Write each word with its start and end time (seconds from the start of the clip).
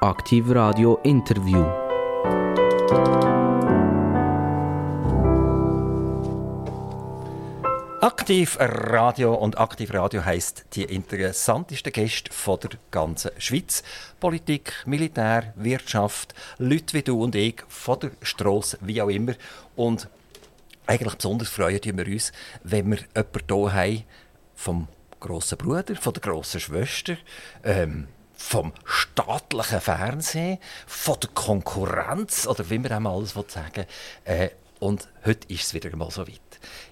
Aktiv 0.00 0.48
Radio 0.50 1.00
Interview. 1.02 1.60
Aktiv 8.00 8.56
Radio 8.60 9.34
und 9.34 9.58
Aktiv 9.58 9.92
Radio 9.92 10.24
heißt 10.24 10.66
die 10.74 10.84
interessantesten 10.84 11.92
Gäste 11.92 12.32
von 12.32 12.60
der 12.60 12.70
ganzen 12.92 13.32
Schweiz. 13.38 13.82
Politik, 14.20 14.72
Militär, 14.86 15.52
Wirtschaft, 15.56 16.32
Leute 16.58 16.94
wie 16.94 17.02
du 17.02 17.20
und 17.20 17.34
ich 17.34 17.64
von 17.66 17.98
der 17.98 18.12
Strasse, 18.22 18.78
wie 18.80 19.02
auch 19.02 19.08
immer. 19.08 19.32
Und 19.74 20.08
eigentlich 20.86 21.16
besonders 21.16 21.48
freuen 21.48 21.80
wir 21.82 22.06
uns, 22.06 22.30
wenn 22.62 22.88
wir 22.92 22.98
jemanden 23.16 23.44
hier 23.48 23.72
haben 23.72 24.04
vom 24.54 24.86
grossen 25.18 25.58
Bruder, 25.58 25.96
von 25.96 26.12
der 26.12 26.22
grossen 26.22 26.60
Schwester, 26.60 27.16
ähm, 27.64 28.06
vom 28.38 28.72
staatlichen 28.84 29.80
Fernsehen, 29.80 30.58
von 30.86 31.18
der 31.20 31.30
Konkurrenz 31.30 32.46
oder 32.46 32.70
wie 32.70 32.78
man 32.78 33.06
auch 33.06 33.16
alles 33.16 33.34
sagen 33.48 33.84
äh, 34.24 34.50
Und 34.78 35.08
heute 35.26 35.52
ist 35.52 35.64
es 35.64 35.74
wieder 35.74 35.90
einmal 35.90 36.10
so 36.12 36.22
weit. 36.22 36.40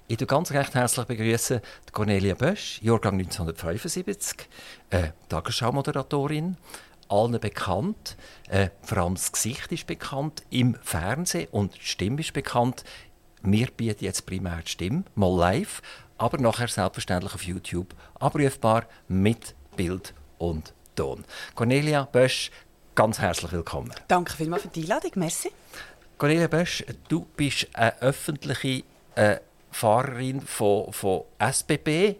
Ich 0.07 0.17
begrüße 0.17 0.27
ganz 0.27 0.51
recht 0.51 0.75
herzlich 0.75 1.61
Cornelia 1.93 2.35
Bösch, 2.35 2.81
Jahrgang 2.81 3.13
1975, 3.13 4.47
äh, 4.89 5.09
Tagesschau-Moderatorin, 5.29 6.57
allen 7.07 7.39
bekannt. 7.39 8.17
Äh, 8.49 8.69
vor 8.83 8.97
allem 8.99 9.15
das 9.15 9.31
Gesicht 9.31 9.71
ist 9.71 9.87
bekannt 9.87 10.43
im 10.49 10.75
Fernsehen 10.83 11.47
und 11.51 11.75
die 11.75 11.85
Stimme 11.85 12.19
ist 12.19 12.33
bekannt. 12.33 12.83
Wir 13.41 13.67
bieten 13.67 14.03
jetzt 14.03 14.25
primär 14.25 14.61
die 14.65 14.71
Stimme, 14.71 15.05
mal 15.15 15.33
live, 15.33 15.81
aber 16.17 16.39
nachher 16.39 16.67
selbstverständlich 16.67 17.33
auf 17.33 17.43
YouTube 17.43 17.95
abrufbar 18.19 18.85
mit 19.07 19.55
Bild 19.77 20.13
und 20.37 20.73
Ton. 20.97 21.23
Cornelia 21.55 22.03
Bösch, 22.11 22.51
ganz 22.95 23.19
herzlich 23.19 23.51
willkommen. 23.53 23.93
Danke 24.07 24.33
vielmals 24.33 24.63
für 24.63 24.67
die 24.67 24.81
Einladung, 24.81 25.11
merci. 25.15 25.51
Cornelia 26.17 26.47
Bösch, 26.47 26.83
du 27.07 27.25
bist 27.37 27.67
eine 27.73 28.01
öffentliche 28.01 28.83
äh, 29.15 29.37
Fahrerin 29.71 30.41
von, 30.41 30.91
von 30.91 31.21
SBB. 31.39 32.15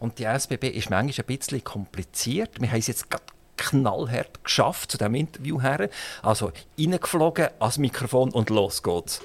Und 0.00 0.18
die 0.18 0.24
SBB 0.24 0.64
ist 0.64 0.90
manchmal 0.90 1.24
ein 1.28 1.38
bisschen 1.38 1.62
kompliziert. 1.62 2.60
Wir 2.60 2.72
haben 2.72 2.80
es 2.80 2.88
jetzt 2.88 3.06
knallhart 3.56 4.42
geschafft 4.42 4.90
zu 4.90 4.98
diesem 4.98 5.14
Interview 5.14 5.62
her. 5.62 5.88
Also 6.22 6.50
reingeflogen 6.76 7.50
ans 7.60 7.78
Mikrofon 7.78 8.30
und 8.32 8.50
los 8.50 8.82
geht's. 8.82 9.20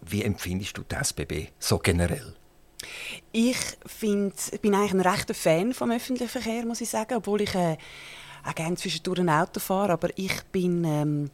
Wie 0.00 0.24
empfindest 0.24 0.78
du 0.78 0.82
die 0.82 0.94
SBB 0.94 1.48
so 1.58 1.78
generell? 1.78 2.34
Ich 3.32 3.58
find, 3.86 4.34
bin 4.62 4.74
eigentlich 4.74 4.92
ein 4.92 5.00
rechter 5.00 5.34
Fan 5.34 5.74
vom 5.74 5.90
öffentlichen 5.90 6.30
Verkehr, 6.30 6.64
muss 6.64 6.80
ich 6.80 6.88
sagen, 6.88 7.14
obwohl 7.14 7.42
ich 7.42 7.54
äh, 7.54 7.76
auch 8.44 8.54
gerne 8.54 8.76
zwischendurch 8.76 9.20
ein 9.20 9.30
Auto 9.30 9.60
fahre, 9.60 9.92
aber 9.92 10.08
ich 10.16 10.42
bin 10.52 10.84
ähm, 10.84 11.30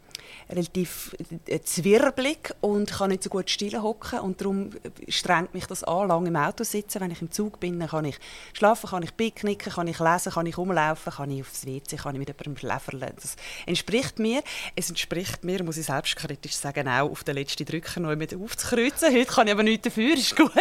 relativ 0.48 1.16
äh, 1.46 1.60
zwirbelig 1.60 2.54
und 2.60 2.90
kann 2.90 3.10
nicht 3.10 3.22
so 3.22 3.30
gut 3.30 3.50
still 3.50 3.80
hocken 3.80 4.20
und 4.20 4.40
darum 4.40 4.70
strengt 5.08 5.54
mich 5.54 5.66
das 5.66 5.84
an, 5.84 6.08
lange 6.08 6.28
im 6.28 6.36
Auto 6.36 6.64
sitzen. 6.64 7.00
Wenn 7.00 7.10
ich 7.10 7.22
im 7.22 7.30
Zug 7.30 7.60
bin, 7.60 7.78
dann 7.80 7.88
kann 7.88 8.04
ich 8.04 8.18
schlafen, 8.52 8.90
kann 8.90 9.02
ich 9.02 9.16
picknicken, 9.16 9.72
kann 9.72 9.88
ich 9.88 9.98
lesen, 9.98 10.32
kann 10.32 10.46
ich 10.46 10.56
rumlaufen, 10.56 11.12
kann 11.12 11.30
ich 11.30 11.42
aufs 11.42 11.66
WC, 11.66 11.96
kann 11.96 12.14
ich 12.14 12.18
mit 12.18 12.28
jemandem 12.28 12.56
schläferlen. 12.56 13.12
Das 13.16 13.36
entspricht 13.66 14.18
mir. 14.18 14.42
Es 14.74 14.88
entspricht 14.88 15.44
mir, 15.44 15.62
muss 15.64 15.76
ich 15.76 15.86
selbstkritisch 15.86 16.54
sagen, 16.54 16.88
auch 16.88 17.10
auf 17.10 17.24
den 17.24 17.34
letzten 17.34 17.64
Drücker 17.64 18.00
noch 18.00 18.14
mit 18.16 18.34
aufzukreuzen. 18.34 19.12
Heute 19.12 19.26
kann 19.26 19.46
ich 19.46 19.52
aber 19.52 19.62
nichts 19.62 19.84
dafür, 19.84 20.14
ist 20.14 20.36
gut. 20.36 20.52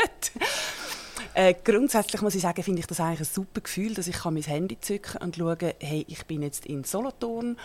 Äh, 1.35 1.53
grundsätzlich 1.65 2.21
muss 2.21 2.33
ich 2.33 2.41
sagen, 2.41 2.63
finde 2.63 2.79
ich 2.79 2.87
das 2.87 3.01
eigentlich 3.01 3.19
ein 3.19 3.33
super 3.33 3.59
Gefühl, 3.59 3.93
dass 3.93 4.07
ich 4.07 4.23
mein 4.23 4.41
Handy 4.41 4.79
zücken 4.79 5.21
und 5.21 5.35
schauen, 5.35 5.73
hey, 5.81 6.05
ich 6.07 6.25
bin 6.25 6.41
jetzt 6.41 6.65
in 6.65 6.85
Solothurn 6.85 7.57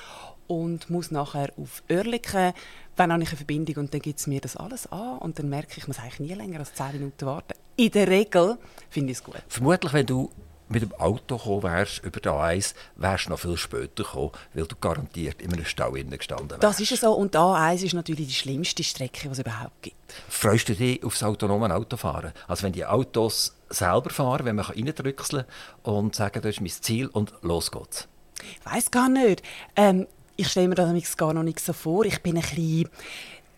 und 0.48 0.90
muss 0.90 1.12
nachher 1.12 1.52
auf 1.56 1.84
Oerlikon. 1.88 2.52
Dann 2.96 3.12
habe 3.12 3.22
ich 3.22 3.28
eine 3.28 3.36
Verbindung 3.36 3.76
und 3.76 3.94
dann 3.94 4.00
gibt 4.00 4.18
es 4.18 4.26
mir 4.26 4.40
das 4.40 4.56
alles 4.56 4.90
an 4.90 5.18
und 5.18 5.38
dann 5.38 5.48
merke 5.48 5.68
ich, 5.70 5.78
ich 5.78 5.86
muss 5.86 6.00
eigentlich 6.00 6.18
nie 6.18 6.34
länger 6.34 6.58
als 6.58 6.74
10 6.74 6.94
Minuten 6.94 7.24
warten. 7.24 7.54
In 7.76 7.92
der 7.92 8.08
Regel 8.08 8.58
finde 8.90 9.12
ich 9.12 9.18
es 9.18 9.24
gut. 9.24 9.36
Vermutlich, 9.46 9.92
wenn 9.92 10.06
du 10.06 10.30
mit 10.68 10.82
dem 10.82 10.92
Auto 10.94 11.36
gekommen 11.36 11.62
wärst, 11.62 12.02
über 12.02 12.18
die 12.18 12.28
A1, 12.28 12.74
wärst 12.96 13.26
du 13.26 13.30
noch 13.30 13.38
viel 13.38 13.56
später 13.56 14.02
gekommen, 14.02 14.32
weil 14.52 14.64
du 14.66 14.74
garantiert 14.80 15.40
in 15.42 15.52
einem 15.52 15.64
Stau 15.64 15.92
gestanden 15.92 16.50
wärst. 16.50 16.64
Das 16.64 16.80
ist 16.80 17.00
so. 17.00 17.12
Und 17.12 17.34
die 17.34 17.38
A1 17.38 17.84
ist 17.84 17.94
natürlich 17.94 18.26
die 18.26 18.34
schlimmste 18.34 18.82
Strecke, 18.82 19.28
die 19.28 19.28
es 19.28 19.38
überhaupt 19.38 19.82
gibt. 19.82 19.96
Freust 20.28 20.68
du 20.68 20.74
dich 20.74 21.04
auf 21.04 21.12
das 21.12 21.22
autonome 21.22 21.72
Autofahren? 21.72 22.32
Also 22.48 22.64
wenn 22.64 22.72
die 22.72 22.84
Autos 22.84 23.54
selber 23.70 24.10
fahren, 24.10 24.44
wenn 24.44 24.56
man 24.56 24.66
reindrückseln 24.66 25.44
kann 25.82 25.94
und 25.94 26.14
sagen, 26.14 26.42
das 26.42 26.56
ist 26.56 26.60
mein 26.60 26.70
Ziel 26.70 27.06
und 27.06 27.32
los 27.42 27.70
geht's? 27.70 28.08
Ich 28.42 28.60
weiss 28.64 28.90
gar 28.90 29.08
nicht. 29.08 29.42
Ähm, 29.76 30.06
ich 30.36 30.48
stelle 30.48 30.68
mir 30.68 30.74
das 30.74 31.16
gar 31.16 31.32
noch 31.32 31.42
nicht 31.42 31.60
so 31.60 31.72
vor. 31.72 32.04
Ich 32.04 32.22
bin 32.22 32.36
ein 32.36 32.42
bisschen 32.42 32.88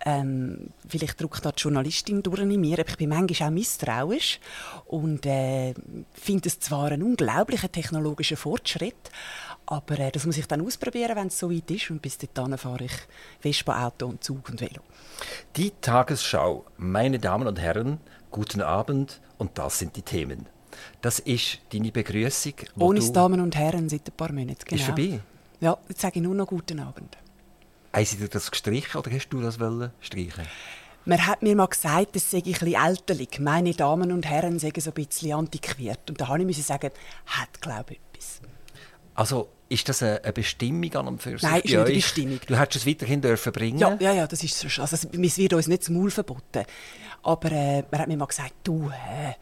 ähm, 0.05 0.71
vielleicht 0.89 1.21
drückt 1.21 1.45
da 1.45 1.53
die 1.53 1.63
Journalistin 1.63 2.23
durch 2.23 2.41
in 2.41 2.61
mir, 2.61 2.79
aber 2.79 2.89
ich 2.89 2.97
bin 2.97 3.11
manchmal 3.11 3.49
auch 3.49 3.53
misstrauisch 3.53 4.41
und 4.87 5.25
äh, 5.27 5.75
finde 6.13 6.49
es 6.49 6.59
zwar 6.59 6.91
einen 6.91 7.03
unglaublichen 7.03 7.71
technologischen 7.71 8.37
Fortschritt, 8.37 9.11
aber 9.67 9.99
äh, 10.01 10.11
das 10.11 10.27
muss 10.27 10.39
ich 10.39 10.47
dann 10.47 10.65
ausprobieren, 10.65 11.17
wenn 11.17 11.29
es 11.29 11.39
so 11.39 11.51
weit 11.51 11.71
ist 11.71 11.91
und 11.91 12.03
bis 12.03 12.19
dahin 12.19 12.59
fahre 12.59 12.85
ich 12.85 12.93
Vespa, 13.41 13.87
Auto 13.87 14.07
und 14.07 14.25
Zug 14.25 14.49
und 14.51 14.61
Velo. 14.61 14.83
Die 15.57 15.73
Tagesschau, 15.81 16.65
meine 16.79 17.21
Damen 17.21 17.47
und 17.47 17.61
Herren, 17.61 18.01
guten 18.33 18.61
Abend 18.61 19.21
und 19.39 19.59
das 19.59 19.79
sind 19.79 19.95
die 19.97 20.03
Themen. 20.03 20.47
Das 21.01 21.19
ist 21.19 21.59
deine 21.73 21.93
Begrüßung. 21.93 22.55
Ohne 22.79 23.01
Damen 23.13 23.41
und 23.41 23.55
Herren 23.55 23.89
seit 23.89 24.09
ein 24.09 24.17
paar 24.17 24.33
Monaten. 24.33 24.65
Genau. 24.65 24.81
Ist 24.81 24.87
vorbei? 24.87 25.21
Ja, 25.61 25.79
jetzt 25.89 26.01
sage 26.01 26.17
ich 26.17 26.23
nur 26.23 26.35
noch 26.35 26.47
guten 26.47 26.81
Abend. 26.81 27.17
Haben 27.93 28.05
Sie 28.05 28.17
dir 28.17 28.29
das 28.29 28.51
gestrichen 28.51 28.99
oder 28.99 29.11
hast 29.11 29.29
du 29.29 29.41
das 29.41 29.59
streichen 30.01 30.45
man 31.05 31.27
hat 31.27 31.43
mir 31.43 31.57
mal 31.57 31.67
gesagt, 31.67 32.15
das 32.15 32.31
sei 32.31 32.39
ein 32.39 32.45
bisschen 32.45 32.75
älterlich. 32.75 33.41
Meine 33.41 33.73
Damen 33.75 34.13
und 34.13 34.27
Herren 34.27 34.59
sagen 34.59 34.81
so 34.81 34.91
ein 34.91 34.95
bisschen 34.95 35.33
antiquiert. 35.33 36.09
Und 36.09 36.21
da 36.21 36.29
musste 36.29 36.61
ich 36.61 36.65
sagen, 36.65 36.91
hat 37.27 37.61
glaube 37.61 37.95
ich 37.95 38.01
etwas. 38.13 38.41
Also 39.15 39.49
ist 39.73 39.89
das 39.89 40.03
eine 40.03 40.21
Bestimmung 40.33 40.95
an 40.95 41.09
und 41.09 41.23
für 41.23 41.31
sich? 41.31 41.43
Nein, 41.43 41.61
ist 41.61 41.65
nicht 41.65 41.77
eine 41.77 41.95
Bestimmung. 41.95 42.41
Du 42.47 42.59
hättest 42.59 42.85
es 42.85 42.87
weiterhin 42.87 43.21
dürfen 43.21 43.53
bringen 43.53 43.79
Ja, 43.79 43.97
ja, 43.99 44.13
ja 44.13 44.27
das 44.27 44.43
ist 44.45 44.59
so. 44.59 44.83
Also, 44.83 44.97
es 44.97 45.39
wird 45.39 45.53
uns 45.55 45.67
nicht 45.67 45.85
zum 45.85 45.97
Maul 45.97 46.11
verboten. 46.11 46.65
Aber 47.23 47.53
äh, 47.53 47.85
man 47.91 48.01
hat 48.01 48.09
mir 48.09 48.17
mal 48.17 48.27
gesagt, 48.27 48.53
du, 48.65 48.91
äh, 48.91 49.35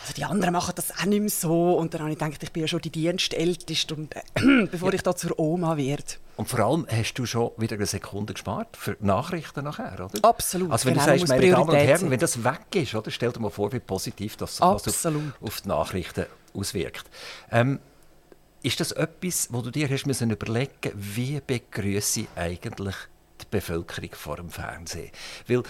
also 0.00 0.14
die 0.16 0.24
anderen 0.24 0.52
machen 0.52 0.72
das 0.74 0.90
auch 0.90 1.04
nicht 1.04 1.20
mehr 1.20 1.30
so. 1.30 1.74
Und 1.74 1.94
dann 1.94 2.02
habe 2.02 2.12
ich 2.12 2.18
gedacht, 2.18 2.42
ich 2.42 2.52
bin 2.52 2.62
ja 2.62 2.68
schon 2.68 2.80
die 2.80 2.90
Dienstälteste, 2.90 3.94
und, 3.94 4.14
äh, 4.16 4.66
bevor 4.70 4.90
ja. 4.90 4.96
ich 4.96 5.02
da 5.02 5.14
zur 5.14 5.38
Oma 5.38 5.76
werde. 5.76 6.04
Und 6.36 6.48
vor 6.48 6.60
allem 6.60 6.86
hast 6.90 7.14
du 7.14 7.26
schon 7.26 7.50
wieder 7.56 7.76
eine 7.76 7.86
Sekunde 7.86 8.32
gespart 8.32 8.76
für 8.76 8.96
Nachrichten 9.00 9.64
nachher, 9.64 9.94
oder? 9.94 10.10
Absolut. 10.22 10.70
Also 10.70 10.86
wenn 10.86 10.94
genau, 10.94 11.06
du 11.06 11.10
sagst, 11.10 11.28
meine 11.28 11.50
Damen 11.50 11.68
und 11.68 11.76
Herren, 11.76 12.10
wenn 12.10 12.18
das 12.18 12.44
weg 12.44 12.74
ist, 12.74 12.94
oder, 12.94 13.10
stell 13.10 13.32
dir 13.32 13.40
mal 13.40 13.50
vor, 13.50 13.72
wie 13.72 13.80
positiv 13.80 14.36
das 14.36 14.60
auf, 14.60 14.86
auf, 15.40 15.60
die 15.60 15.68
Nachrichten 15.68 16.26
auswirkt. 16.54 17.04
Ähm, 17.50 17.80
ist 18.62 18.80
das 18.80 18.92
etwas, 18.92 19.48
wo 19.52 19.62
du 19.62 19.70
dir 19.70 19.88
hast 19.88 20.06
müssen 20.06 20.30
überlegen 20.30 20.92
wie 20.94 21.40
begrüße 21.40 22.20
ich 22.20 22.28
eigentlich 22.36 22.96
die 23.40 23.46
Bevölkerung 23.50 24.10
vor 24.12 24.36
dem 24.36 24.50
Fernsehen? 24.50 25.10
Weil 25.46 25.62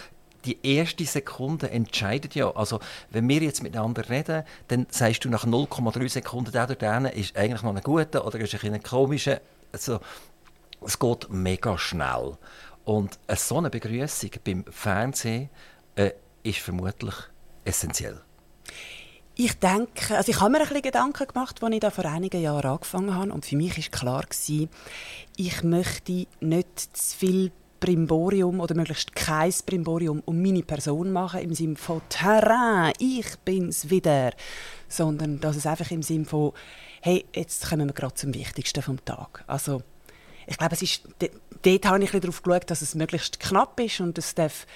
die 0.45 0.59
erste 0.63 1.05
Sekunde 1.05 1.71
entscheidet 1.71 2.35
ja. 2.35 2.51
Also, 2.55 2.81
wenn 3.11 3.29
wir 3.29 3.41
jetzt 3.43 3.63
miteinander 3.63 4.09
reden, 4.09 4.45
dann 4.69 4.87
sagst 4.91 5.25
du 5.25 5.29
nach 5.29 5.45
0,3 5.45 6.09
Sekunden, 6.09 6.53
der 6.53 6.67
oder 6.67 7.13
ist 7.13 7.37
eigentlich 7.37 7.63
noch 7.63 7.75
ein 7.75 7.83
guter 7.83 8.27
oder 8.27 8.39
ist 8.41 8.65
ein, 8.65 8.83
komischer. 8.83 9.41
Also, 9.73 10.01
es 10.81 10.99
geht 10.99 11.29
mega 11.31 11.77
schnell. 11.77 12.39
Und 12.85 13.19
eine 13.27 13.49
so 13.49 13.59
eine 13.59 13.69
Begrüßung 13.69 14.31
beim 14.45 14.65
Fernsehen 14.71 15.51
äh, 15.97 16.13
ist 16.43 16.61
vermutlich 16.61 17.15
essentiell. 17.65 18.23
Ich 19.41 19.57
denke, 19.61 20.17
also 20.17 20.33
ich 20.33 20.41
habe 20.41 20.51
mir 20.51 20.59
ein 20.59 20.65
bisschen 20.65 20.83
Gedanken 20.83 21.29
gemacht, 21.29 21.63
als 21.63 21.73
ich 21.73 21.79
da 21.79 21.91
vor 21.91 22.05
einigen 22.07 22.43
Jahren 22.43 22.73
angefangen 22.73 23.15
habe. 23.15 23.33
Und 23.33 23.47
für 23.47 23.55
mich 23.55 23.79
war 23.79 24.01
klar 24.01 24.23
gewesen, 24.25 24.69
ich 25.37 25.63
möchte 25.63 26.27
nicht 26.41 26.97
zu 26.97 27.17
viel 27.17 27.53
Brimborium 27.79 28.59
oder 28.59 28.75
möglichst 28.75 29.15
kein 29.15 29.55
Brimborium 29.65 30.25
um 30.25 30.43
meine 30.43 30.65
Person 30.65 31.13
machen, 31.13 31.39
im 31.39 31.55
Sinne 31.55 31.77
von 31.77 32.03
Terrain, 32.09 32.93
ich 32.99 33.39
bin's 33.45 33.91
wieder. 33.91 34.33
Sondern 34.89 35.39
dass 35.39 35.55
es 35.55 35.67
einfach 35.67 35.93
im 35.93 36.03
Sinne 36.03 36.25
von, 36.25 36.53
hey, 37.01 37.25
jetzt 37.33 37.71
kommen 37.71 37.87
wir 37.87 37.95
gerade 37.95 38.15
zum 38.15 38.35
Wichtigsten 38.35 38.83
vom 38.83 39.05
Tag. 39.05 39.45
Also, 39.47 39.83
ich 40.49 40.59
glaube, 40.59 40.75
es 40.75 40.83
ist, 40.83 41.03
dort 41.63 41.87
habe 41.87 42.03
ich 42.03 42.11
darauf 42.11 42.43
geschaut, 42.43 42.69
dass 42.69 42.83
es 42.83 42.97
möglichst 42.97 43.39
knapp 43.39 43.79
ist 43.79 44.01
und 44.01 44.19
es 44.19 44.35
darf, 44.35 44.67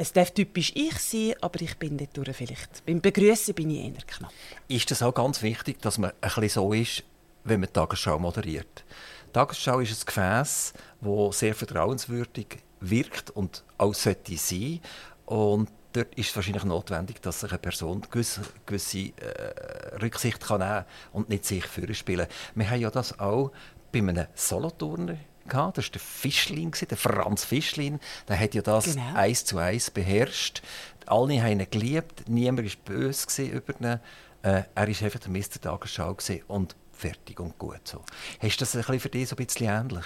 es 0.00 0.14
darf 0.14 0.30
typisch 0.30 0.72
ich 0.74 0.98
sein, 0.98 1.34
aber 1.42 1.60
ich 1.60 1.76
bin 1.76 1.98
dort 1.98 2.34
vielleicht, 2.34 2.86
beim 2.86 3.02
Begrüßen 3.02 3.54
bin 3.54 3.68
ich 3.68 3.84
eher 3.84 4.02
knapp. 4.06 4.32
Ist 4.66 4.90
das 4.90 5.02
auch 5.02 5.12
ganz 5.12 5.42
wichtig, 5.42 5.80
dass 5.82 5.98
man 5.98 6.12
ein 6.12 6.20
bisschen 6.20 6.48
so 6.48 6.72
ist, 6.72 7.02
wenn 7.44 7.60
man 7.60 7.68
die 7.68 7.74
Tagesschau 7.74 8.18
moderiert? 8.18 8.84
Die 9.28 9.32
Tagesschau 9.34 9.80
ist 9.80 9.92
ein 9.92 10.06
Gefäß, 10.06 10.72
das 11.02 11.38
sehr 11.38 11.54
vertrauenswürdig 11.54 12.46
wirkt 12.80 13.28
und 13.30 13.62
auch 13.76 13.92
sollte 13.92 14.38
sein. 14.38 14.80
Und 15.26 15.68
dort 15.92 16.14
ist 16.14 16.30
es 16.30 16.36
wahrscheinlich 16.36 16.64
notwendig, 16.64 17.20
dass 17.20 17.40
sich 17.40 17.50
eine 17.50 17.58
Person 17.58 18.00
gewisse, 18.10 18.40
gewisse 18.64 18.98
äh, 18.98 19.96
Rücksicht 20.00 20.40
kann 20.40 20.60
nehmen 20.60 20.86
und 21.12 21.28
nicht 21.28 21.44
sich 21.44 21.66
vorspielen. 21.66 22.26
Wir 22.54 22.70
haben 22.70 22.80
ja 22.80 22.90
das 22.90 23.18
auch 23.20 23.52
bei 23.92 23.98
einem 23.98 24.26
Soloturner 24.34 25.18
gehabt. 25.50 25.76
Das 25.76 25.86
war 25.86 25.92
der 25.92 26.00
Fischlin, 26.00 26.72
der 26.88 26.96
Franz 26.96 27.44
Fischlin. 27.44 28.00
Der 28.28 28.40
hat 28.40 28.54
ja 28.54 28.62
das 28.62 28.94
genau. 28.94 29.14
eins 29.14 29.44
zu 29.44 29.58
eins 29.58 29.90
beherrscht. 29.90 30.62
Alle 31.06 31.42
haben 31.42 31.60
ihn 31.60 31.66
geliebt, 31.70 32.28
niemand 32.28 32.66
war 32.68 32.94
böse 32.94 33.42
über 33.42 33.74
ihn. 33.80 33.84
Äh, 33.84 33.98
er 34.42 34.64
war 34.74 34.86
einfach 34.86 35.20
der 35.20 35.30
Mr. 35.30 35.60
Tagesschau 35.60 36.16
und 36.48 36.76
fertig 36.92 37.40
und 37.40 37.58
gut 37.58 37.80
so. 37.84 38.02
Hast 38.40 38.60
du 38.60 38.64
das 38.64 39.02
für 39.02 39.08
dich 39.08 39.28
so 39.28 39.36
ein 39.36 39.44
bisschen 39.44 39.68
ähnlich? 39.68 40.04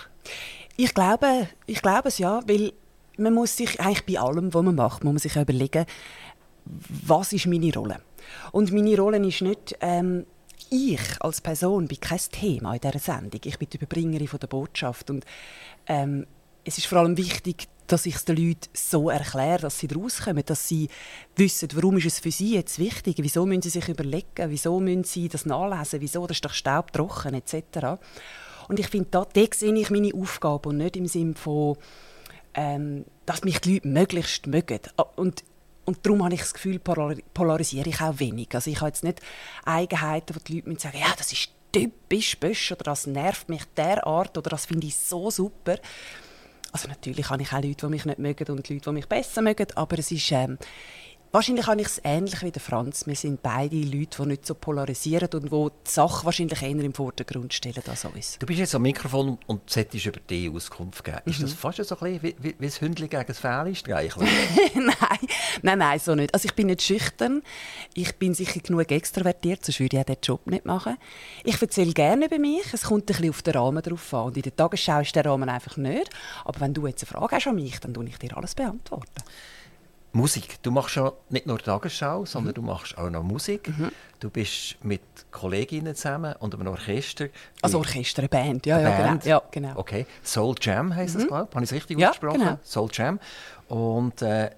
Ich 0.77 0.95
glaube, 0.95 1.49
ich 1.67 1.83
glaube 1.83 2.09
es 2.09 2.19
ja, 2.19 2.41
weil 2.47 2.73
man 3.17 3.35
muss 3.35 3.57
sich 3.57 3.79
eigentlich 3.81 4.07
bei 4.07 4.21
allem, 4.21 4.53
was 4.53 4.63
man 4.63 4.75
macht, 4.75 5.05
muss 5.05 5.13
man 5.13 5.19
sich 5.19 5.37
überlegen, 5.37 5.87
was 6.65 7.33
ist 7.33 7.47
meine 7.47 7.73
Rolle? 7.73 8.01
Und 8.53 8.73
meine 8.73 8.97
Rolle 8.97 9.19
ist 9.27 9.43
nicht, 9.43 9.77
ähm, 9.81 10.27
ich 10.71 11.21
als 11.21 11.41
Person 11.41 11.89
bin 11.89 12.01
kein 12.01 12.19
Thema 12.19 12.75
in 12.75 12.81
dieser 12.81 12.99
Sendung. 12.99 13.41
Ich 13.45 13.59
bin 13.59 13.69
die 13.71 13.77
Überbringerin 13.77 14.29
von 14.29 14.41
der 14.41 14.47
Botschaft. 14.47 15.11
Und 15.11 15.25
ähm, 15.87 16.27
es 16.65 16.79
ist 16.79 16.87
vor 16.87 16.99
allem 16.99 17.17
wichtig, 17.17 17.69
dass 17.87 18.07
ich 18.07 18.15
es 18.15 18.25
den 18.25 18.37
Leuten 18.37 18.69
so 18.73 19.11
erkläre, 19.11 19.63
dass 19.63 19.79
sie 19.79 19.89
daraus 19.89 20.23
kommen, 20.23 20.43
dass 20.45 20.69
sie 20.69 20.89
wissen, 21.37 21.69
warum 21.75 21.99
ist 21.99 22.07
es 22.07 22.19
für 22.19 22.31
sie 22.31 22.55
jetzt 22.55 22.79
wichtig, 22.79 23.17
wieso 23.19 23.45
müssen 23.45 23.63
sie 23.63 23.71
sich 23.71 23.89
überlegen, 23.89 24.51
wieso 24.51 24.81
müssen 24.81 25.05
sie 25.05 25.29
das 25.29 25.45
nachlesen, 25.45 26.01
wieso, 26.01 26.27
das 26.27 26.39
ist 26.39 26.45
doch 26.45 26.55
staubtrocken 26.55 27.35
etc. 27.35 28.01
Und 28.69 28.81
ich 28.81 28.89
finde, 28.89 29.09
da, 29.11 29.27
da 29.31 29.43
sehe 29.55 29.75
ich 29.75 29.91
meine 29.91 30.15
Aufgabe 30.15 30.71
und 30.71 30.79
nicht 30.79 30.97
im 30.97 31.07
Sinne 31.07 31.35
von, 31.35 31.77
ähm, 32.55 33.05
dass 33.27 33.45
mich 33.45 33.61
die 33.61 33.75
Leute 33.75 33.89
möglichst 33.89 34.47
mögen. 34.47 34.81
Und 35.17 35.45
und 35.85 36.05
darum 36.05 36.25
habe 36.25 36.35
ich 36.35 36.41
das 36.41 36.55
Gefühl, 36.55 36.79
polarisiere 36.79 37.89
ich 37.89 38.01
auch 38.01 38.19
wenig. 38.19 38.49
Also 38.55 38.71
ich 38.71 38.81
habe 38.81 38.89
jetzt 38.89 39.05
nicht 39.05 39.21
Eigenheiten, 39.65 40.35
wo 40.35 40.41
die 40.41 40.61
Leute 40.61 40.81
sagen, 40.81 40.99
ja, 40.99 41.13
das 41.17 41.33
ist 41.33 41.51
typisch 41.73 42.39
Bösch 42.39 42.73
oder 42.73 42.85
das 42.85 43.07
nervt 43.07 43.49
mich 43.49 43.65
derart 43.77 44.37
oder 44.39 44.51
das 44.51 44.67
finde 44.67 44.87
ich 44.87 44.97
so 44.97 45.31
super. 45.31 45.77
Also 46.73 46.89
natürlich 46.89 47.29
habe 47.31 47.43
ich 47.43 47.53
auch 47.53 47.63
Leute, 47.63 47.87
die 47.87 47.91
mich 47.91 48.05
nicht 48.05 48.19
mögen 48.19 48.51
und 48.51 48.69
Leute, 48.69 48.85
die 48.85 48.93
mich 48.93 49.07
besser 49.07 49.43
mögen, 49.43 49.67
aber 49.75 49.99
es 49.99 50.11
ist, 50.11 50.31
ähm, 50.33 50.59
Wahrscheinlich 51.35 51.67
habe 51.67 51.81
ich 51.81 51.89
es 51.89 52.01
ähnlich 52.05 52.41
wie 52.43 52.53
der 52.53 52.63
Franz. 52.63 53.09
Wir 53.09 53.17
sind 53.17 53.43
beide 53.43 53.75
Leute, 53.75 54.23
die 54.23 54.29
nicht 54.29 54.47
so 54.47 54.55
polarisieren 54.55 55.29
und 55.35 55.43
die 55.43 55.49
die 55.49 55.91
Sache 55.91 56.25
wahrscheinlich 56.25 56.63
eher 56.63 56.79
im 56.79 56.95
Vordergrund 56.95 57.53
stellen 57.53 57.83
als 57.89 58.05
uns. 58.05 58.39
Du 58.39 58.47
bist 58.47 58.61
jetzt 58.61 58.73
am 58.77 58.83
Mikrofon 58.83 59.37
und 59.49 59.69
solltest 59.69 60.07
über 60.07 60.21
die 60.31 60.49
Auskunft 60.49 61.03
geben. 61.03 61.19
Mhm. 61.25 61.33
Ist 61.33 61.43
das 61.43 61.51
mhm. 61.51 61.57
fast 61.57 61.85
so 61.85 61.97
ein 61.97 61.99
bisschen 61.99 62.23
wie, 62.23 62.37
wie, 62.39 62.55
wie 62.57 62.67
das 62.67 62.81
Hündchen 62.81 63.09
gegen 63.09 63.27
das 63.27 63.41
Fähli 63.41 63.75
streicheln? 63.75 64.29
nein, 64.77 65.19
nein, 65.63 65.79
nein, 65.81 65.99
so 65.99 66.15
nicht. 66.15 66.33
Also 66.33 66.47
ich 66.47 66.55
bin 66.55 66.69
nicht 66.69 66.83
schüchtern. 66.83 67.43
Ich 67.95 68.15
bin 68.15 68.33
sicher 68.33 68.61
genug 68.61 68.89
extrovertiert, 68.93 69.65
sonst 69.65 69.81
würde 69.81 69.99
ich 69.99 70.05
diesen 70.05 70.21
Job 70.23 70.47
nicht 70.47 70.65
machen. 70.65 70.99
Ich 71.43 71.61
erzähle 71.61 71.95
gerne 71.95 72.27
über 72.27 72.39
mich. 72.39 72.73
Es 72.73 72.83
kommt 72.83 73.03
ein 73.03 73.07
bisschen 73.07 73.31
auf 73.31 73.43
den 73.43 73.55
Rahmen 73.55 73.83
drauf 73.83 74.15
an. 74.15 74.27
Und 74.27 74.37
in 74.37 74.45
der 74.45 74.55
Tagesschau 74.55 75.01
ist 75.01 75.17
der 75.17 75.25
Rahmen 75.25 75.49
einfach 75.49 75.77
nicht. 75.79 76.11
Aber 76.45 76.61
wenn 76.61 76.73
du 76.73 76.87
jetzt 76.87 77.03
eine 77.03 77.19
Frage 77.19 77.35
hast 77.35 77.49
an 77.49 77.57
mich, 77.57 77.81
dann 77.81 77.93
beantworte 77.93 78.25
ich 78.25 78.31
dir 78.31 78.37
alles 78.37 78.55
beantworten. 78.55 79.25
Musik. 80.15 80.63
Du 80.63 80.71
machst 80.71 80.95
ja 80.97 81.13
nicht 81.29 81.47
nur 81.47 81.59
Tagesschau, 81.59 82.25
sondern 82.25 82.53
mhm. 82.53 82.55
du 82.55 82.63
machst 82.63 82.97
auch 82.97 83.11
noch 83.11 83.23
Musik. 83.23 83.69
Mhm. 83.69 83.91
Du 84.21 84.31
bist 84.31 84.77
mit 84.85 85.03
Kolleginnen 85.33 85.95
zusammen 85.95 86.35
und 86.39 86.55
einem 86.55 86.69
Orchester. 86.69 87.27
Also 87.61 87.79
Orchester, 87.79 88.23
eine 88.23 88.29
Band, 88.29 88.65
ja, 88.65 88.77
eine 88.77 88.91
ja, 88.91 88.97
Band. 88.97 89.23
Genau. 89.25 89.37
ja, 89.37 89.43
genau. 89.51 89.73
Okay. 89.77 90.07
Soul 90.23 90.55
Jam 90.61 90.95
heisst 90.95 91.17
mhm. 91.17 91.19
das, 91.19 91.29
glaube 91.29 91.49
ich. 91.51 91.55
Habe 91.55 91.65
ich 91.65 91.71
es 91.71 91.75
richtig 91.75 91.99
ja, 91.99 92.11
ausgesprochen? 92.11 92.41
Genau. 92.41 92.59
Soul 92.63 92.89
Jam. 92.93 93.19
Und 93.69 94.23
äh, 94.23 94.51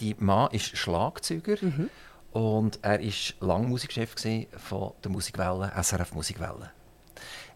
die 0.00 0.14
Mann 0.18 0.50
ist 0.52 0.76
Schlagzeuger 0.76 1.56
mhm. 1.60 1.90
und 2.32 2.78
er 2.82 3.00
war 3.00 3.48
lange 3.48 3.68
Musikchef 3.68 4.14
von 4.56 4.92
der 5.02 5.10
Musikwelle, 5.10 5.72
SRF 5.82 6.12
Musikwelle. 6.14 6.70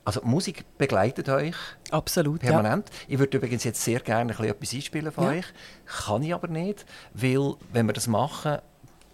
Also 0.04 0.20
Musik 0.22 0.64
begleitet 0.76 1.28
euch 1.28 1.54
Absolut, 1.90 2.40
permanent. 2.40 2.90
Ja. 2.90 2.94
Ich 3.08 3.18
würde 3.18 3.38
übrigens 3.38 3.64
jetzt 3.64 3.82
sehr 3.82 4.00
gerne 4.00 4.32
etwas 4.32 4.74
einspielen 4.74 5.10
von 5.10 5.24
ja. 5.24 5.30
euch. 5.30 5.46
Kann 5.86 6.22
ich 6.22 6.34
aber 6.34 6.48
nicht, 6.48 6.84
weil 7.14 7.54
wenn 7.72 7.86
wir 7.86 7.94
das 7.94 8.06
machen, 8.06 8.58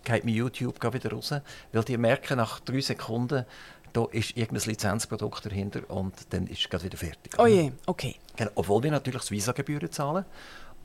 geht 0.04 0.24
mir 0.24 0.34
YouTube 0.34 0.82
wieder 0.92 1.12
raus. 1.12 1.32
Weil 1.72 1.84
die 1.84 1.96
merken 1.96 2.38
nach 2.38 2.60
drei 2.60 2.80
Sekunden, 2.80 3.44
da 3.92 4.04
ist 4.10 4.36
irgendein 4.36 4.68
Lizenzprodukt 4.68 5.46
dahinter 5.46 5.88
und 5.90 6.14
dann 6.30 6.46
ist 6.46 6.68
es 6.72 6.84
wieder 6.84 6.96
fertig. 6.96 7.32
Oh 7.38 7.46
je, 7.46 7.72
okay. 7.86 8.16
Genau, 8.36 8.50
obwohl 8.54 8.82
wir 8.82 8.90
natürlich 8.90 9.20
das 9.20 9.30
Visa-Gebühren 9.30 9.90
zahlen. 9.90 10.24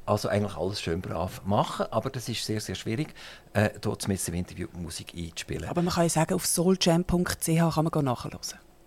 Also 0.07 0.29
eigentlich 0.29 0.55
alles 0.55 0.81
schön 0.81 1.01
brav 1.01 1.41
machen, 1.45 1.87
aber 1.89 2.11
das 2.11 2.29
ist 2.29 2.45
sehr, 2.45 2.61
sehr 2.61 2.75
schwierig, 2.75 3.15
äh, 3.53 3.71
dort 3.81 4.07
im 4.07 4.35
Interview 4.35 4.67
Musik 4.73 5.13
einzuspielen. 5.15 5.67
Aber 5.67 5.81
man 5.81 5.91
kann 5.91 6.03
ja 6.03 6.09
sagen, 6.09 6.35
auf 6.35 6.45
souljam.ch 6.45 7.07
kann 7.07 7.89
man 7.91 8.05
nachhören 8.05 8.39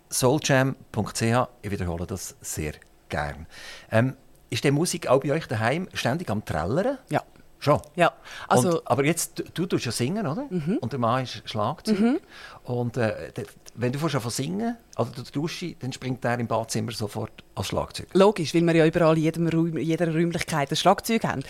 souljam.ch. 0.09 1.47
Ich 1.61 1.71
wiederhole 1.71 2.05
das 2.05 2.35
sehr 2.41 2.73
gern. 3.09 3.45
Ähm, 3.91 4.15
ist 4.49 4.63
die 4.63 4.71
Musik 4.71 5.07
auch 5.07 5.21
bei 5.21 5.31
euch 5.31 5.47
daheim 5.47 5.87
ständig 5.93 6.29
am 6.29 6.43
Trällern? 6.43 6.97
Ja. 7.09 7.23
Schon? 7.61 7.81
Ja. 7.95 8.13
Also, 8.47 8.79
und, 8.79 8.87
aber 8.87 9.03
jetzt, 9.03 9.43
du 9.53 9.65
tust 9.65 9.85
ja 9.85 9.91
singen, 9.91 10.25
oder? 10.25 10.47
Mhm. 10.49 10.77
Und 10.79 10.93
der 10.93 10.99
Mann 10.99 11.23
ist 11.23 11.41
Schlagzeug. 11.43 11.99
Mhm. 11.99 12.19
Und 12.63 12.95
äh, 12.95 13.31
wenn 13.75 13.91
du 13.91 13.99
von 13.99 14.31
singen 14.31 14.77
also 14.95 15.11
du 15.11 15.23
Dusche, 15.23 15.75
dann 15.79 15.91
springt 15.91 16.23
er 16.23 16.39
im 16.39 16.47
Badzimmer 16.47 16.93
sofort 16.93 17.43
als 17.55 17.67
Schlagzeug. 17.67 18.07
Logisch, 18.13 18.53
weil 18.53 18.61
wir 18.61 18.75
ja 18.75 18.85
überall 18.85 19.17
in 19.17 19.23
jedem 19.23 19.47
Raum, 19.47 19.77
jeder 19.77 20.07
Räumlichkeit 20.07 20.71
ein 20.71 20.75
Schlagzeug 20.77 21.25
haben. 21.25 21.43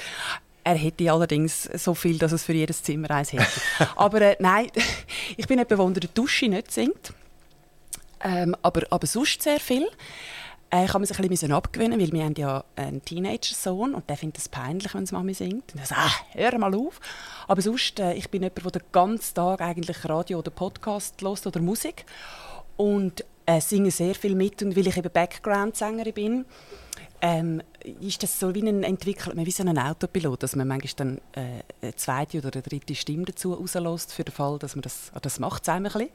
Er 0.64 0.76
hätte 0.76 1.12
allerdings 1.12 1.64
so 1.76 1.94
viel, 1.94 2.18
dass 2.18 2.32
es 2.32 2.44
für 2.44 2.54
jedes 2.54 2.82
Zimmer 2.82 3.12
eins 3.12 3.32
hätte. 3.32 3.46
aber 3.96 4.22
äh, 4.22 4.36
nein, 4.40 4.68
ich 5.38 5.48
bin 5.48 5.64
der 5.64 5.80
unter 5.80 6.00
der 6.00 6.10
Dusche 6.14 6.48
nicht 6.48 6.72
singt. 6.72 7.14
Ähm, 8.22 8.56
aber, 8.62 8.84
aber 8.90 9.08
sonst 9.08 9.42
sehr 9.42 9.60
viel. 9.60 9.88
Äh, 10.72 10.86
ich 10.86 10.94
habe 10.94 11.00
mir 11.00 11.20
ein 11.20 11.30
bisschen 11.30 11.52
abgewöhnen, 11.52 12.00
weil 12.00 12.12
wir 12.12 12.24
haben 12.24 12.36
ja 12.38 12.64
einen 12.76 13.04
Teenager-Sohn 13.04 13.96
und 13.96 14.10
der 14.10 14.18
findet 14.18 14.38
es 14.38 14.50
peinlich, 14.50 14.94
wenn 14.94 15.04
es 15.04 15.12
Mami 15.12 15.34
singt. 15.34 15.74
Und 15.74 15.80
er 15.80 15.86
sagt, 15.86 16.02
ah, 16.02 16.12
hör 16.34 16.58
mal 16.60 16.76
auf. 16.76 17.00
Aber 17.48 17.62
sonst, 17.62 18.00
äh, 18.00 18.14
ich 18.14 18.30
bin 18.30 18.44
jemand, 18.44 18.64
der 18.64 18.82
den 18.82 18.92
ganzen 18.92 19.36
Tag 19.36 19.62
eigentlich 19.62 20.08
Radio 20.08 20.40
oder 20.40 20.52
Podcast 20.52 21.22
hört 21.22 21.48
oder 21.48 21.62
Musik 21.62 22.06
und 22.78 23.26
äh, 23.46 23.62
singe 23.62 23.92
sehr 23.92 24.14
viel 24.14 24.36
mit 24.36 24.62
und 24.62 24.76
weil 24.76 24.88
ich 24.88 24.98
eben 24.98 25.12
Background-Sängerin 25.12 26.14
bin, 26.14 26.46
ähm, 27.22 27.62
ist 28.00 28.22
das 28.24 28.40
so 28.40 28.54
wie 28.54 28.62
ein 28.62 28.84
entwickelt 28.84 29.36
wie 29.36 29.52
so 29.52 29.64
ein 29.64 29.78
Autopilot, 29.78 30.44
dass 30.44 30.56
man 30.56 30.68
manchmal 30.68 30.94
dann 30.96 31.18
äh, 31.34 31.64
eine 31.82 31.96
zweite 31.96 32.38
oder 32.38 32.52
eine 32.54 32.62
dritte 32.62 32.96
Stimme 32.96 33.26
dazu 33.26 33.54
rauslässt, 33.54 34.14
für 34.14 34.24
den 34.24 34.34
Fall, 34.34 34.60
dass 34.60 34.76
man 34.76 34.84
das, 34.84 35.12
das 35.22 35.40
macht 35.40 35.68
ein 35.68 35.84
bisschen. 35.84 36.10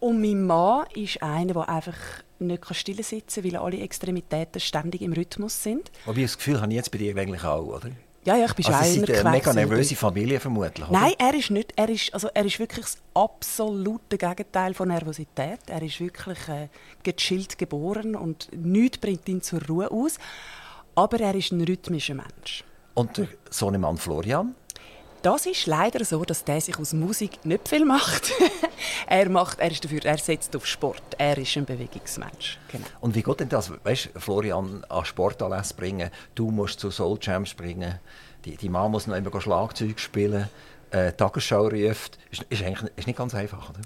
Und 0.00 0.20
mein 0.20 0.46
Mann 0.46 0.86
ist 0.94 1.22
einer, 1.22 1.52
der 1.52 1.68
einfach 1.68 1.96
nicht 2.38 2.74
still 2.74 3.02
sitzen 3.02 3.42
kann, 3.42 3.52
weil 3.52 3.60
alle 3.60 3.80
Extremitäten 3.80 4.60
ständig 4.60 5.02
im 5.02 5.12
Rhythmus 5.12 5.62
sind. 5.62 5.90
Aber 6.06 6.16
ich 6.16 6.24
das 6.24 6.38
Gefühl 6.38 6.60
habe 6.60 6.72
ich 6.72 6.76
jetzt 6.76 6.90
bei 6.90 6.98
dir 6.98 7.16
eigentlich 7.16 7.44
auch, 7.44 7.66
oder? 7.66 7.90
Ja, 8.24 8.36
ja, 8.36 8.46
ich 8.46 8.54
bin 8.54 8.66
also 8.66 9.06
schon 9.06 9.14
eine 9.14 9.30
mega 9.30 9.52
nervöse 9.52 9.96
Familie 9.96 10.40
vermutlich, 10.40 10.86
oder? 10.88 10.98
Nein, 10.98 11.12
er 11.18 11.34
ist 11.34 11.50
nicht. 11.50 11.72
Er 11.76 11.88
ist, 11.88 12.12
also 12.12 12.28
er 12.34 12.44
ist 12.44 12.58
wirklich 12.58 12.84
das 12.84 12.98
absolute 13.14 14.18
Gegenteil 14.18 14.74
von 14.74 14.88
Nervosität. 14.88 15.60
Er 15.68 15.80
ist 15.80 16.00
wirklich 16.00 16.38
äh, 16.48 16.68
gechillt 17.02 17.56
geboren 17.56 18.14
und 18.14 18.48
nichts 18.52 18.98
bringt 18.98 19.26
ihn 19.28 19.40
zur 19.40 19.66
Ruhe 19.66 19.90
aus. 19.90 20.18
Aber 20.94 21.18
er 21.18 21.34
ist 21.34 21.52
ein 21.52 21.62
rhythmischer 21.62 22.14
Mensch. 22.14 22.64
Und 22.94 23.16
der 23.16 23.28
Sohnemann 23.48 23.96
Florian? 23.96 24.54
Das 25.22 25.44
ist 25.44 25.66
leider 25.66 26.02
so, 26.04 26.24
dass 26.24 26.44
der 26.44 26.60
sich 26.62 26.78
aus 26.78 26.94
Musik 26.94 27.44
nicht 27.44 27.68
viel 27.68 27.84
macht. 27.84 28.32
er 29.06 29.28
macht, 29.28 29.60
er 29.60 29.70
ist 29.70 29.84
dafür, 29.84 30.02
er 30.04 30.16
setzt 30.16 30.56
auf 30.56 30.66
Sport. 30.66 31.02
Er 31.18 31.36
ist 31.36 31.54
ein 31.58 31.66
Bewegungsmensch. 31.66 32.58
Genau. 32.72 32.86
Und 33.00 33.14
wie 33.14 33.22
geht 33.22 33.40
denn 33.40 33.50
das? 33.50 33.70
Weißt, 33.84 34.10
Florian 34.16 34.82
an 34.88 35.04
Sportanlässe 35.04 35.74
bringen, 35.74 36.10
du 36.34 36.50
musst 36.50 36.80
zu 36.80 36.90
Soul 36.90 37.18
Jam 37.20 37.44
springen, 37.44 37.98
die, 38.46 38.56
die 38.56 38.70
Mann 38.70 38.90
muss 38.90 39.06
noch 39.06 39.16
immer 39.16 39.40
Schlagzeug 39.40 40.00
spielen, 40.00 40.48
äh, 40.90 41.12
Tagesschau 41.12 41.68
ruft. 41.68 42.18
Ist, 42.30 42.46
ist, 42.48 42.62
eigentlich, 42.62 42.90
ist 42.96 43.06
nicht 43.06 43.18
ganz 43.18 43.34
einfach, 43.34 43.68
oder? 43.68 43.80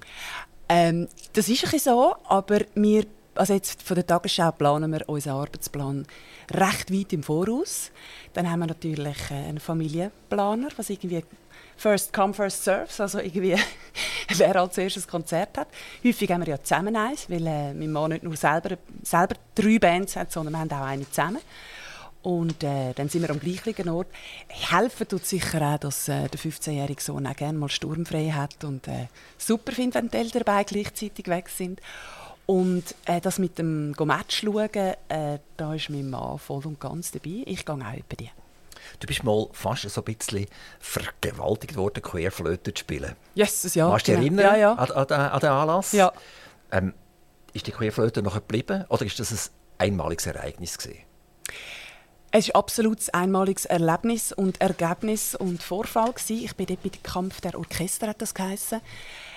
Ähm, 0.69 1.09
das 1.33 1.49
ist 1.49 1.73
ein 1.73 1.79
so, 1.81 2.15
aber 2.29 2.61
wir 2.75 3.07
also 3.35 3.55
jetzt 3.55 3.83
von 3.83 3.95
der 3.95 4.07
Tagesschau 4.07 4.53
planen 4.53 4.93
wir 4.93 5.09
unseren 5.09 5.37
Arbeitsplan 5.37 6.07
recht 6.53 6.93
weit 6.93 7.13
im 7.13 7.23
Voraus. 7.23 7.91
Dann 8.33 8.51
haben 8.51 8.61
wir 8.61 8.67
natürlich 8.67 9.31
äh, 9.31 9.35
einen 9.35 9.61
Familienplaner, 9.61 10.69
was 10.77 10.91
irgendwie 10.91 11.23
First 11.77 12.13
Come, 12.13 12.35
First 12.35 12.65
Serves, 12.65 13.01
also 13.01 13.19
irgendwie 13.19 13.57
wer 14.37 14.57
als 14.57 14.79
erstes 14.79 15.07
Konzert 15.07 15.59
hat. 15.59 15.69
Häufig 16.05 16.31
haben 16.31 16.45
wir 16.45 16.55
ja 16.55 16.63
zusammen 16.63 16.97
eins, 16.97 17.29
weil 17.29 17.47
äh, 17.47 17.75
mein 17.75 17.93
Mann 17.93 18.11
nicht 18.11 18.23
nur 18.23 18.37
selber, 18.37 18.77
selber 19.03 19.37
drei 19.55 19.79
Bands 19.79 20.17
hat, 20.17 20.33
sondern 20.33 20.55
wir 20.55 20.61
haben 20.61 20.73
auch 20.73 20.87
eine 20.87 21.09
zusammen. 21.09 21.41
Und 22.23 22.65
äh, 22.65 22.95
dann 22.95 23.11
sind 23.11 23.21
wir 23.21 23.29
am 23.29 23.39
gleichen 23.39 23.91
Ort. 23.91 24.07
Helfen 24.49 25.07
tut 25.07 25.27
sicher 25.27 25.61
auch, 25.61 25.79
dass 25.79 26.09
äh, 26.09 26.27
der 26.27 26.41
15-jährige 26.41 27.03
Sohn 27.03 27.27
auch 27.27 27.37
gerne 27.37 27.59
mal 27.59 27.69
sturmfrei 27.69 28.31
hat 28.31 28.65
und 28.65 28.89
äh, 28.89 29.09
super 29.37 29.73
findet, 29.73 29.97
wenn 29.97 30.09
die 30.09 30.17
Eltern 30.17 30.43
dabei 30.47 30.65
gleichzeitig 30.65 31.29
weg 31.29 31.51
sind. 31.51 31.81
Und 32.47 32.95
äh, 33.07 33.21
das 33.21 33.39
mit 33.39 33.59
dem 33.59 33.93
Match 33.93 34.43
schauen, 34.43 34.69
äh, 35.09 35.39
da 35.57 35.75
ist 35.75 35.89
mein 35.89 36.11
Mann 36.11 36.39
voll 36.39 36.67
und 36.67 36.79
ganz 36.79 37.11
dabei. 37.11 37.43
Ich 37.47 37.65
gehe 37.65 37.75
auch 37.75 37.79
bei 37.79 38.17
dir. 38.17 38.31
Du 39.01 39.07
bist 39.07 39.25
mal 39.25 39.49
fast 39.53 39.89
so 39.89 40.03
ein 40.03 40.15
bisschen 40.15 40.47
vergewaltigt 40.79 41.77
worden, 41.77 42.03
Querflöte 42.03 42.75
zu 42.75 42.81
spielen. 42.81 43.17
Yes, 43.35 43.75
ja. 43.75 43.89
Kannst 43.89 44.09
du 44.09 44.13
dich 44.13 44.29
genau. 44.29 44.43
erinnern 44.43 44.61
ja, 44.61 44.73
ja. 44.73 44.73
An, 44.75 44.91
an, 44.91 45.31
an, 45.33 45.41
den 45.41 45.49
Anlass? 45.51 45.93
Ja. 45.93 46.13
Ähm, 46.71 46.93
ist 47.55 47.67
die 47.67 47.73
Querflöte 47.73 48.23
noch 48.23 48.35
geblieben 48.35 48.85
oder 48.89 49.07
ist 49.07 49.19
das 49.19 49.33
ein 49.33 49.89
einmaliges 49.89 50.27
Ereignis 50.27 50.77
gesehen. 50.77 51.05
Es 52.31 52.49
war 52.49 52.57
absolut 52.57 52.99
ein 53.13 53.23
einmaliges 53.23 53.65
Erlebnis 53.65 54.33
und 54.33 54.61
Ergebnis 54.61 55.37
und 55.37 55.63
Vorfall. 55.63 56.13
Gewesen. 56.13 56.45
Ich 56.45 56.57
bin 56.57 56.67
dort 56.67 56.83
bei 56.83 56.89
dem 56.89 57.03
Kampf 57.05 57.41
der 57.41 57.57
Orchester, 57.57 58.09
hat 58.09 58.21
das 58.21 58.35
geheißen. 58.35 58.81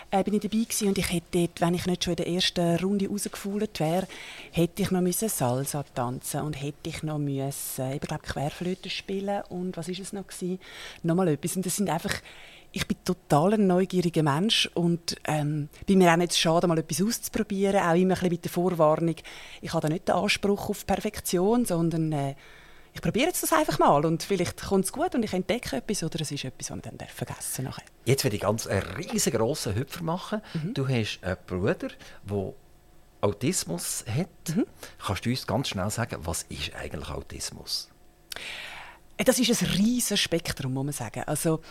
Äh, 0.09 0.23
bin 0.23 0.35
ich 0.35 0.41
dabei 0.41 0.63
gewesen 0.63 0.87
und 0.87 0.97
ich 0.97 1.11
hätte 1.11 1.25
dort, 1.31 1.59
wenn 1.59 1.73
ich 1.73 1.85
nicht 1.85 2.03
schon 2.03 2.13
in 2.13 2.17
der 2.17 2.27
ersten 2.27 2.75
Runde 2.77 3.09
rausgefuhlt 3.09 3.79
wäre, 3.81 4.07
hätte 4.51 4.81
ich 4.81 4.91
noch 4.91 5.01
müssen 5.01 5.27
Salsa 5.27 5.83
tanzen 5.93 6.41
und 6.41 6.53
hätte 6.53 6.89
ich 6.89 7.03
noch 7.03 7.17
müssen, 7.17 7.91
ich 7.91 7.99
glaube 7.99 8.23
Querflöte 8.23 8.89
spielen 8.89 9.43
und 9.49 9.75
was 9.75 9.89
ist 9.89 9.99
es 9.99 10.13
noch 10.13 10.25
gewesen? 10.25 10.59
Nochmal 11.03 11.27
etwas. 11.27 11.57
Und 11.57 11.65
das 11.65 11.75
sind 11.75 11.89
einfach 11.89 12.21
ich 12.71 12.85
bin 12.85 12.97
total 13.03 13.53
ein 13.53 13.65
neugieriger 13.65 14.23
Mensch 14.23 14.69
und 14.73 15.15
ähm, 15.25 15.69
bin 15.85 15.97
mir 15.97 16.11
auch 16.11 16.17
nicht 16.17 16.37
schade, 16.37 16.67
mal 16.67 16.77
etwas 16.77 17.01
auszuprobieren, 17.01 17.79
auch 17.79 17.95
immer 17.95 18.13
ein 18.13 18.19
bisschen 18.19 18.29
mit 18.29 18.43
der 18.43 18.51
Vorwarnung. 18.51 19.15
Ich 19.61 19.73
habe 19.73 19.87
da 19.87 19.93
nicht 19.93 20.07
den 20.07 20.15
Anspruch 20.15 20.69
auf 20.69 20.85
Perfektion, 20.85 21.65
sondern 21.65 22.11
äh, 22.11 22.35
ich 22.97 23.01
probiere 23.01 23.27
jetzt 23.27 23.43
das 23.43 23.53
einfach 23.53 23.77
mal 23.77 24.05
und 24.07 24.23
vielleicht 24.23 24.63
kommt 24.63 24.85
es 24.85 24.91
gut 24.91 25.13
und 25.13 25.21
ich 25.21 25.31
entdecke 25.31 25.75
etwas 25.75 26.03
oder 26.03 26.19
es 26.19 26.31
ist 26.31 26.43
etwas, 26.43 26.71
was 26.71 26.77
ich 26.77 26.83
dann 26.83 27.07
vergessen 27.07 27.65
nachher. 27.65 27.83
Jetzt 28.05 28.23
werde 28.23 28.35
ich 28.35 28.41
ganz 28.41 28.65
einen 28.65 28.81
riesengroßen 28.81 29.75
Hüpfer 29.75 30.03
machen. 30.03 30.41
Mhm. 30.55 30.73
Du 30.73 30.87
hast 30.87 31.19
einen 31.21 31.37
Bruder, 31.45 31.89
der 32.23 32.53
Autismus 33.21 34.03
hat. 34.07 34.55
Mhm. 34.55 34.65
Kannst 34.97 35.25
du 35.25 35.29
uns 35.29 35.45
ganz 35.45 35.69
schnell 35.69 35.91
sagen, 35.91 36.17
was 36.23 36.43
ist 36.49 36.73
eigentlich 36.73 37.09
Autismus? 37.09 37.89
Das 39.17 39.37
ist 39.37 39.61
ein 39.61 39.67
riesiges 39.69 40.19
Spektrum, 40.19 40.73
muss 40.73 40.85
man 40.85 40.93
sagen. 40.93 41.23
Also, 41.27 41.61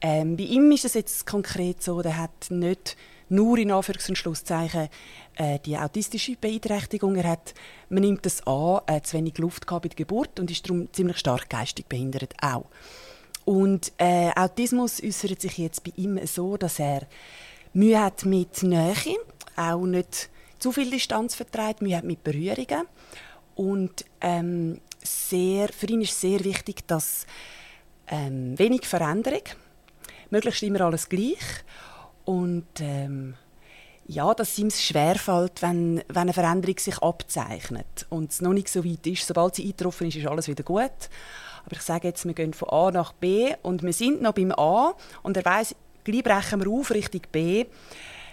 ähm, 0.00 0.38
bei 0.38 0.44
ihm 0.44 0.72
ist 0.72 0.86
es 0.86 0.94
jetzt 0.94 1.26
konkret 1.26 1.82
so, 1.82 2.00
er 2.00 2.16
hat 2.16 2.50
nicht 2.50 2.96
nur 3.28 3.58
in 3.58 3.70
Anführungs- 3.70 4.08
und 4.08 4.16
Schlusszeichen 4.16 4.88
äh, 5.36 5.58
die 5.60 5.76
autistische 5.76 6.36
Beeinträchtigung. 6.36 7.16
Er 7.16 7.30
hat, 7.30 7.54
man 7.88 8.02
nimmt 8.02 8.26
das 8.26 8.46
an, 8.46 8.80
äh, 8.86 9.00
zu 9.02 9.16
wenig 9.16 9.38
Luft 9.38 9.66
bei 9.66 9.78
der 9.80 9.90
Geburt 9.90 10.38
und 10.40 10.50
ist 10.50 10.68
darum 10.68 10.92
ziemlich 10.92 11.18
stark 11.18 11.48
geistig 11.48 11.86
behindert 11.88 12.34
auch. 12.40 12.66
Und 13.44 13.92
äh, 13.98 14.30
Autismus 14.36 15.02
äußert 15.02 15.40
sich 15.40 15.58
jetzt 15.58 15.82
bei 15.84 15.92
ihm 15.96 16.20
so, 16.26 16.56
dass 16.56 16.78
er 16.78 17.06
Mühe 17.72 18.00
hat 18.00 18.24
mit 18.24 18.62
Nähe, 18.62 19.16
auch 19.56 19.84
nicht 19.84 20.28
zu 20.58 20.70
viel 20.70 20.90
Distanz 20.90 21.34
vertreibt, 21.34 21.82
Mühe 21.82 21.96
hat 21.96 22.04
mit 22.04 22.22
Berührungen 22.22 22.86
und 23.54 24.04
ähm, 24.20 24.80
sehr, 25.02 25.68
für 25.68 25.86
ihn 25.86 26.02
ist 26.02 26.20
sehr 26.20 26.44
wichtig, 26.44 26.86
dass 26.86 27.26
ähm, 28.08 28.58
wenig 28.58 28.86
Veränderung 28.86 29.42
möglichst 30.30 30.62
immer 30.62 30.82
alles 30.82 31.08
gleich. 31.08 31.64
Und 32.24 32.66
ähm, 32.80 33.34
ja, 34.06 34.34
dass 34.34 34.52
es 34.52 34.58
ihm 34.58 34.70
schwerfällt, 34.70 35.62
wenn, 35.62 36.02
wenn 36.08 36.16
eine 36.16 36.32
Veränderung 36.32 36.78
sich 36.78 36.98
abzeichnet 36.98 38.06
und 38.10 38.30
es 38.30 38.40
noch 38.40 38.52
nicht 38.52 38.68
so 38.68 38.84
weit 38.84 39.06
ist. 39.06 39.26
Sobald 39.26 39.54
sie 39.54 39.64
eingetroffen 39.64 40.08
ist, 40.08 40.16
ist 40.16 40.26
alles 40.26 40.48
wieder 40.48 40.64
gut. 40.64 40.90
Aber 41.64 41.76
ich 41.76 41.82
sage 41.82 42.08
jetzt, 42.08 42.24
wir 42.24 42.34
gehen 42.34 42.54
von 42.54 42.68
A 42.70 42.90
nach 42.90 43.12
B 43.12 43.54
und 43.62 43.82
wir 43.82 43.92
sind 43.92 44.22
noch 44.22 44.34
beim 44.34 44.52
A 44.52 44.94
und 45.22 45.36
er 45.36 45.44
weiß, 45.44 45.74
gleich 46.04 46.24
brechen 46.24 46.64
wir 46.64 46.70
auf 46.70 46.90
Richtung 46.90 47.22
B 47.30 47.66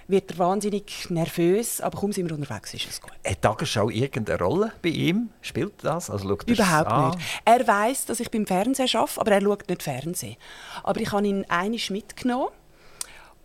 wird 0.10 0.32
er 0.32 0.38
wahnsinnig 0.40 1.08
nervös, 1.12 1.82
aber 1.82 2.00
kaum 2.00 2.12
sind 2.12 2.28
wir 2.28 2.36
unterwegs, 2.36 2.74
ist 2.74 2.90
es 2.90 3.00
gut. 3.00 3.12
Hat 3.24 3.42
Tagesschau 3.44 3.90
irgendeine 3.90 4.40
Rolle 4.40 4.72
bei 4.82 4.90
ihm? 4.90 5.30
Spielt 5.42 5.84
das? 5.84 6.10
Also 6.10 6.28
schaut 6.28 6.50
Überhaupt 6.50 6.90
an? 6.90 7.12
nicht. 7.12 7.20
Er 7.46 7.68
weiß, 7.68 8.08
dass 8.08 8.20
ich 8.20 8.32
beim 8.32 8.48
Fernsehen 8.48 8.90
arbeite, 8.92 9.22
aber 9.22 9.32
er 9.34 9.42
schaut 9.42 9.70
nicht 9.70 9.84
Fernsehen. 9.84 10.36
Aber 10.82 11.00
ich 11.00 11.12
habe 11.12 11.28
ihn 11.28 11.46
einisch 11.48 11.92
mitgenommen 11.92 12.50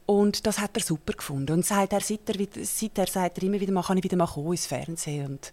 und 0.07 0.47
das 0.47 0.59
hat 0.59 0.77
er 0.77 0.83
super 0.83 1.15
gefunden. 1.15 1.53
Und 1.53 1.67
seit 1.67 1.93
er, 1.93 2.01
seit 2.01 2.29
er, 2.29 2.47
seither 2.63 3.07
sagt 3.07 3.39
er 3.39 3.45
immer 3.45 3.61
wieder, 3.61 3.83
kann 3.83 3.99
ich 3.99 4.05
wieder 4.05 4.17
mal 4.17 4.29
ins 4.51 4.67
Fernsehen. 4.67 5.27
Und 5.27 5.53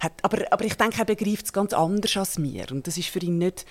hat, 0.00 0.12
aber, 0.22 0.44
aber 0.50 0.64
ich 0.64 0.74
denke, 0.74 0.98
er 0.98 1.04
begreift 1.04 1.46
es 1.46 1.52
ganz 1.52 1.72
anders 1.72 2.16
als 2.16 2.38
mir. 2.38 2.66
Und 2.70 2.86
das 2.86 2.96
ist 2.98 3.08
für 3.08 3.20
ihn 3.20 3.38
nicht 3.38 3.66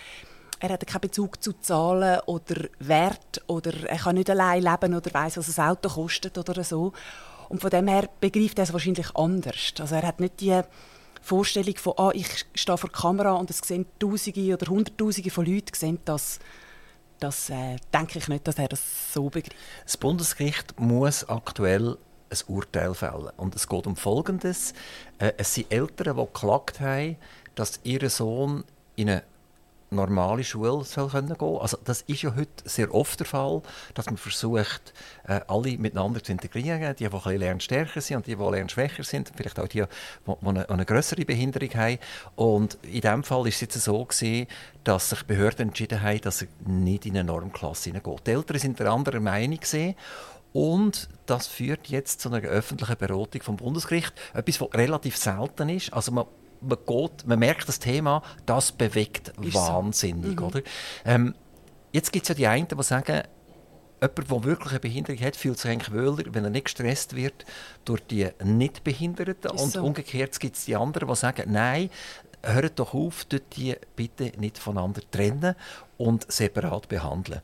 er 0.60 0.70
hat 0.70 0.88
keinen 0.88 1.02
Bezug 1.02 1.44
zu 1.44 1.54
Zahlen 1.54 2.20
oder 2.26 2.68
Wert 2.80 3.44
oder 3.48 3.72
er 3.88 3.98
kann 3.98 4.16
nicht 4.16 4.30
allein 4.30 4.64
leben 4.64 4.96
oder 4.96 5.14
weiß, 5.14 5.38
was 5.38 5.60
ein 5.60 5.70
Auto 5.70 5.90
kostet 5.90 6.38
oder 6.38 6.64
so. 6.64 6.94
Und 7.50 7.62
von 7.62 7.70
dem 7.70 7.88
her 7.88 8.10
begreift 8.20 8.58
er 8.58 8.64
es 8.64 8.74
wahrscheinlich 8.74 9.16
anders. 9.16 9.74
Also 9.80 9.96
er 9.96 10.08
hat 10.08 10.20
nicht 10.20 10.42
die 10.42 10.60
Vorstellung 11.22 11.76
von, 11.78 11.94
ah, 11.98 12.12
ich 12.14 12.46
stehe 12.56 12.78
vor 12.78 12.90
der 12.90 13.00
Kamera 13.00 13.34
und 13.34 13.50
es 13.50 13.60
sehen 13.60 13.86
Tausende 14.00 14.54
oder 14.54 14.68
Hunderttausende 14.68 15.30
von 15.30 15.46
Leuten 15.46 15.74
sehen 15.74 16.00
das. 16.06 16.40
Das 17.20 17.50
äh, 17.50 17.78
denke 17.94 18.20
ich 18.20 18.28
nicht, 18.28 18.48
dass 18.48 18.60
er 18.60 18.68
das 18.68 19.14
so 19.14 19.30
begreift. 19.30 19.56
Das 19.84 19.98
Bundesgericht 19.98 20.80
muss 20.80 21.28
aktuell 21.28 21.98
ein 22.30 22.38
Urteil 22.48 22.94
fällen. 22.94 23.30
Und 23.38 23.56
es 23.56 23.68
geht 23.68 23.88
um 23.88 23.96
Folgendes. 23.96 24.74
Äh, 25.18 25.34
es 25.38 25.54
sind 25.54 25.72
Eltern, 25.72 26.16
die 26.18 26.26
geklagt 26.26 26.80
haben, 26.80 27.18
dass 27.56 27.80
ihr 27.84 28.08
Sohn 28.10 28.64
in 28.96 29.10
eine 29.10 29.24
normale 29.90 30.44
Schule 30.44 30.84
soll 30.84 31.10
können 31.10 31.38
gehen 31.38 31.58
Also 31.60 31.78
das 31.84 32.02
ist 32.02 32.22
ja 32.22 32.36
heute 32.36 32.50
sehr 32.66 32.94
oft 32.94 33.20
der 33.20 33.28
Fall, 33.28 33.62
dass 33.94 34.06
man 34.08 34.18
versucht, 34.18 34.94
äh, 35.28 35.42
alle 35.48 35.78
miteinander 35.78 36.22
zu 36.22 36.32
integrieren, 36.32 36.96
die, 36.96 37.08
die 37.08 37.16
ein 37.16 37.38
lernstärker 37.38 38.02
sind 38.02 38.18
und 38.18 38.28
die, 38.28 38.36
die 38.36 38.44
lernschwächer 38.44 39.04
sind, 39.04 39.32
vielleicht 39.36 39.60
auch 39.60 39.68
die, 39.68 39.84
die, 40.26 40.48
eine, 40.48 40.70
eine 40.70 40.86
größere 40.86 41.26
Behinderung 41.26 41.74
haben. 41.74 42.00
Und 42.36 42.78
in 42.84 43.02
diesem 43.02 43.24
Fall 43.24 43.48
ist 43.48 43.56
es 43.56 43.62
jetzt 43.62 43.82
so 43.82 44.04
gewesen, 44.04 44.48
dass 44.84 45.10
sich 45.10 45.24
Behörden 45.24 45.70
entschieden 45.70 46.02
haben, 46.02 46.22
dass 46.22 46.42
er 46.42 46.48
nicht 46.66 47.06
in 47.06 47.18
eine 47.18 47.24
Normklasse 47.24 47.90
hineingeht. 47.90 48.28
Die 48.28 48.32
Eltern 48.32 48.60
sind 48.60 48.80
der 48.80 48.92
anderen 48.92 49.24
Meinung 49.24 49.58
gewesen. 49.58 49.96
Und 50.54 51.10
das 51.26 51.46
führt 51.48 51.88
jetzt 51.88 52.22
zu 52.22 52.30
einer 52.30 52.42
öffentlichen 52.48 52.98
Beratung 52.98 53.42
vom 53.42 53.58
Bundesgericht. 53.58 54.14
Etwas, 54.34 54.62
was 54.62 54.74
relativ 54.74 55.18
selten 55.18 55.70
ist. 55.70 55.94
Also 55.94 56.12
man 56.12 56.26
man, 56.62 56.78
geht, 56.86 57.28
man 57.28 57.40
merkt 57.40 57.68
das 57.68 57.80
Thema, 57.80 58.24
das 58.46 58.72
bewegt 58.72 59.34
Ist 59.42 59.54
wahnsinnig. 59.54 60.40
So. 60.40 60.46
Mhm. 60.46 60.48
Oder? 60.48 60.62
Ähm, 61.06 61.36
jetzt 61.92 62.12
gibt 62.12 62.24
es 62.24 62.30
ja 62.30 62.36
die 62.36 62.48
einen, 62.48 62.68
die 62.68 62.84
sagen, 62.84 63.24
jemand, 64.02 64.32
der 64.32 64.44
wirklich 64.44 64.72
eine 64.72 64.80
Behinderung 64.80 65.22
hat, 65.22 65.36
fühlt 65.36 65.60
sich 65.60 65.72
eigentlich 65.72 65.94
wohler, 65.94 66.24
wenn 66.32 66.44
er 66.44 66.50
nicht 66.50 66.66
gestresst 66.66 67.16
wird 67.16 67.46
durch 67.86 68.02
die 68.02 68.30
Nicht-Behinderten. 68.44 69.52
Und 69.52 69.72
so. 69.72 69.84
umgekehrt 69.84 70.40
gibt 70.40 70.56
es 70.56 70.66
die 70.66 70.76
anderen, 70.76 71.08
die 71.08 71.16
sagen, 71.16 71.52
nein, 71.52 71.90
hört 72.44 72.80
doch 72.80 72.94
auf, 72.94 73.26
die 73.26 73.76
bitte 73.96 74.32
nicht 74.38 74.58
voneinander 74.58 75.02
trennen 75.12 75.56
und 75.98 76.32
separat 76.32 76.88
behandeln. 76.88 77.42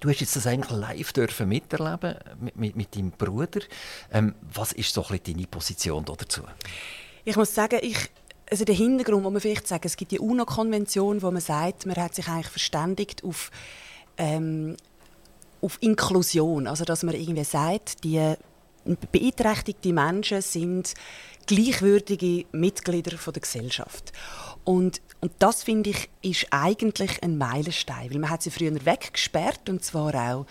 Du 0.00 0.10
hast 0.10 0.20
jetzt 0.20 0.36
das 0.36 0.46
eigentlich 0.46 0.70
live 0.70 1.12
dürfen 1.14 1.48
miterleben 1.48 2.16
mit, 2.38 2.56
mit, 2.56 2.76
mit 2.76 2.94
deinem 2.94 3.10
Bruder. 3.10 3.60
Ähm, 4.12 4.34
was 4.42 4.72
ist 4.72 4.92
so 4.92 5.02
ein 5.08 5.18
deine 5.26 5.46
Position 5.46 6.04
dazu? 6.04 6.42
Ich 7.24 7.36
muss 7.36 7.54
sagen, 7.54 7.78
ich, 7.82 7.96
also 8.50 8.64
der 8.64 8.74
Hintergrund, 8.74 9.24
wo 9.24 9.30
man 9.30 9.40
vielleicht 9.40 9.66
sagen, 9.66 9.86
es 9.86 9.96
gibt 9.96 10.12
die 10.12 10.20
UNO-Konvention, 10.20 11.22
wo 11.22 11.30
man 11.30 11.40
sagt, 11.40 11.86
man 11.86 11.96
hat 11.96 12.14
sich 12.14 12.28
eigentlich 12.28 12.48
verständigt 12.48 13.24
auf, 13.24 13.50
ähm, 14.18 14.76
auf 15.62 15.78
Inklusion, 15.80 16.66
also 16.66 16.84
dass 16.84 17.02
man 17.02 17.14
irgendwie 17.14 17.44
sagt, 17.44 18.04
die 18.04 18.34
beeinträchtigte 19.10 19.92
Menschen 19.92 20.42
sind 20.42 20.94
gleichwürdige 21.46 22.44
Mitglieder 22.52 23.16
der 23.16 23.40
Gesellschaft. 23.40 24.12
Und, 24.64 25.00
und 25.20 25.32
das 25.38 25.62
finde 25.62 25.90
ich 25.90 26.08
ist 26.22 26.46
eigentlich 26.50 27.22
ein 27.22 27.38
Meilenstein, 27.38 28.10
weil 28.10 28.18
man 28.18 28.30
hat 28.30 28.42
sie 28.42 28.50
früher 28.50 28.84
weggesperrt 28.84 29.68
und 29.68 29.84
zwar 29.84 30.14
auch 30.14 30.46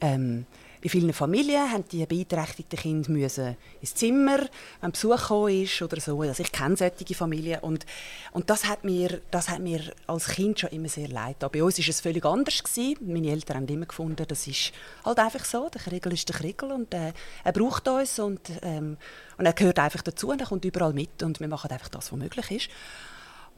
ähm, 0.00 0.46
in 0.80 0.90
vielen 0.90 1.12
Familien 1.12 1.70
haben 1.70 1.84
die 1.90 2.06
beeinträchtigten 2.06 2.78
Kinder 2.78 3.56
ins 3.80 3.94
Zimmer, 3.94 4.38
wenn 4.80 4.92
Besuch 4.92 5.20
gekommen 5.20 5.62
ist 5.62 5.82
oder 5.82 6.00
so. 6.00 6.20
Also 6.22 6.42
ich 6.42 6.52
kenne 6.52 6.76
solche 6.76 7.14
Familien 7.14 7.60
und, 7.60 7.84
und 8.32 8.48
das, 8.48 8.66
hat 8.66 8.84
mir, 8.84 9.20
das 9.30 9.48
hat 9.48 9.60
mir 9.60 9.80
als 10.06 10.26
Kind 10.28 10.60
schon 10.60 10.70
immer 10.70 10.88
sehr 10.88 11.08
leid. 11.08 11.42
Aber 11.42 11.50
bei 11.50 11.64
uns 11.64 11.78
war 11.78 11.88
es 11.88 12.00
völlig 12.00 12.24
anders. 12.24 12.62
Gewesen. 12.62 12.96
Meine 13.00 13.30
Eltern 13.30 13.58
haben 13.58 13.68
immer 13.68 13.86
gefunden, 13.86 14.24
das 14.26 14.46
ist 14.46 14.72
halt 15.04 15.18
einfach 15.18 15.44
so. 15.44 15.68
Der 15.68 15.80
Kriegel 15.80 16.12
ist 16.12 16.28
der 16.28 16.36
Kriegel 16.36 16.70
und 16.70 16.94
äh, 16.94 17.12
er 17.44 17.52
braucht 17.52 17.88
uns 17.88 18.18
und, 18.18 18.40
ähm, 18.62 18.96
und 19.36 19.46
er 19.46 19.52
gehört 19.52 19.78
einfach 19.78 20.02
dazu 20.02 20.28
und 20.28 20.40
er 20.40 20.46
kommt 20.46 20.64
überall 20.64 20.92
mit 20.92 21.22
und 21.22 21.40
wir 21.40 21.48
machen 21.48 21.70
einfach 21.70 21.88
das, 21.88 22.12
was 22.12 22.18
möglich 22.18 22.50
ist. 22.50 22.70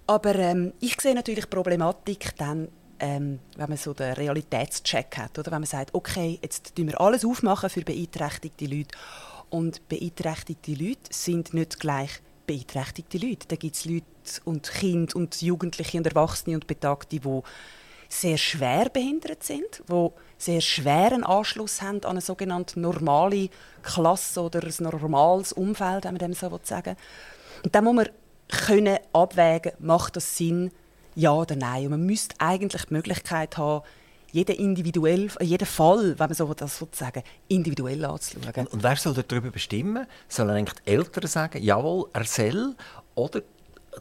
Aber 0.07 0.35
ähm, 0.35 0.73
ich 0.81 1.01
sehe 1.01 1.15
natürlich 1.15 1.45
die 1.45 1.51
Problematik 1.51 2.37
dann 2.37 2.69
ähm, 3.01 3.41
wenn 3.57 3.69
man 3.69 3.79
so 3.79 3.93
den 3.95 4.13
Realitätscheck 4.13 5.17
hat, 5.17 5.39
oder? 5.39 5.51
Wenn 5.51 5.61
man 5.61 5.67
sagt, 5.67 5.95
okay, 5.95 6.39
jetzt 6.43 6.77
tun 6.77 6.89
wir 6.89 7.01
alles 7.01 7.25
aufmachen 7.25 7.71
für 7.71 7.83
beeinträchtigte 7.83 8.67
Leute. 8.67 8.97
Und 9.49 9.89
beeinträchtigte 9.89 10.73
Leute 10.73 11.01
sind 11.11 11.55
nicht 11.55 11.81
gleich 11.81 12.21
beeinträchtigte 12.47 13.19
Leute. 13.19 13.49
Da 13.49 13.57
gibt 13.57 13.77
es 13.77 13.85
Leute 13.85 14.05
und 14.45 14.71
Kinder 14.71 15.17
und 15.17 15.41
Jugendliche 15.43 15.99
und 15.99 16.07
Erwachsene 16.07 16.55
und 16.55 16.67
Betagte, 16.67 17.19
die 17.19 17.41
sehr 18.09 18.39
schwer 18.39 18.89
behindert 18.89 19.45
sind, 19.45 19.83
die 19.89 20.09
sehr 20.37 20.61
schweren 20.61 21.25
Anschluss 21.25 21.81
haben 21.81 22.03
an 22.05 22.11
eine 22.11 22.21
sogenannte 22.21 22.81
normale 22.81 23.51
Klasse 23.83 24.43
oder 24.43 24.63
ein 24.65 24.75
normales 24.81 25.53
Umfeld, 25.53 26.05
wenn 26.05 26.15
man 26.15 26.19
dem 26.19 26.35
so 26.35 26.61
sagen. 26.63 26.97
Und 27.63 27.75
dann 27.75 27.85
muss 27.85 27.95
man 27.95 28.09
können 28.49 28.99
abwägen, 29.13 29.73
macht 29.79 30.17
das 30.17 30.37
Sinn, 30.37 30.73
ja 31.15 31.33
oder 31.33 31.57
nein. 31.57 31.85
Und 31.85 31.91
man 31.91 32.07
müsste 32.07 32.35
eigentlich 32.39 32.85
die 32.87 32.95
Möglichkeit 32.95 33.57
haben, 33.57 33.85
jeden, 34.33 34.57
individuell, 34.57 35.29
jeden 35.41 35.67
Fall, 35.67 36.19
wenn 36.19 36.29
man 36.29 36.35
so 36.35 36.53
das 36.55 36.79
sozusagen 36.79 37.23
individuell 37.49 38.05
anzuschauen. 38.05 38.53
Und, 38.55 38.73
und 38.75 38.83
wer 38.83 38.97
soll 38.97 39.15
darüber 39.15 39.51
bestimmen? 39.51 40.07
Sollen 40.29 40.51
eigentlich 40.51 40.79
die 40.87 40.91
Eltern 40.93 41.27
sagen, 41.27 41.63
jawohl, 41.63 42.09
er 42.13 42.25
soll? 42.25 42.77
Oder 43.17 43.43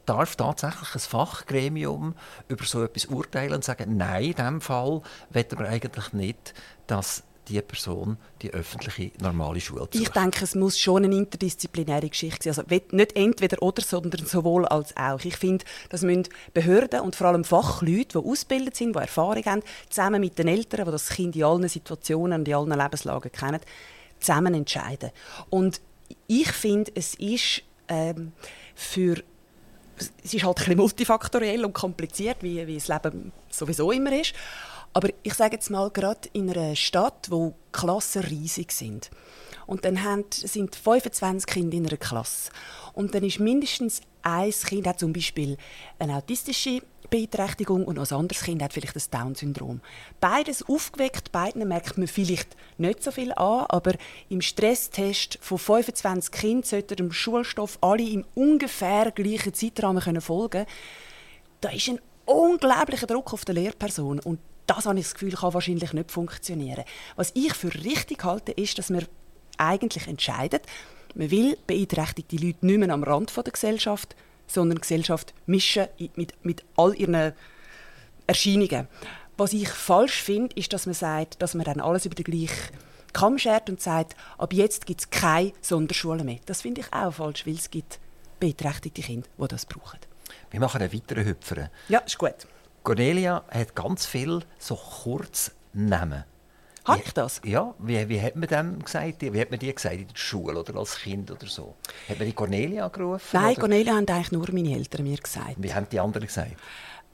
darf 0.05 0.35
tatsächlich 0.35 0.93
ein 0.93 0.99
Fachgremium 0.99 2.15
über 2.47 2.63
so 2.65 2.83
etwas 2.83 3.05
urteilen 3.05 3.53
und 3.53 3.63
sagen, 3.63 3.97
nein, 3.97 4.23
in 4.23 4.35
diesem 4.35 4.61
Fall 4.61 5.01
wollen 5.31 5.45
wir 5.57 5.67
eigentlich 5.67 6.13
nicht, 6.13 6.53
dass 6.87 7.23
die 7.49 7.61
Person 7.61 8.17
die 8.41 8.51
öffentliche 8.51 9.11
normale 9.21 9.59
Schule 9.59 9.87
besucht. 9.87 10.07
Ich 10.07 10.09
denke, 10.09 10.43
es 10.43 10.55
muss 10.55 10.79
schon 10.79 11.03
eine 11.03 11.15
interdisziplinäre 11.15 12.09
Geschichte 12.09 12.53
sein. 12.53 12.65
Also 12.69 12.81
nicht 12.91 13.15
entweder 13.15 13.61
oder, 13.61 13.81
sondern 13.81 14.25
sowohl 14.25 14.65
als 14.65 14.95
auch. 14.95 15.19
Ich 15.23 15.37
finde, 15.37 15.65
das 15.89 16.01
müssen 16.03 16.27
Behörden 16.53 17.01
und 17.01 17.15
vor 17.15 17.27
allem 17.27 17.43
Fachleute, 17.43 18.19
die 18.19 18.27
ausgebildet 18.27 18.75
sind, 18.75 18.95
die 18.95 18.99
Erfahrung 18.99 19.43
haben, 19.45 19.63
zusammen 19.89 20.21
mit 20.21 20.37
den 20.37 20.47
Eltern, 20.47 20.85
die 20.85 20.91
das 20.91 21.09
Kind 21.09 21.35
in 21.35 21.43
allen 21.43 21.67
Situationen 21.67 22.41
und 22.41 22.47
in 22.47 22.53
allen 22.53 22.79
Lebenslagen 22.79 23.31
kennen, 23.31 23.59
zusammen 24.19 24.53
entscheiden. 24.53 25.11
Und 25.49 25.81
ich 26.27 26.51
finde, 26.51 26.91
es 26.95 27.15
ist 27.15 27.63
ähm, 27.87 28.31
für 28.75 29.23
es 30.23 30.33
ist 30.33 30.43
halt 30.43 30.57
ein 30.57 30.63
bisschen 30.63 30.77
multifaktoriell 30.77 31.65
und 31.65 31.73
kompliziert, 31.73 32.37
wie, 32.41 32.65
wie 32.65 32.75
das 32.75 32.87
Leben 32.87 33.33
sowieso 33.49 33.91
immer 33.91 34.17
ist. 34.17 34.33
Aber 34.93 35.09
ich 35.23 35.33
sage 35.33 35.55
jetzt 35.55 35.69
mal, 35.69 35.89
gerade 35.89 36.29
in 36.33 36.49
einer 36.49 36.75
Stadt, 36.75 37.27
wo 37.29 37.53
Klassen 37.71 38.23
riesig 38.23 38.71
sind, 38.71 39.09
und 39.69 39.85
dann 39.85 40.03
haben, 40.03 40.25
sind 40.31 40.75
25 40.75 41.45
Kinder 41.45 41.77
in 41.77 41.85
einer 41.85 41.97
Klasse. 41.97 42.49
Und 42.93 43.13
dann 43.13 43.23
ist 43.23 43.39
mindestens 43.39 44.01
ein 44.23 44.49
Kind 44.49 44.87
hat 44.87 44.99
zum 44.99 45.13
Beispiel 45.13 45.57
eine 45.99 46.15
autistische 46.15 46.81
Beeinträchtigung 47.09 47.85
und 47.85 47.99
ein 47.99 48.17
anderes 48.17 48.43
Kind 48.43 48.63
hat 48.63 48.73
vielleicht 48.73 48.95
das 48.95 49.11
Down-Syndrom. 49.11 49.81
Beides 50.19 50.67
aufgeweckt, 50.67 51.31
beiden 51.31 51.67
merkt 51.67 51.97
man 51.99 52.07
vielleicht 52.07 52.55
nicht 52.79 53.03
so 53.03 53.11
viel 53.11 53.31
an, 53.33 53.65
aber 53.69 53.93
im 54.29 54.41
Stresstest 54.41 55.37
von 55.39 55.59
25 55.59 56.31
Kindern 56.31 56.63
sollte 56.63 56.95
dem 56.95 57.11
Schulstoff 57.11 57.77
alle 57.81 58.09
im 58.09 58.25
ungefähr 58.35 59.11
gleichen 59.11 59.53
Zeitrahmen 59.53 60.21
folgen 60.21 60.49
können. 60.49 60.67
Da 61.61 61.69
ist 61.69 61.89
ein 61.89 61.99
unglaublicher 62.25 63.07
Druck 63.07 63.33
auf 63.33 63.45
die 63.45 63.53
Lehrperson 63.53 64.19
und 64.19 64.39
das 64.69 64.85
habe 64.85 64.99
ich 64.99 65.05
das 65.05 65.13
Gefühl, 65.15 65.31
kann 65.31 65.53
wahrscheinlich 65.53 65.93
nicht 65.93 66.11
funktionieren. 66.11 66.83
Was 67.15 67.31
ich 67.33 67.53
für 67.53 67.73
richtig 67.73 68.23
halte, 68.23 68.51
ist, 68.51 68.77
dass 68.77 68.89
man 68.89 69.05
eigentlich 69.57 70.07
entscheidet, 70.07 70.63
man 71.15 71.31
will 71.31 71.57
beeinträchtigte 71.65 72.35
Leute 72.35 72.65
nicht 72.65 72.79
mehr 72.79 72.91
am 72.91 73.03
Rand 73.03 73.35
der 73.35 73.51
Gesellschaft, 73.51 74.15
sondern 74.47 74.77
die 74.77 74.81
Gesellschaft 74.81 75.33
mischen 75.47 75.87
mit, 76.15 76.33
mit 76.43 76.63
all 76.75 76.95
ihren 76.95 77.33
Erscheinungen. 78.27 78.87
Was 79.37 79.53
ich 79.53 79.69
falsch 79.69 80.21
finde, 80.21 80.55
ist, 80.55 80.71
dass 80.73 80.85
man 80.85 80.95
sagt, 80.95 81.41
dass 81.41 81.55
man 81.55 81.65
dann 81.65 81.79
alles 81.79 82.05
über 82.05 82.15
den 82.15 82.25
gleichen 82.25 82.77
Kamm 83.13 83.39
schert 83.39 83.69
und 83.69 83.81
sagt, 83.81 84.15
ab 84.37 84.53
jetzt 84.53 84.85
gibt 84.85 85.01
es 85.01 85.09
keine 85.09 85.53
Sonderschulen 85.61 86.25
mehr. 86.25 86.39
Das 86.45 86.61
finde 86.61 86.81
ich 86.81 86.93
auch 86.93 87.13
falsch, 87.13 87.47
weil 87.47 87.55
es 87.55 87.71
gibt 87.71 87.99
beeinträchtigte 88.39 89.01
Kinder, 89.01 89.27
die 89.37 89.47
das 89.47 89.65
brauchen. 89.65 89.99
Wir 90.51 90.59
machen 90.59 90.81
einen 90.81 90.93
weiteren 90.93 91.25
Hüpfer. 91.25 91.71
Ja, 91.87 91.99
ist 91.99 92.17
gut. 92.17 92.35
Cornelia 92.89 93.43
hat 93.51 93.75
ganz 93.75 94.07
viel 94.07 94.39
so 94.57 94.73
Kurznamen. 94.73 96.23
Habe 96.85 97.01
ich 97.05 97.13
das? 97.13 97.39
Ja, 97.45 97.75
wie, 97.77 98.09
wie 98.09 98.19
hat 98.19 98.35
man 98.35 98.49
dem 98.49 98.83
gesagt? 98.83 99.21
Wie 99.21 99.39
hat 99.39 99.51
man 99.51 99.59
die 99.59 99.71
gesagt 99.71 99.93
in 99.93 100.07
der 100.07 100.15
Schule 100.15 100.59
oder 100.59 100.75
als 100.75 100.97
Kind 100.97 101.29
oder 101.29 101.45
so? 101.45 101.75
Hat 102.09 102.17
man 102.17 102.27
die 102.27 102.33
Cornelia 102.33 102.87
gerufen? 102.87 103.27
Nein, 103.33 103.51
oder? 103.51 103.59
Cornelia 103.59 103.93
haben 103.93 104.07
eigentlich 104.07 104.31
nur 104.31 104.51
meine 104.51 104.73
Eltern 104.73 105.03
mir 105.03 105.17
gesagt. 105.17 105.53
Wie 105.57 105.71
haben 105.71 105.85
die 105.87 105.99
anderen 105.99 106.25
gesagt? 106.25 106.55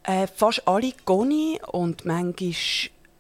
Äh, 0.04 0.28
fast 0.28 0.66
alle 0.66 0.94
Goni 1.04 1.60
und 1.74 2.06
manchmal 2.06 2.54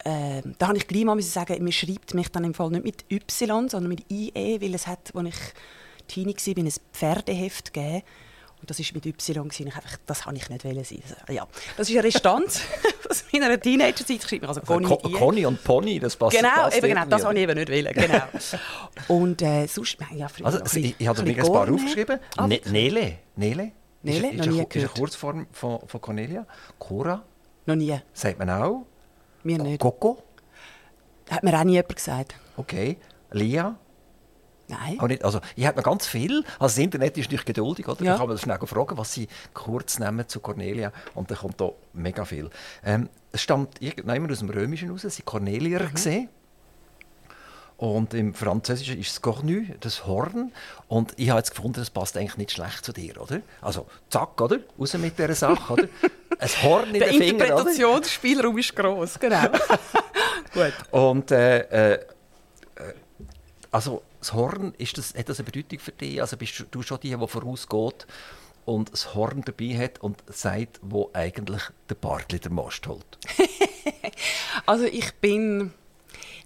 äh, 0.05 0.41
da 0.57 0.69
habe 0.69 0.77
ich 0.77 0.87
gleich 0.87 1.03
mal 1.03 1.21
sagen, 1.21 1.61
man 1.61 1.73
schreibt 1.73 2.13
mich 2.13 2.29
dann 2.29 2.45
im 2.45 2.53
Fall 2.53 2.69
nicht 2.69 2.85
mit 2.85 3.05
Y, 3.11 3.67
sondern 3.67 3.89
mit 3.89 4.09
IE, 4.09 4.61
weil 4.61 4.75
es 4.75 4.87
hat, 4.87 5.13
als 5.13 5.27
ich 5.27 6.07
Teenie 6.07 6.35
war, 6.37 6.63
ein 6.63 6.73
Pferdeheft 6.93 7.73
gegeben 7.73 8.03
und 8.65 8.69
das 8.71 8.79
war 8.79 8.85
mit 8.95 9.05
Y. 9.05 9.47
Ich 9.51 9.65
einfach, 9.65 9.97
das 10.07 10.25
habe 10.25 10.35
ich 10.35 10.49
nicht 10.49 10.61
sein. 10.61 11.03
Ja, 11.29 11.47
das 11.77 11.87
ist 11.89 11.95
eine 11.95 12.03
Restanz 12.03 12.61
aus 13.09 13.25
meiner 13.31 13.59
Teenagerzeit. 13.59 14.09
Ich 14.09 14.27
schreibe 14.27 14.47
also 14.47 14.61
Conny, 14.61 14.85
also, 14.85 15.09
Conny 15.09 15.45
und 15.45 15.63
Pony, 15.63 15.99
das 15.99 16.15
passt 16.15 16.35
Genau, 16.35 16.49
passt 16.49 16.77
eben 16.77 16.87
genau 16.87 17.05
das 17.05 17.23
habe 17.23 17.35
ich 17.35 17.41
eben 17.41 17.57
nicht 17.57 17.69
wollen. 17.69 17.93
Genau. 17.93 18.23
und 19.07 19.41
äh, 19.41 19.67
sonst, 19.67 19.97
ja, 20.15 20.27
also, 20.43 20.59
also, 20.61 20.79
ich, 20.79 20.95
ich 20.97 21.07
habe 21.07 21.21
mir 21.21 21.37
ein 21.37 21.51
paar 21.51 21.71
aufgeschrieben. 21.71 22.19
Ne 22.47 22.59
Nele. 22.65 23.19
Nele? 23.35 23.71
Nele? 24.01 24.31
Ist, 24.31 24.39
ist, 24.39 24.47
ist, 24.47 24.75
ist 24.75 24.75
eine 24.77 24.87
Kurzform 24.87 25.47
von, 25.51 25.79
von 25.87 26.01
Cornelia. 26.01 26.45
Cora? 26.79 27.23
Noch 27.67 27.75
nie. 27.75 27.95
Sagt 28.13 28.39
man 28.39 28.49
auch? 28.49 28.85
Mir 29.43 29.59
nicht. 29.59 29.79
Coco? 29.79 30.23
Hat 31.29 31.43
mir 31.43 31.57
auch 31.57 31.63
nie 31.63 31.73
jemand 31.73 31.95
gesagt. 31.95 32.35
Okay. 32.57 32.97
Lia? 33.31 33.77
Nein. 34.67 34.97
Nicht, 35.07 35.23
also, 35.23 35.41
ich 35.55 35.65
habe 35.65 35.77
noch 35.77 35.83
ganz 35.83 36.07
viel. 36.07 36.43
Also 36.59 36.75
das 36.75 36.77
Internet 36.79 37.17
ist 37.17 37.31
nicht 37.31 37.45
geduldig, 37.45 37.87
oder? 37.87 38.03
Ja. 38.03 38.13
Da 38.13 38.19
kann 38.19 38.27
man 38.27 38.37
schnell 38.37 38.57
fragen, 38.65 38.97
was 38.97 39.13
sie 39.13 39.27
kurz 39.53 39.99
nehmen 39.99 40.27
zu 40.27 40.39
Cornelia. 40.39 40.91
Und 41.13 41.29
dann 41.29 41.37
kommt 41.37 41.61
da 41.61 41.71
mega 41.93 42.25
viel. 42.25 42.49
Ähm, 42.83 43.09
es 43.31 43.41
stammt 43.41 43.81
irgendjemand 43.81 44.31
aus 44.31 44.39
dem 44.39 44.49
Römischen 44.49 44.89
raus. 44.89 45.05
Sie 45.07 45.21
Cornelier 45.21 45.81
mhm. 45.81 45.93
gesehen. 45.93 46.29
Und 47.77 48.13
im 48.13 48.33
Französischen 48.33 48.99
ist 48.99 49.11
es 49.11 49.21
Cornu, 49.21 49.65
das 49.81 50.05
Horn. 50.05 50.53
Und 50.87 51.13
ich 51.17 51.29
habe 51.29 51.39
jetzt 51.39 51.49
gefunden, 51.53 51.75
das 51.75 51.89
passt 51.89 52.15
eigentlich 52.15 52.37
nicht 52.37 52.51
schlecht 52.51 52.85
zu 52.85 52.93
dir, 52.93 53.19
oder? 53.21 53.41
Also, 53.61 53.87
zack, 54.09 54.39
oder? 54.39 54.59
Raus 54.79 54.93
mit 54.93 55.19
dieser 55.19 55.35
Sache, 55.35 55.73
oder? 55.73 55.87
Ein 56.39 56.49
Horn 56.63 56.87
in 56.87 56.93
den 56.93 57.03
Finger, 57.09 57.19
Der 57.19 57.27
Interpretationsspielraum 57.27 58.57
ist 58.57 58.75
gross, 58.75 59.19
genau. 59.19 59.43
Gut. 60.53 60.73
Und, 60.91 61.31
äh, 61.31 61.93
äh, 61.93 61.99
also, 63.71 64.03
das 64.25 64.33
Horn, 64.33 64.73
ist 64.77 64.97
das, 64.97 65.13
hat 65.13 65.29
das 65.29 65.39
eine 65.39 65.45
Bedeutung 65.45 65.79
für 65.79 65.91
dich? 65.91 66.19
Also 66.19 66.35
bist 66.37 66.65
du 66.71 66.81
schon 66.81 66.99
die, 67.01 67.15
die 67.15 67.27
vorausgeht 67.27 68.07
und 68.65 68.91
das 68.91 69.13
Horn 69.13 69.43
dabei 69.45 69.77
hat 69.77 70.01
und 70.01 70.23
sagt, 70.27 70.79
wo 70.81 71.11
eigentlich 71.13 71.61
der 71.89 71.95
Bartli 71.95 72.39
der 72.39 72.51
Most 72.51 72.87
holt? 72.87 73.19
also 74.65 74.85
ich 74.85 75.13
bin... 75.15 75.73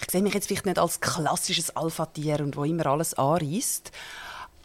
Ich 0.01 0.11
sehe 0.11 0.21
mich 0.21 0.33
jetzt 0.33 0.47
vielleicht 0.47 0.65
nicht 0.65 0.79
als 0.79 1.01
klassisches 1.01 1.75
Alpha-Tier 1.75 2.39
und 2.39 2.55
wo 2.55 2.63
immer 2.63 2.87
alles 2.87 3.13
anreißt. 3.15 3.91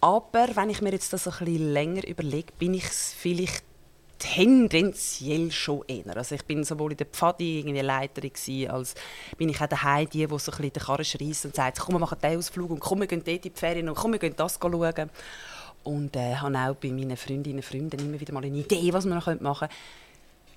Aber 0.01 0.49
wenn 0.55 0.71
ich 0.71 0.81
mir 0.81 0.93
jetzt 0.93 1.13
das 1.13 1.27
ein 1.27 1.45
bisschen 1.45 1.73
länger 1.73 2.07
überlege, 2.07 2.53
bin 2.59 2.73
ich 2.73 2.85
vielleicht 2.85 3.65
tendenziell 4.25 5.51
schon 5.51 5.83
eher. 5.87 6.17
Also 6.17 6.35
ich 6.35 6.45
bin 6.45 6.65
sowohl 6.65 6.93
in 6.93 6.97
der 6.97 7.07
Pfadi 7.07 7.59
irgendwie 7.59 7.81
Leiterin 7.81 8.33
gewesen, 8.33 8.71
als 8.71 8.95
bin 9.37 9.51
ich 9.51 9.61
auch 9.61 9.67
daheim 9.67 10.09
die, 10.09 10.27
die 10.27 10.39
so 10.39 10.51
ein 10.51 10.63
den 10.63 10.73
Karren 10.73 11.05
schreissen 11.05 11.49
und 11.49 11.57
sagt, 11.57 11.79
komm, 11.79 11.97
wir 11.97 11.99
machen 11.99 12.17
diesen 12.23 12.39
Ausflug 12.39 12.71
und 12.71 12.81
komm, 12.81 13.01
wir 13.01 13.07
gehen 13.07 13.23
dort 13.23 13.45
in 13.45 13.53
die 13.53 13.59
Ferien 13.59 13.89
und 13.89 13.95
komm, 13.95 14.13
wir 14.13 14.19
gehen 14.19 14.35
das 14.37 14.59
schauen. 14.61 15.11
Und 15.83 16.17
äh, 16.17 16.37
habe 16.37 16.59
auch 16.59 16.75
bei 16.77 16.89
meinen 16.89 17.17
Freundinnen 17.19 17.59
und 17.59 17.65
Freunden 17.65 18.01
immer 18.01 18.19
wieder 18.19 18.33
mal 18.33 18.43
eine 18.43 18.57
Idee, 18.57 18.91
was 18.95 19.05
wir 19.05 19.15
noch 19.15 19.27
machen 19.41 19.69
können. 19.69 19.73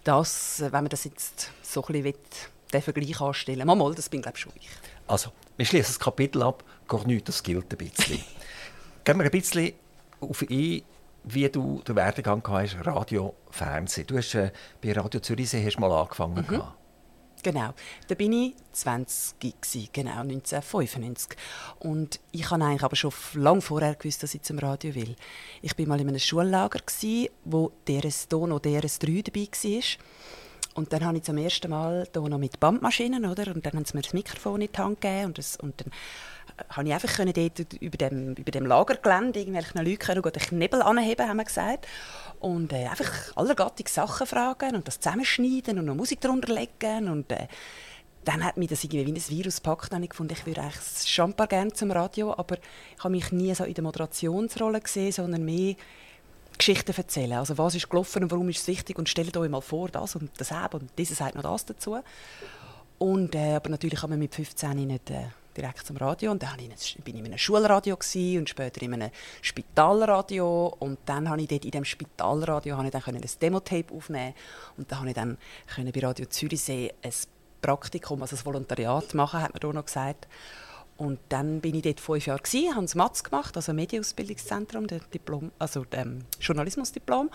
Das, 0.06 0.62
äh, 0.62 0.72
wenn 0.72 0.84
man 0.84 0.90
das 0.90 1.04
jetzt 1.04 1.52
so 1.62 1.84
ein 1.84 2.02
bisschen 2.02 2.14
den 2.72 2.82
Vergleich 2.82 3.20
anstellen 3.20 3.68
mal, 3.68 3.76
mal, 3.76 3.94
das 3.94 4.08
bin 4.08 4.22
glaube 4.22 4.38
schon 4.38 4.54
ich. 4.56 4.70
Also, 5.08 5.32
wir 5.58 5.66
schließen 5.66 5.90
das 5.90 6.00
Kapitel 6.00 6.42
ab, 6.42 6.64
nichts, 7.06 7.26
das 7.26 7.44
gilt 7.44 7.70
ein 7.74 7.78
bisschen. 7.78 8.22
Gehen 9.04 9.18
wir 9.18 9.26
ein 9.26 9.32
bisschen 9.32 9.74
auf 10.22 10.46
ein, 10.50 10.82
wie 11.30 11.50
du 11.50 11.82
den 11.88 11.96
Werdegang 11.96 12.44
hast, 12.48 12.78
Radio, 12.86 13.36
Fernsehen. 13.50 14.08
Du 14.08 14.18
hast 14.18 14.34
äh, 14.36 14.52
bei 14.82 14.94
Radio 14.94 15.20
Zürichsee 15.20 15.66
hast 15.66 15.80
mal 15.80 15.92
angefangen. 15.92 16.46
Mhm. 16.50 16.62
Genau, 17.44 17.74
da 18.08 18.16
bin 18.16 18.34
ich 18.34 18.56
20 18.72 19.40
gewesen, 19.40 19.90
genau 19.94 20.22
1995 20.22 21.38
und 21.80 22.20
ich 22.32 22.50
habe 22.50 22.64
eigentlich 22.64 22.84
aber 22.84 22.96
schon 22.96 23.14
lange 23.36 23.62
vorher 23.62 23.94
gewusst, 23.96 24.24
dass 24.24 24.34
ich 24.34 24.42
zum 24.42 24.58
Radio 24.58 24.96
will. 24.96 25.16
Ich 25.62 25.76
bin 25.76 25.88
mal 25.88 26.02
in 26.02 26.10
einem 26.10 26.20
Schullager 26.20 26.80
gewesen, 26.80 27.30
wo 27.46 27.72
DRS 27.88 28.28
noch 28.32 28.60
DRS 28.60 29.00
3 29.00 29.22
dabei 29.22 29.48
war. 29.48 29.84
Und 30.74 30.94
dann 30.94 31.06
habe 31.06 31.18
ich 31.18 31.24
zum 31.24 31.38
ersten 31.38 31.72
Mal 31.72 32.08
hier 32.12 32.22
noch 32.22 32.38
mit 32.38 32.60
Bandmaschinen, 32.60 33.26
oder? 33.26 33.54
Und 33.54 33.66
dann 33.66 33.74
haben 33.74 33.86
sie 33.86 33.96
mir 33.96 34.04
das 34.04 34.14
Mikrofon 34.14 34.62
in 34.62 34.72
die 34.72 34.78
Hand 34.78 35.02
gegeben 35.02 35.26
und, 35.28 35.38
das, 35.38 35.56
und 35.58 35.80
dann 35.82 35.92
konnte 36.74 36.90
ich 36.90 36.94
einfach 36.94 37.26
dort 37.26 37.74
über 37.82 37.98
dem, 37.98 38.34
über 38.34 38.52
dem 38.52 38.66
Lagergelände 38.66 39.40
irgendwelchen 39.40 39.86
Leuten 39.86 40.22
den 40.22 40.42
Knebel 40.42 40.82
anheben, 40.82 41.28
haben 41.28 41.38
wir 41.38 41.46
gesagt. 41.46 41.88
Und 42.40 42.74
äh, 42.74 42.88
einfach 42.88 43.36
allergattige 43.36 43.90
Sachen 43.90 44.28
fragen 44.28 44.76
und 44.76 44.88
das 44.88 45.00
zusammenschneiden 45.00 45.80
und 45.80 45.86
noch 45.86 45.96
Musik 45.96 46.22
darunter 46.22 46.54
legen. 46.54 47.10
Und 47.10 47.32
äh, 47.32 47.48
dann 48.26 48.44
hat 48.44 48.58
mich 48.58 48.70
das 48.70 48.84
irgendwie 48.84 49.06
wie 49.06 49.20
ein 49.20 49.30
Virus 49.30 49.62
gepackt. 49.62 49.94
Und 49.94 50.04
ich 50.04 50.14
fand, 50.14 50.32
ich 50.32 50.46
würde 50.46 50.62
eigentlich 50.62 51.08
schon 51.08 51.34
ein 51.38 51.48
gerne 51.48 51.74
zum 51.74 51.92
Radio, 51.92 52.34
aber 52.34 52.58
ich 52.58 53.04
habe 53.04 53.12
mich 53.12 53.32
nie 53.32 53.54
so 53.54 53.64
in 53.64 53.74
der 53.74 53.84
Moderationsrolle 53.84 54.82
gesehen, 54.82 55.12
sondern 55.12 55.46
mehr 55.46 55.76
Geschichten 56.58 56.94
erzählen. 56.96 57.34
Also 57.34 57.58
was 57.58 57.76
ist 57.76 57.90
gelaufen 57.90 58.24
und 58.24 58.32
warum 58.32 58.50
ist 58.50 58.62
es 58.62 58.68
wichtig 58.68 58.98
und 58.98 59.08
stellt 59.08 59.38
euch 59.38 59.50
mal 59.50 59.62
vor, 59.62 59.90
das 59.90 60.16
und 60.16 60.32
das 60.38 60.52
und 60.74 60.90
dieser 60.98 61.16
sagt 61.16 61.36
noch 61.36 61.44
das 61.44 61.66
dazu. 61.66 61.98
Und, 62.98 63.36
äh, 63.36 63.56
aber 63.56 63.70
natürlich 63.70 64.00
kann 64.02 64.10
man 64.10 64.20
mit 64.20 64.34
15 64.34 64.88
nicht... 64.88 65.12
Äh, 65.12 65.28
direkt 65.58 65.86
zum 65.86 65.98
Radio 65.98 66.32
und 66.32 66.44
dann 66.44 66.58
bin 66.58 67.16
ich 67.16 67.20
in 67.20 67.26
einem 67.26 67.38
Schulradio 67.38 67.96
und 67.96 68.50
später 68.50 68.82
in 68.82 68.94
einem 68.94 69.12
Spitalradio 69.42 70.76
und 70.80 71.00
dann 71.06 71.30
habe 71.30 71.42
ich 71.42 71.48
dort 71.48 71.66
in 71.66 71.72
dem 71.72 71.86
Spitalradio 71.86 72.78
habe 72.78 72.88
ich 72.88 72.92
dann 72.92 73.16
ein 73.16 73.22
Demo-Tape 73.42 73.94
aufnehmen 73.94 74.34
und 74.78 74.92
dann 74.92 75.00
habe 75.00 75.10
ich 75.10 75.16
dann 75.16 75.38
bei 75.76 76.00
Radio 76.00 76.26
Zürichsee 76.26 76.94
ein 77.02 77.12
Praktikum, 77.62 78.22
also 78.22 78.36
ein 78.36 78.46
Volontariat 78.46 79.14
machen, 79.14 79.42
hat 79.42 79.54
man 79.54 79.60
da 79.60 79.74
noch 79.74 79.86
gesagt. 79.86 80.28
Und 80.98 81.20
dann 81.30 81.62
bin 81.62 81.76
ich 81.76 81.84
dort 81.84 82.00
fünf 82.00 82.26
Jahre 82.26 82.42
gewesen, 82.42 82.74
habe 82.74 82.86
das 82.86 82.96
MATS 82.96 83.24
gemacht, 83.24 83.56
also 83.56 83.72
Medienausbildungszentrum, 83.72 84.88
Diplom, 84.88 85.52
also 85.60 85.86
ähm, 85.92 86.26
Journalismusdiplom. 86.40 87.30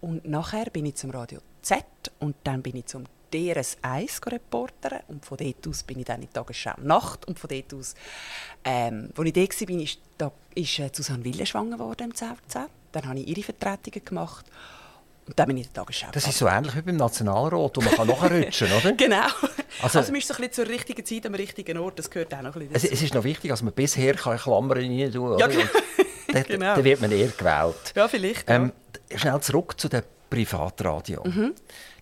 Und 0.00 0.26
nachher 0.26 0.66
bin 0.70 0.86
ich 0.86 0.96
zum 0.96 1.10
Radio 1.10 1.38
Z 1.62 1.84
und 2.18 2.34
dann 2.42 2.62
bin 2.62 2.76
ich 2.76 2.86
zum 2.86 3.04
DRS 3.34 3.78
1 3.82 4.20
reportern 4.26 5.00
und 5.08 5.24
von 5.24 5.36
dort 5.36 5.66
aus 5.66 5.82
bin 5.82 5.98
ich 5.98 6.04
dann 6.04 6.22
in 6.22 6.28
die 6.28 6.32
Tagesschau 6.32 6.74
Nacht 6.82 7.26
und 7.26 7.38
von 7.38 7.50
dort 7.50 7.74
aus, 7.74 7.94
ähm, 8.64 9.10
als 9.16 9.26
ich 9.26 9.32
dort 9.32 9.68
war, 9.68 9.80
ist, 9.80 9.98
da, 10.16 10.32
ist 10.54 10.78
äh, 10.78 10.90
Susanne 10.92 11.24
Wille 11.24 11.44
schwanger 11.44 11.76
geworden 11.76 12.04
im 12.04 12.14
ZFZ. 12.14 12.70
Dann 12.92 13.08
habe 13.08 13.18
ich 13.18 13.26
ihre 13.26 13.42
Vertretungen 13.42 14.04
gemacht 14.04 14.46
und 15.26 15.38
dann 15.38 15.48
bin 15.48 15.56
ich 15.56 15.66
in 15.66 15.72
der 15.72 15.82
Tagesschau. 15.82 16.08
Das 16.12 16.26
ist 16.26 16.38
so 16.38 16.46
ähnlich 16.46 16.76
wie 16.76 16.82
beim 16.82 16.96
Nationalrat, 16.96 17.76
wo 17.76 17.80
man 17.80 17.94
kann 17.94 18.06
nachrutschen 18.06 18.68
kann, 18.68 18.78
oder? 18.78 18.92
genau. 18.96 19.26
Also, 19.82 19.98
also 19.98 20.12
man 20.12 20.20
ist 20.20 20.28
so 20.28 20.34
ein 20.34 20.40
bisschen 20.40 20.52
zur 20.52 20.68
richtigen 20.68 21.04
Zeit 21.04 21.26
am 21.26 21.34
richtigen 21.34 21.78
Ort, 21.78 21.98
das 21.98 22.10
gehört 22.10 22.32
auch 22.34 22.42
noch 22.42 22.54
ein 22.54 22.68
bisschen 22.68 22.76
Es, 22.76 22.84
es 22.84 23.02
ist 23.02 23.14
noch 23.14 23.24
wichtig, 23.24 23.50
dass 23.50 23.62
man 23.62 23.72
bisher 23.72 24.14
kann 24.14 24.38
Klammern 24.38 24.78
rein 24.78 25.12
tun 25.12 25.30
kann. 25.30 25.38
Ja, 25.38 25.46
genau. 25.48 25.64
Dann, 26.32 26.42
genau. 26.42 26.74
dann 26.74 26.82
wird 26.82 27.00
man 27.00 27.12
eher 27.12 27.28
gewählt. 27.28 27.92
Ja, 27.94 28.08
vielleicht. 28.08 28.50
Ähm, 28.50 28.72
Schnell 29.14 29.40
zurück 29.40 29.78
zu 29.78 29.88
dem 29.88 30.02
Privatradio. 30.34 31.22
Mhm. 31.24 31.54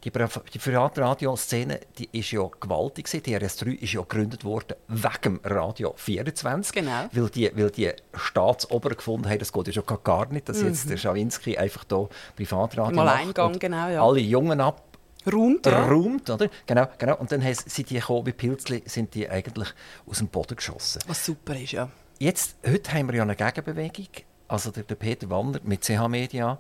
Die, 0.03 0.11
Pri 0.11 0.27
die 0.53 0.59
Privatradio-Szene 0.59 1.81
die 1.99 2.09
ist 2.13 2.31
ja 2.33 2.49
gewaltig. 2.61 3.09
Die 3.11 3.37
RS3 3.37 3.75
ist 3.75 3.93
ja 3.93 4.01
gegründet 4.01 4.43
worden 4.43 4.75
wegen 4.89 5.41
Radio 5.45 5.93
24. 5.97 6.73
Genau. 6.73 7.09
Weil 7.13 7.29
die, 7.29 7.51
weil 7.55 7.71
die 7.71 7.93
Staatsober 8.15 8.91
gefunden 8.91 9.29
haben, 9.29 9.39
das 9.39 9.53
geht 9.53 9.67
ja 9.69 9.73
schon 9.75 9.85
gar 10.03 10.33
nicht, 10.33 10.49
dass 10.49 10.63
jetzt 10.63 10.89
der 10.89 10.97
Schawinski 10.97 11.59
einfach 11.59 11.85
hier 11.89 12.09
Privatradio 12.37 12.83
Mhm. 12.83 12.99
Im 12.99 13.05
macht 13.05 13.17
Alleingang, 13.17 13.53
und 13.53 13.61
genau, 13.61 13.89
ja. 13.89 14.03
alle 14.03 14.21
Jungen 14.21 14.61
ab 14.61 14.83
Räumt, 15.31 15.67
ja. 15.67 15.87
räumt, 15.87 16.29
oder? 16.31 16.49
Genau, 16.67 16.89
genau. 16.99 17.17
Und 17.19 17.31
dann 17.31 17.43
sind 17.55 17.91
die 17.91 17.95
gekommen, 17.95 18.27
wie 18.27 18.33
Pilzli, 18.33 18.83
sind 18.87 19.15
die 19.15 19.29
eigentlich 19.29 19.69
aus 20.05 20.19
dem 20.19 20.27
Boden 20.27 20.57
geschossen. 20.57 21.01
Was 21.07 21.25
super 21.25 21.55
ist, 21.55 21.73
ja. 21.73 21.89
Jetzt, 22.19 22.57
heute 22.67 22.93
haben 22.93 23.09
wir 23.09 23.17
ja 23.17 23.23
eine 23.23 23.37
Gegenbewegung. 23.37 24.09
Also 24.53 24.71
der, 24.71 24.83
der 24.83 24.97
Peter 24.97 25.31
Wanner 25.31 25.61
mit 25.63 25.83
CH 25.83 26.09
Media, 26.09 26.59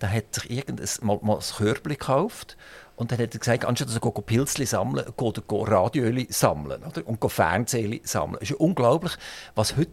der 0.00 0.10
hat 0.10 0.34
sich 0.34 0.50
irgendein 0.50 0.88
mal, 1.02 1.18
mal 1.20 1.36
ein 1.36 1.56
Körbchen 1.58 1.90
gekauft 1.90 2.56
und 2.96 3.12
dann 3.12 3.18
hat 3.18 3.34
er 3.34 3.38
gesagt, 3.38 3.66
anstatt 3.66 3.88
dass 3.88 3.96
er 3.96 4.22
Pilzli 4.22 4.64
sammeln, 4.64 5.04
geht 5.14 5.38
er 5.38 5.68
Radioöli 5.68 6.26
sammeln 6.30 6.82
oder? 6.82 7.06
und 7.06 7.20
go 7.20 7.28
Fernsehli 7.28 8.00
sammeln. 8.02 8.38
Es 8.40 8.48
ist 8.48 8.56
ja 8.58 8.64
unglaublich, 8.64 9.12
was 9.54 9.76
heute 9.76 9.90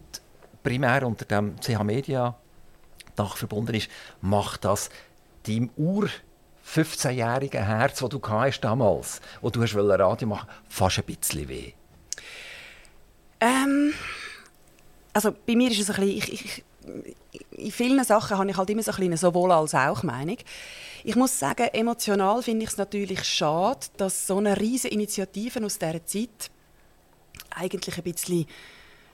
primär 0.62 1.06
unter 1.06 1.26
dem 1.26 1.60
CH 1.60 1.82
Media 1.82 2.36
Dach 3.16 3.36
verbunden 3.36 3.74
ist, 3.74 3.90
macht 4.22 4.64
das 4.64 4.88
deinem 5.46 5.68
Ur 5.76 6.08
15-jährigen 6.66 7.66
Herz, 7.66 7.98
das 7.98 8.08
du 8.08 8.20
hast 8.26 8.62
damals, 8.62 9.20
wo 9.42 9.50
du 9.50 9.60
wollen 9.60 10.00
Radio 10.00 10.26
machen, 10.26 10.48
fast 10.70 11.00
ein 11.00 11.04
bisschen 11.04 11.50
weh. 11.50 11.74
Ähm, 13.40 13.92
also 15.12 15.32
bei 15.32 15.54
mir 15.54 15.70
ist 15.70 15.80
es 15.80 15.90
ein 15.90 15.96
bisschen, 15.96 16.16
ich, 16.16 16.32
ich, 16.32 16.64
in 17.52 17.70
vielen 17.70 18.02
Sachen 18.04 18.38
habe 18.38 18.50
ich 18.50 18.56
halt 18.56 18.70
immer 18.70 18.82
so 18.82 18.92
eine 18.92 19.16
sowohl 19.16 19.52
als 19.52 19.74
auch 19.74 20.02
Meinung. 20.02 20.38
Ich 21.04 21.16
muss 21.16 21.38
sagen, 21.38 21.68
emotional 21.72 22.42
finde 22.42 22.64
ich 22.64 22.70
es 22.70 22.76
natürlich 22.76 23.24
schade, 23.24 23.86
dass 23.96 24.26
so 24.26 24.38
eine 24.38 24.58
riesige 24.58 24.94
Initiative 24.94 25.64
aus 25.64 25.78
dieser 25.78 26.04
Zeit 26.04 26.50
eigentlich 27.50 27.96
ein 27.96 28.04
bisschen 28.04 28.46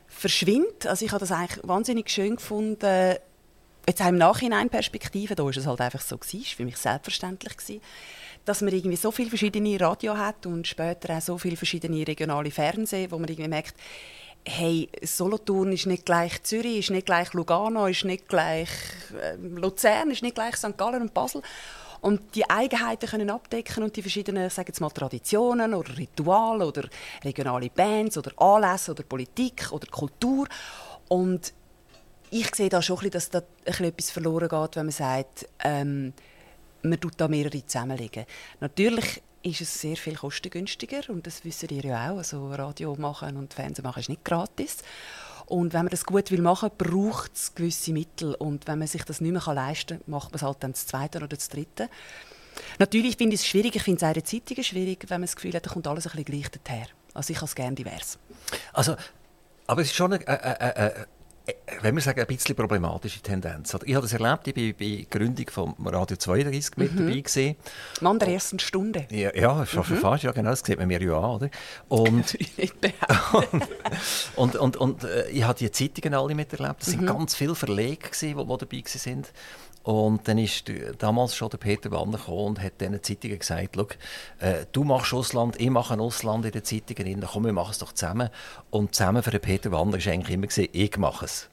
verschwindet. 0.06 0.86
Also 0.86 1.04
ich 1.04 1.12
habe 1.12 1.20
das 1.20 1.32
eigentlich 1.32 1.66
wahnsinnig 1.66 2.10
schön 2.10 2.36
gefunden, 2.36 3.16
jetzt 3.86 4.00
im 4.00 4.18
Nachhinein 4.18 4.68
Perspektive, 4.68 5.34
da 5.34 5.48
ist 5.48 5.56
es 5.56 5.66
halt 5.66 5.80
einfach 5.80 6.00
so 6.00 6.16
ist 6.16 6.54
für 6.54 6.64
mich 6.64 6.76
selbstverständlich 6.76 7.56
gewesen, 7.56 7.80
dass 8.44 8.60
man 8.60 8.72
irgendwie 8.72 8.96
so 8.96 9.10
viele 9.10 9.30
verschiedene 9.30 9.80
Radio 9.80 10.16
hat 10.16 10.46
und 10.46 10.66
später 10.66 11.16
auch 11.16 11.20
so 11.20 11.38
viele 11.38 11.56
verschiedene 11.56 12.06
regionale 12.06 12.50
Fernsehen, 12.50 13.10
wo 13.10 13.18
man 13.18 13.28
irgendwie 13.28 13.48
merkt, 13.48 13.74
hey, 14.46 14.88
Solothurn 15.02 15.72
ist 15.72 15.86
nicht 15.86 16.06
gleich 16.06 16.42
Zürich, 16.42 16.78
ist 16.78 16.90
nicht 16.90 17.06
gleich 17.06 17.32
Lugano, 17.32 17.86
ist 17.86 18.04
nicht 18.04 18.28
gleich 18.28 18.68
äh, 19.20 19.36
Luzern, 19.36 20.10
ist 20.10 20.22
nicht 20.22 20.34
gleich 20.34 20.56
St. 20.56 20.76
Gallen 20.76 21.02
und 21.02 21.14
Basel. 21.14 21.42
Und 22.00 22.34
die 22.34 22.48
Eigenheiten 22.48 23.08
können 23.08 23.30
abdecken 23.30 23.82
und 23.82 23.96
die 23.96 24.02
verschiedenen, 24.02 24.46
ich 24.46 24.54
sage 24.54 24.68
jetzt 24.68 24.80
mal, 24.80 24.90
Traditionen 24.90 25.74
oder 25.74 25.96
Rituale 25.96 26.66
oder 26.66 26.88
regionale 27.24 27.70
Bands 27.70 28.16
oder 28.16 28.30
Anlässe 28.40 28.92
oder 28.92 29.02
Politik 29.02 29.72
oder 29.72 29.86
Kultur. 29.88 30.46
Und 31.08 31.52
ich 32.30 32.54
sehe 32.54 32.68
da 32.68 32.82
schon 32.82 33.10
dass 33.10 33.30
da 33.30 33.42
etwas 33.64 34.10
verloren 34.10 34.48
geht, 34.48 34.76
wenn 34.76 34.86
man 34.86 34.92
sagt, 34.92 35.48
ähm, 35.64 36.12
man 36.82 37.00
tut 37.00 37.14
da 37.16 37.26
mehrere 37.26 37.64
zusammenlegen. 37.66 38.26
Natürlich 38.60 39.22
ist 39.42 39.60
es 39.60 39.80
sehr 39.80 39.96
viel 39.96 40.16
kostengünstiger 40.16 41.00
und 41.08 41.26
das 41.26 41.44
wissen 41.44 41.68
ihr 41.70 41.84
ja 41.84 42.10
auch. 42.10 42.18
Also 42.18 42.52
Radio 42.52 42.94
machen 42.96 43.36
und 43.36 43.54
Fernsehen 43.54 43.84
machen 43.84 44.00
ist 44.00 44.08
nicht 44.08 44.24
gratis. 44.24 44.78
Und 45.46 45.72
wenn 45.72 45.84
man 45.84 45.90
das 45.90 46.04
gut 46.04 46.30
will 46.30 46.42
machen, 46.42 46.70
braucht 46.76 47.34
es 47.34 47.54
gewisse 47.54 47.92
Mittel. 47.92 48.34
Und 48.34 48.66
wenn 48.66 48.78
man 48.78 48.88
sich 48.88 49.04
das 49.04 49.20
nicht 49.20 49.32
mehr 49.32 49.54
leisten 49.54 49.98
kann, 50.00 50.10
macht 50.10 50.30
man 50.30 50.36
es 50.36 50.42
halt 50.42 50.58
dann 50.60 50.72
das 50.72 50.86
Zweite 50.86 51.18
oder 51.18 51.28
das 51.28 51.48
Dritte. 51.48 51.88
Natürlich 52.78 53.16
finde 53.16 53.34
ich 53.34 53.40
es 53.40 53.46
schwierig, 53.46 53.76
ich 53.76 53.82
finde 53.82 54.04
es 54.04 54.10
auch 54.10 54.14
in 54.14 54.24
Zeitungen 54.24 54.64
schwierig, 54.64 55.04
wenn 55.08 55.20
man 55.20 55.26
das 55.26 55.36
Gefühl 55.36 55.54
hat, 55.54 55.64
da 55.64 55.70
kommt 55.70 55.86
alles 55.86 56.06
ein 56.06 56.10
bisschen 56.10 56.24
gleich 56.24 56.50
daher. 56.64 56.86
Also 57.14 57.32
ich 57.32 57.36
habe 57.36 57.46
es 57.46 57.54
gerne 57.54 57.74
divers. 57.74 58.18
Also, 58.72 58.96
aber 59.66 59.82
es 59.82 59.88
ist 59.88 59.96
schon 59.96 60.12
eine, 60.12 60.26
äh, 60.26 60.86
äh, 60.86 61.06
wenn 61.82 61.94
wir 61.94 62.02
sagen, 62.02 62.20
ein 62.20 62.26
bisschen 62.26 62.54
problematische 62.54 63.20
Tendenz. 63.20 63.76
Ich 63.84 63.94
habe 63.94 64.06
das 64.06 64.12
erlebt, 64.12 64.48
ich 64.48 64.56
war 64.56 64.72
bei 64.78 64.96
der 64.96 65.04
Gründung 65.18 65.48
von 65.50 65.74
Radio 65.84 66.16
32 66.16 66.76
mit 66.76 66.98
dabei. 66.98 67.20
Gewesen. 67.20 67.56
Mann 68.00 68.18
der 68.18 68.28
ersten 68.28 68.58
Stunde. 68.58 69.06
Ja, 69.10 69.34
ja 69.34 69.64
schon 69.66 69.84
fast, 69.84 70.24
ja 70.24 70.32
genau, 70.32 70.50
das 70.50 70.60
sieht 70.60 70.78
man 70.78 70.88
mir 70.88 71.00
ja 71.00 71.16
an. 71.16 71.30
Oder? 71.30 71.50
Und, 71.88 72.36
behaupten. 72.80 73.62
und, 74.36 74.56
und, 74.56 74.76
und 74.76 75.04
äh, 75.04 75.28
ich 75.30 75.42
habe 75.42 75.58
die 75.58 75.70
Zeitungen 75.70 76.14
alle 76.14 76.34
miterlebt. 76.34 76.82
Es 76.82 76.88
sind 76.88 77.06
ganz 77.06 77.34
viele 77.34 77.54
Verlege, 77.54 78.10
die, 78.20 78.26
die 78.26 78.34
dabei 78.34 78.56
waren. 78.56 79.24
Und 79.82 80.28
dann 80.28 80.38
ist 80.38 80.70
damals 80.98 81.34
schon 81.34 81.48
der 81.50 81.58
Peter 81.58 81.88
gekommen 81.88 82.18
und 82.26 82.60
hat 82.60 82.80
diesen 82.80 83.02
Zeitungen 83.02 83.38
gesagt, 83.38 83.74
«Schau, 83.74 83.86
äh, 84.40 84.66
du 84.72 84.84
machst 84.84 85.14
Ausland, 85.14 85.60
ich 85.60 85.70
mache 85.70 85.94
ein 85.94 86.00
Ausland 86.00 86.44
in 86.44 86.52
den 86.52 86.64
Zeitungen, 86.64 87.24
komm, 87.26 87.44
wir 87.44 87.52
machen 87.52 87.70
es 87.70 87.78
doch 87.78 87.92
zusammen. 87.92 88.28
Und 88.70 88.94
zusammen 88.94 89.22
für 89.22 89.30
den 89.30 89.40
Peter 89.40 89.72
Wanner 89.72 89.92
war 89.92 90.12
eigentlich 90.12 90.34
immer, 90.34 90.46
gewesen, 90.46 90.68
ich 90.72 90.96
mache 90.98 91.24
es. 91.24 91.48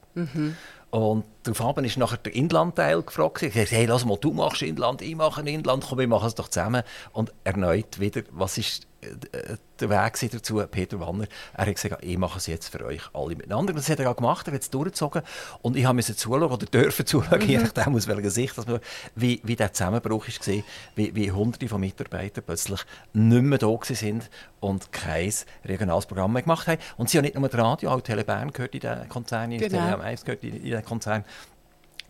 Und 0.90 1.24
daraufhin 1.46 1.84
ist 1.84 1.96
nachher 1.96 2.18
der 2.18 2.34
Inlandteil 2.34 3.02
gefragt. 3.02 3.42
Ich 3.42 3.54
habe 3.54 3.66
hey, 3.66 3.86
lass 3.86 4.04
mal, 4.04 4.16
du 4.18 4.32
machst 4.32 4.62
Inland, 4.62 5.02
ich 5.02 5.14
mache 5.14 5.42
Inland, 5.42 5.84
komm, 5.88 5.98
wir 5.98 6.08
machen 6.08 6.26
es 6.26 6.34
doch 6.34 6.48
zusammen. 6.48 6.82
Und 7.12 7.32
erneut 7.44 8.00
wieder, 8.00 8.22
was 8.30 8.58
ist 8.58 8.86
äh, 9.02 9.56
der 9.80 9.90
Weg 9.90 10.30
dazu? 10.30 10.62
Peter 10.70 10.98
Wanner, 11.00 11.26
er 11.52 11.66
hat 11.66 11.74
gesagt, 11.74 12.02
ich 12.02 12.16
mache 12.16 12.38
es 12.38 12.46
jetzt 12.46 12.68
für 12.68 12.84
euch 12.84 13.02
alle 13.12 13.36
miteinander. 13.36 13.72
Das 13.74 13.88
hat 13.90 14.00
er 14.00 14.10
auch 14.10 14.16
gemacht, 14.16 14.46
er 14.48 14.54
hat 14.54 14.62
es 14.62 14.70
durchgezogen. 14.70 15.22
Und 15.62 15.76
ich 15.76 15.84
habe 15.84 15.94
müssen 15.94 16.16
zuschauen, 16.16 16.44
oder 16.44 16.66
dürfen 16.66 17.04
zuschauen, 17.06 17.40
je 17.42 17.58
nachdem 17.58 17.94
aus 17.94 18.06
welcher 18.06 18.30
Sicht, 18.30 18.56
dass 18.56 18.66
man, 18.66 18.80
wie, 19.14 19.40
wie 19.44 19.56
der 19.56 19.72
Zusammenbruch 19.72 20.26
war, 20.26 20.54
wie, 20.94 21.14
wie 21.14 21.30
hunderte 21.30 21.68
von 21.68 21.80
Mitarbeitern 21.80 22.44
plötzlich 22.44 22.80
nicht 23.12 23.42
mehr 23.42 23.58
da 23.58 23.78
sind 23.82 24.30
und 24.60 24.92
kein 24.92 25.32
regionales 25.64 26.06
Programm 26.06 26.32
mehr 26.32 26.42
gemacht 26.42 26.66
haben. 26.66 26.80
Und 26.96 27.10
sie 27.10 27.18
haben 27.18 27.24
nicht 27.24 27.34
nur 27.34 27.48
das 27.48 27.60
Radio, 27.60 27.90
auch 27.90 28.00
Tele 28.00 28.24
Bern 28.24 28.52
gehört 28.52 28.74
in 28.74 28.80
den 28.80 29.08
Konzern, 29.08 29.50
Genau. 29.50 29.68
Tele 29.68 30.00
1 30.00 30.24
gehört 30.24 30.42
in, 30.42 30.62
den 30.62 30.84
Konzern. 30.84 31.24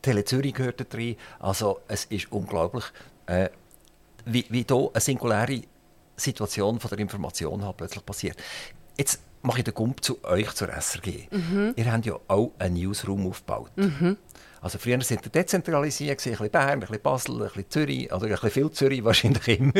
Tele 0.06 0.24
Zürich 0.24 0.54
gehört 0.54 0.80
da 0.80 0.84
rein. 0.96 1.16
Also 1.40 1.80
es 1.88 2.04
ist 2.06 2.30
unglaublich, 2.30 2.84
äh, 3.26 3.48
wie, 4.24 4.46
wie 4.50 4.64
hier 4.68 4.90
eine 4.92 5.00
singuläre 5.00 5.62
Situation 6.16 6.78
von 6.78 6.88
der 6.90 6.98
Information 7.00 7.64
halt 7.64 7.76
plötzlich 7.76 8.06
passiert. 8.06 8.36
Jetzt 8.96 9.20
mache 9.42 9.58
ich 9.58 9.64
den 9.64 9.74
Gump 9.74 10.02
zu 10.02 10.22
euch, 10.24 10.52
zur 10.52 10.68
SRG. 10.68 11.28
Ihr 11.76 11.92
habt 11.92 12.06
ja 12.06 12.18
auch 12.28 12.52
einen 12.58 12.74
Newsroom 12.74 13.26
aufgebaut. 13.26 13.70
Also 14.60 14.78
früher 14.78 15.00
sind 15.02 15.24
ihr 15.26 15.30
dezentralisiert, 15.30 16.20
ein 16.24 16.30
bisschen 16.30 16.50
Bern, 16.50 16.70
ein 16.70 16.80
bisschen 16.80 17.02
Basel, 17.02 17.34
ein 17.34 17.48
bisschen 17.48 17.70
Zürich, 17.70 18.12
oder 18.12 18.24
ein 18.26 18.30
bisschen 18.30 18.50
viel 18.50 18.70
Zürich 18.70 19.04
wahrscheinlich 19.04 19.48
immer. 19.58 19.72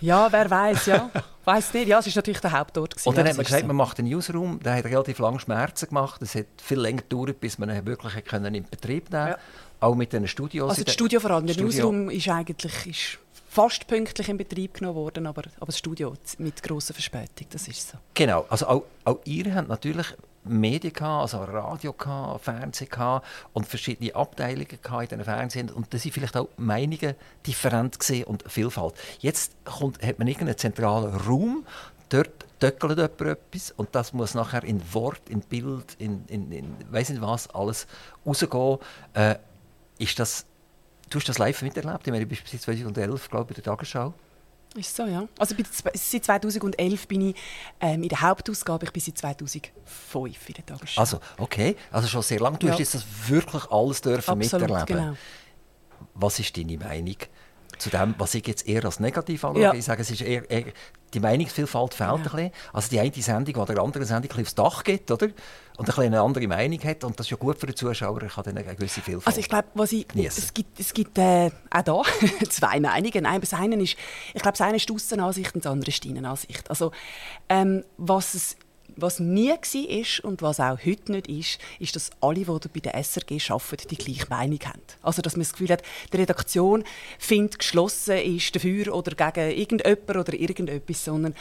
Ja, 0.00 0.30
wer 0.32 0.50
weiß, 0.50 0.86
ja. 0.86 1.10
weiß 1.44 1.74
nicht. 1.74 1.88
Ja, 1.88 1.98
es 1.98 2.06
ist 2.06 2.16
natürlich 2.16 2.40
der 2.40 2.52
Hauptort. 2.52 2.90
gewesen, 2.94 3.08
Und 3.08 3.16
dann 3.18 3.26
ja, 3.26 3.30
hat 3.30 3.36
man 3.36 3.44
gesagt, 3.44 3.62
so. 3.62 3.66
man 3.66 3.76
macht 3.76 3.98
einen 3.98 4.08
Newsroom, 4.08 4.60
der 4.60 4.74
hat 4.76 4.84
relativ 4.84 5.18
lange 5.18 5.40
Schmerzen 5.40 5.88
gemacht. 5.88 6.20
Es 6.22 6.34
hat 6.34 6.46
viel 6.62 6.78
länger 6.80 7.02
gedauert, 7.02 7.40
bis 7.40 7.58
man 7.58 7.70
ihn 7.70 7.84
wirklich 7.86 8.24
können 8.24 8.54
in 8.54 8.64
Betrieb 8.68 9.10
nehmen 9.10 9.28
Ja. 9.28 9.38
Auch 9.80 9.94
mit 9.94 10.12
den 10.12 10.26
Studios. 10.28 10.70
Also 10.70 10.82
das 10.84 10.92
den- 10.92 10.94
Studio 10.94 11.20
vor 11.20 11.30
allem. 11.32 11.46
Der 11.46 11.54
Studio. 11.54 11.70
Newsroom 11.72 12.10
ist 12.10 12.28
eigentlich 12.28 12.86
ist 12.86 13.18
fast 13.48 13.86
pünktlich 13.86 14.28
in 14.28 14.36
Betrieb 14.36 14.74
genommen 14.74 14.96
worden, 14.96 15.26
aber, 15.26 15.42
aber 15.56 15.66
das 15.66 15.78
Studio 15.78 16.14
mit 16.38 16.62
grosser 16.62 16.92
Verspätung, 16.94 17.46
das 17.50 17.68
ist 17.68 17.90
so. 17.90 17.98
Genau, 18.14 18.46
also 18.48 18.66
auch, 18.66 18.82
auch 19.04 19.18
ihr 19.24 19.54
habt 19.54 19.68
natürlich 19.68 20.06
Medien 20.44 20.94
also 21.02 21.38
Radio 21.44 21.94
Fernsehen 22.38 23.20
und 23.52 23.66
verschiedene 23.66 24.14
Abteilungen 24.14 24.68
in 24.70 25.08
diesen 25.08 25.24
Fernsehen 25.24 25.70
und 25.70 25.92
da 25.92 25.98
sind 25.98 26.12
vielleicht 26.12 26.36
auch 26.36 26.48
Meinungen 26.56 27.14
different 27.46 27.98
und 28.26 28.44
Vielfalt. 28.46 28.94
Jetzt 29.20 29.52
kommt, 29.64 30.02
hat 30.02 30.18
man 30.18 30.28
irgendeinen 30.28 30.58
zentralen 30.58 31.14
Raum, 31.14 31.66
dort 32.08 32.46
töckelt 32.60 32.98
jemand 32.98 33.20
etwas 33.20 33.70
und 33.72 33.94
das 33.94 34.12
muss 34.12 34.34
nachher 34.34 34.64
in 34.64 34.80
Wort, 34.92 35.28
in 35.28 35.40
Bild, 35.40 35.96
in, 35.98 36.24
in, 36.28 36.52
in 36.52 36.76
weiss 36.90 37.08
nicht 37.08 37.22
was, 37.22 37.48
alles 37.50 37.86
rausgehen. 38.26 38.78
Äh, 39.14 39.36
ist 39.98 40.18
das, 40.18 40.44
du 41.10 41.18
hast 41.18 41.28
das 41.28 41.38
live 41.38 41.62
miterlebt? 41.62 42.06
Ich 42.06 42.10
meine, 42.10 42.24
du 42.24 42.28
bist 42.28 42.44
bis 42.50 42.62
2011, 42.62 43.30
glaube 43.30 43.44
ich, 43.44 43.56
bei 43.56 43.62
der 43.62 43.64
Tagesschau. 43.64 44.14
Ist 44.76 44.96
so, 44.96 45.04
ja. 45.06 45.28
Also 45.38 45.54
seit 45.94 46.24
2011 46.24 47.06
bin 47.06 47.30
ich 47.30 47.36
ähm, 47.80 48.02
in 48.02 48.08
der 48.08 48.20
Hauptausgabe, 48.20 48.86
ich 48.86 48.92
bin 48.92 49.02
seit 49.02 49.18
2005 49.18 50.48
in 50.48 50.54
der 50.54 50.66
Tagesschau. 50.66 51.00
Also, 51.00 51.20
okay, 51.38 51.76
also 51.92 52.08
schon 52.08 52.22
sehr 52.22 52.40
lange. 52.40 52.58
Du 52.58 52.66
ja. 52.66 52.72
hast 52.72 52.80
jetzt 52.80 52.94
das 52.94 53.04
wirklich 53.28 53.70
alles 53.70 54.00
dürfen 54.00 54.30
Absolut, 54.42 54.68
miterleben. 54.68 54.86
Genau. 54.86 55.16
Was 56.14 56.38
ist 56.40 56.56
deine 56.56 56.76
Meinung 56.76 57.16
zu 57.78 57.90
dem, 57.90 58.14
was 58.18 58.34
ich 58.34 58.46
jetzt 58.46 58.66
eher 58.66 58.84
als 58.84 59.00
negativ 59.00 59.44
anschaue? 59.44 59.62
Ja. 59.62 59.74
Ich 59.74 59.84
sage, 59.84 60.02
es 60.02 60.10
ist 60.10 60.22
eher, 60.22 60.48
eher 60.50 60.72
die 61.14 61.20
Meinungsvielfalt 61.20 61.94
fehlt 61.94 62.08
ja. 62.08 62.14
ein 62.14 62.22
bisschen. 62.22 62.50
Also 62.72 62.88
die 62.90 63.00
eine 63.00 63.12
Sendung, 63.12 63.66
die 63.66 63.72
der 63.72 63.82
andere 63.82 64.04
Sendung 64.04 64.32
ein 64.32 64.42
aufs 64.42 64.54
Dach 64.54 64.84
geht, 64.84 65.10
oder? 65.10 65.28
Und 65.76 65.98
ein 65.98 66.04
eine 66.04 66.20
andere 66.20 66.46
Meinung 66.46 66.82
hat. 66.84 67.04
Und 67.04 67.18
das 67.18 67.26
ist 67.26 67.30
ja 67.30 67.36
gut 67.36 67.58
für 67.58 67.66
den 67.66 67.76
Zuschauer, 67.76 68.22
er 68.22 68.28
kann 68.28 68.44
dann 68.44 68.58
eine 68.58 68.74
gewisse 68.74 69.00
Vielfalt 69.00 69.26
Also 69.26 69.40
ich 69.40 69.48
glaube, 69.48 69.68
was 69.74 69.92
ich, 69.92 70.06
es 70.14 70.52
gibt, 70.54 70.78
es 70.78 70.92
gibt 70.92 71.18
äh, 71.18 71.50
auch 71.70 71.82
da 71.82 72.02
zwei 72.48 72.80
Meinungen. 72.80 73.22
Nein, 73.22 73.40
das 73.40 73.54
eine 73.54 73.76
ist, 73.82 73.96
ich 74.34 74.42
glaube, 74.42 74.56
das 74.56 74.60
eine 74.60 74.76
ist 74.76 74.88
die 74.88 74.92
Aussenansicht 74.92 75.54
und 75.54 75.64
das 75.64 75.72
andere 75.72 75.90
ist 75.90 76.02
die 76.04 76.10
Innenansicht. 76.10 76.68
Also 76.68 76.92
ähm, 77.48 77.84
was 77.96 78.34
es 78.34 78.56
was 78.96 79.20
nie 79.20 79.50
war 79.50 80.24
und 80.24 80.42
was 80.42 80.60
auch 80.60 80.78
heute 80.84 81.12
nicht 81.12 81.28
ist, 81.28 81.58
ist, 81.78 81.96
dass 81.96 82.10
alle, 82.20 82.44
die 82.44 82.68
bei 82.68 82.80
der 82.80 82.94
SRG 82.94 83.40
arbeiten, 83.50 83.88
die 83.88 83.96
gleiche 83.96 84.26
Meinung 84.28 84.60
haben. 84.64 84.80
Also, 85.02 85.22
dass 85.22 85.36
man 85.36 85.42
das 85.42 85.52
Gefühl 85.52 85.70
hat, 85.70 85.82
die 86.12 86.16
Redaktion 86.16 86.84
findet 87.18 87.58
geschlossen, 87.58 88.18
ist 88.18 88.54
dafür 88.54 88.94
oder 88.94 89.14
gegen 89.14 89.50
irgendjemand 89.50 90.16
oder 90.16 90.34
irgendetwas, 90.34 91.04
sondern 91.04 91.34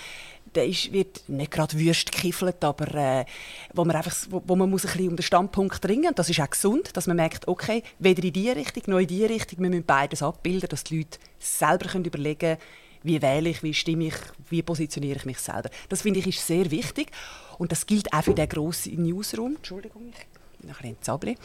der 0.56 0.68
ist, 0.68 0.92
wird 0.94 1.28
nicht 1.28 1.52
gerade 1.52 1.80
wüst 1.80 2.12
gekiffelt, 2.12 2.64
aber 2.64 2.94
äh, 2.94 3.26
wo 3.74 3.86
man 3.86 3.96
einfach, 3.96 4.16
wo, 4.30 4.44
wo 4.46 4.56
man 4.56 4.70
muss 4.70 4.86
ein 4.86 4.92
bisschen 4.92 5.10
um 5.10 5.16
den 5.16 5.24
Standpunkt 5.24 5.88
ringen 5.88 6.04
muss. 6.04 6.16
Das 6.16 6.30
ist 6.30 6.40
auch 6.40 6.50
gesund, 6.50 6.96
dass 6.96 7.08
man 7.08 7.16
merkt, 7.16 7.48
okay, 7.48 7.82
weder 8.00 8.24
in 8.24 8.34
diese 8.34 8.56
Richtung 8.56 8.84
noch 8.88 9.00
in 9.00 9.08
diese 9.08 9.30
Richtung, 9.30 9.60
wir 9.60 9.70
müssen 9.70 9.86
beides 9.86 10.22
abbilden, 10.22 10.70
dass 10.70 10.84
die 10.84 11.00
Leute 11.00 11.18
selber 11.40 11.90
können 11.90 12.06
überlegen 12.06 12.40
können, 12.40 12.58
wie 13.04 13.22
wähle 13.22 13.50
ich, 13.50 13.64
wie 13.64 13.74
stimme 13.74 14.06
ich, 14.06 14.16
wie 14.50 14.62
positioniere 14.62 15.18
ich 15.18 15.26
mich 15.26 15.40
selber. 15.40 15.70
Das 15.90 16.02
finde 16.02 16.20
ich 16.20 16.28
ist 16.28 16.46
sehr 16.46 16.70
wichtig 16.72 17.12
und 17.58 17.72
das 17.72 17.86
gilt 17.86 18.12
auch 18.14 18.24
für 18.24 18.34
den 18.34 18.50
grossen 18.50 19.04
Newsroom. 19.04 19.56
Entschuldigung, 19.58 20.10
ich 20.10 20.26
bin 20.60 20.70
ein 20.70 20.96
bisschen. 20.96 21.38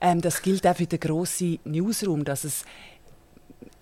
Ähm, 0.00 0.20
das 0.20 0.42
gilt 0.42 0.66
auch 0.66 0.76
für 0.76 0.86
den 0.86 1.00
grossen 1.00 1.58
Newsroom, 1.64 2.24
dass 2.24 2.44
es 2.44 2.64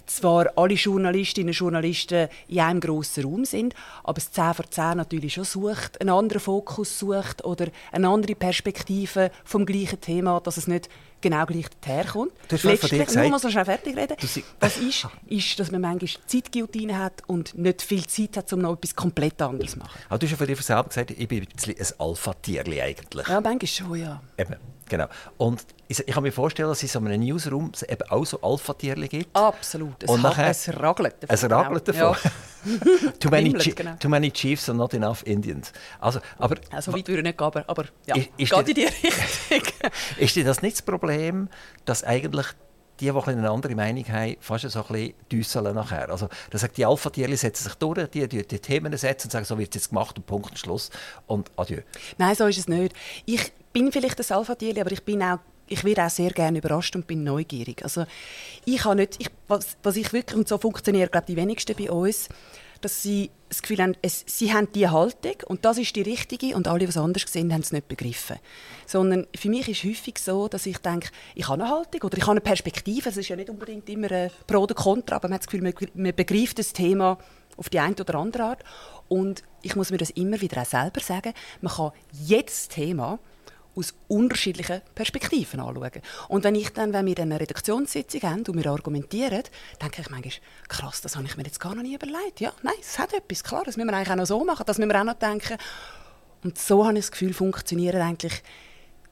zwar 0.06 0.46
alle 0.56 0.74
Journalistinnen 0.74 1.48
und 1.48 1.58
Journalisten 1.58 2.28
in 2.48 2.60
einem 2.60 2.80
grossen 2.80 3.24
Raum 3.24 3.44
sind, 3.44 3.74
aber 4.04 4.18
es 4.18 4.30
10 4.30 4.54
vor 4.54 4.70
10 4.70 4.96
natürlich 4.96 5.34
schon 5.34 5.44
sucht, 5.44 6.00
einen 6.00 6.10
anderen 6.10 6.40
Fokus 6.40 6.98
sucht 6.98 7.44
oder 7.44 7.66
eine 7.92 8.08
andere 8.08 8.34
Perspektive 8.34 9.30
vom 9.44 9.66
gleichen 9.66 10.00
Thema, 10.00 10.40
dass 10.40 10.56
es 10.56 10.66
nicht 10.66 10.88
genau 11.20 11.44
gleich 11.46 11.66
herkommt. 11.84 12.32
Du 12.48 12.56
hast 12.56 12.64
Letztlich, 12.64 13.04
gesagt, 13.04 13.14
nur 13.14 13.30
mal 13.30 13.38
so 13.38 13.50
schnell 13.50 13.64
fertig 13.64 13.96
reden. 13.96 14.16
Was 14.60 14.76
ist, 14.76 15.08
ist, 15.26 15.58
dass 15.58 15.70
man 15.70 15.80
manchmal 15.80 16.10
Zeitguillotine 16.26 16.98
hat 16.98 17.22
und 17.26 17.56
nicht 17.56 17.82
viel 17.82 18.06
Zeit 18.06 18.36
hat, 18.36 18.52
um 18.52 18.60
noch 18.60 18.74
etwas 18.74 18.94
komplett 18.94 19.40
anderes 19.42 19.72
zu 19.72 19.78
machen. 19.78 19.98
Aber 20.08 20.18
du 20.18 20.26
hast 20.26 20.32
ja 20.32 20.36
von 20.36 20.46
dir 20.46 20.56
selber 20.56 20.84
gesagt, 20.84 21.10
ich 21.10 21.28
bin 21.28 21.40
ein, 21.40 21.74
ein 21.78 21.86
Alpha-Tierli 21.98 22.80
eigentlich. 22.80 23.28
Ja, 23.28 23.40
manchmal 23.40 23.66
schon, 23.66 23.96
ja. 23.96 24.22
Eben. 24.38 24.56
Genau. 24.88 25.06
Und 25.36 25.64
ich, 25.88 25.98
ich 26.00 26.14
kann 26.14 26.22
mir 26.22 26.32
vorstellen, 26.32 26.68
dass 26.68 26.78
es 26.78 26.84
in 26.84 26.88
so 26.88 26.98
einem 26.98 27.20
Newsroom 27.20 27.72
eben 27.88 28.10
auch 28.10 28.24
so 28.24 28.40
Alpha-Tierchen 28.40 29.08
gibt. 29.08 29.36
Absolut. 29.36 30.02
Es, 30.02 30.10
und 30.10 30.22
nachher, 30.22 30.48
es 30.48 30.68
ragelt 30.68 31.14
davon. 31.20 31.34
Es 31.34 31.50
ragelt 31.50 31.88
davon. 31.88 32.16
Ja. 32.24 32.30
too, 33.20 33.30
many 33.30 33.52
genau. 33.52 33.96
too 33.98 34.08
many 34.08 34.30
Chiefs 34.30 34.68
and 34.68 34.78
not 34.78 34.94
enough 34.94 35.22
Indians. 35.24 35.72
Also, 36.00 36.20
aber, 36.38 36.56
also 36.70 36.92
weit 36.92 37.06
würde 37.08 37.20
ich 37.20 37.24
nicht 37.24 37.38
gehen, 37.38 37.46
aber, 37.46 37.64
aber 37.68 37.84
ja, 38.06 38.16
ist, 38.16 38.30
ist 38.36 38.52
geht 38.52 38.68
in 38.68 38.74
die 38.74 38.84
Richtung. 39.54 39.72
ist 40.18 40.36
das 40.36 40.62
nicht 40.62 40.76
das 40.76 40.82
Problem, 40.82 41.48
dass 41.84 42.02
eigentlich 42.02 42.46
die, 43.00 43.10
die 43.10 43.28
eine 43.28 43.50
andere 43.50 43.74
Meinung 43.74 44.04
haben, 44.08 44.36
fast 44.40 44.68
so 44.70 44.84
ein 44.88 45.14
bisschen 45.28 45.74
nachher. 45.74 46.10
Also, 46.10 46.28
das 46.50 46.60
sagt, 46.60 46.76
die 46.76 46.86
Alpha-Tiere 46.86 47.36
setzen 47.36 47.64
sich 47.64 47.74
durch, 47.74 48.08
die, 48.10 48.28
die, 48.28 48.46
die 48.46 48.58
Themen 48.58 48.96
setzen 48.96 49.26
und 49.26 49.32
sagen, 49.32 49.44
so 49.44 49.58
wird 49.58 49.70
es 49.70 49.82
jetzt 49.82 49.88
gemacht 49.90 50.16
und 50.16 50.26
Punkt 50.26 50.50
und 50.50 50.58
Schluss 50.58 50.90
und 51.26 51.50
adieu. 51.56 51.80
Nein, 52.18 52.34
so 52.34 52.46
ist 52.46 52.58
es 52.58 52.68
nicht. 52.68 52.94
Ich 53.24 53.52
bin 53.72 53.92
vielleicht 53.92 54.18
das 54.18 54.32
Alpha-Tier, 54.32 54.80
aber 54.80 54.92
ich 54.92 55.04
bin 55.04 55.22
auch 55.22 55.38
ich 55.68 55.82
werde 55.82 56.04
auch 56.04 56.10
sehr 56.10 56.30
gerne 56.30 56.58
überrascht 56.58 56.94
und 56.94 57.08
bin 57.08 57.24
neugierig. 57.24 57.82
Also 57.82 58.06
ich 58.64 58.84
habe 58.84 58.96
nicht, 58.96 59.16
ich, 59.20 59.28
was, 59.48 59.76
was 59.82 59.96
ich 59.96 60.12
wirklich 60.12 60.38
und 60.38 60.46
so 60.46 60.58
funktioniert 60.58 61.10
glaube 61.10 61.26
die 61.26 61.36
wenigsten 61.36 61.74
bei 61.76 61.90
uns, 61.90 62.28
dass 62.80 63.02
sie 63.02 63.30
das 63.48 63.62
Gefühl 63.62 63.78
haben, 63.78 63.94
es, 64.02 64.24
sie 64.26 64.52
haben 64.52 64.72
die 64.72 64.88
Haltung 64.88 65.36
und 65.46 65.64
das 65.64 65.78
ist 65.78 65.94
die 65.94 66.02
richtige 66.02 66.56
und 66.56 66.68
alle, 66.68 66.80
die 66.80 66.86
es 66.86 66.96
anders 66.96 67.24
sehen, 67.26 67.52
haben 67.52 67.60
es 67.60 67.72
nicht 67.72 67.88
begriffen. 67.88 68.36
Sondern 68.86 69.26
für 69.36 69.48
mich 69.48 69.68
ist 69.68 69.84
es 69.84 69.90
häufig 69.90 70.18
so, 70.18 70.48
dass 70.48 70.66
ich 70.66 70.78
denke, 70.78 71.10
ich 71.34 71.48
habe 71.48 71.62
eine 71.62 71.72
Haltung 71.72 72.02
oder 72.02 72.16
ich 72.16 72.22
habe 72.24 72.32
eine 72.32 72.40
Perspektive. 72.40 73.08
Es 73.08 73.16
ist 73.16 73.28
ja 73.28 73.36
nicht 73.36 73.50
unbedingt 73.50 73.88
immer 73.88 74.10
ein 74.10 74.30
Pro 74.46 74.58
oder 74.58 74.74
Contra, 74.74 75.16
aber 75.16 75.28
man 75.28 75.34
hat 75.34 75.42
das 75.42 75.48
Gefühl, 75.48 75.72
man 75.94 76.14
begreift 76.14 76.58
das 76.58 76.72
Thema 76.72 77.18
auf 77.56 77.68
die 77.68 77.78
eine 77.78 77.94
oder 77.94 78.16
andere 78.16 78.42
Art. 78.42 78.64
Und 79.08 79.42
ich 79.62 79.76
muss 79.76 79.90
mir 79.90 79.98
das 79.98 80.10
immer 80.10 80.40
wieder 80.40 80.62
auch 80.62 80.66
selber 80.66 81.00
sagen, 81.00 81.32
man 81.60 81.72
kann 81.72 81.92
jedes 82.12 82.68
Thema 82.68 83.18
aus 83.76 83.94
unterschiedlichen 84.08 84.80
Perspektiven 84.94 85.60
anschauen. 85.60 86.02
Und 86.28 86.44
wenn 86.44 86.54
ich 86.54 86.70
dann, 86.70 86.92
wenn 86.92 87.06
wir 87.06 87.18
eine 87.18 87.38
Redaktionssitzung 87.38 88.22
haben 88.22 88.42
und 88.46 88.56
wir 88.56 88.70
argumentieren, 88.70 89.42
denke 89.80 90.00
ich 90.00 90.10
manchmal, 90.10 90.32
krass, 90.68 91.02
das 91.02 91.14
habe 91.16 91.26
ich 91.26 91.36
mir 91.36 91.44
jetzt 91.44 91.60
gar 91.60 91.74
noch 91.74 91.82
nie 91.82 91.94
überlegt. 91.94 92.40
Ja, 92.40 92.52
nein, 92.62 92.74
es 92.80 92.98
hat 92.98 93.12
etwas, 93.12 93.44
klar, 93.44 93.62
das 93.64 93.76
müssen 93.76 93.88
wir 93.88 93.96
eigentlich 93.96 94.10
auch 94.10 94.16
noch 94.16 94.26
so 94.26 94.44
machen, 94.44 94.64
das 94.66 94.78
müssen 94.78 94.90
wir 94.90 95.00
auch 95.00 95.04
noch 95.04 95.14
denken. 95.14 95.58
Und 96.42 96.58
so 96.58 96.86
habe 96.86 96.98
ich 96.98 97.04
das 97.04 97.12
Gefühl, 97.12 97.34
funktionieren 97.34 98.00
eigentlich 98.00 98.42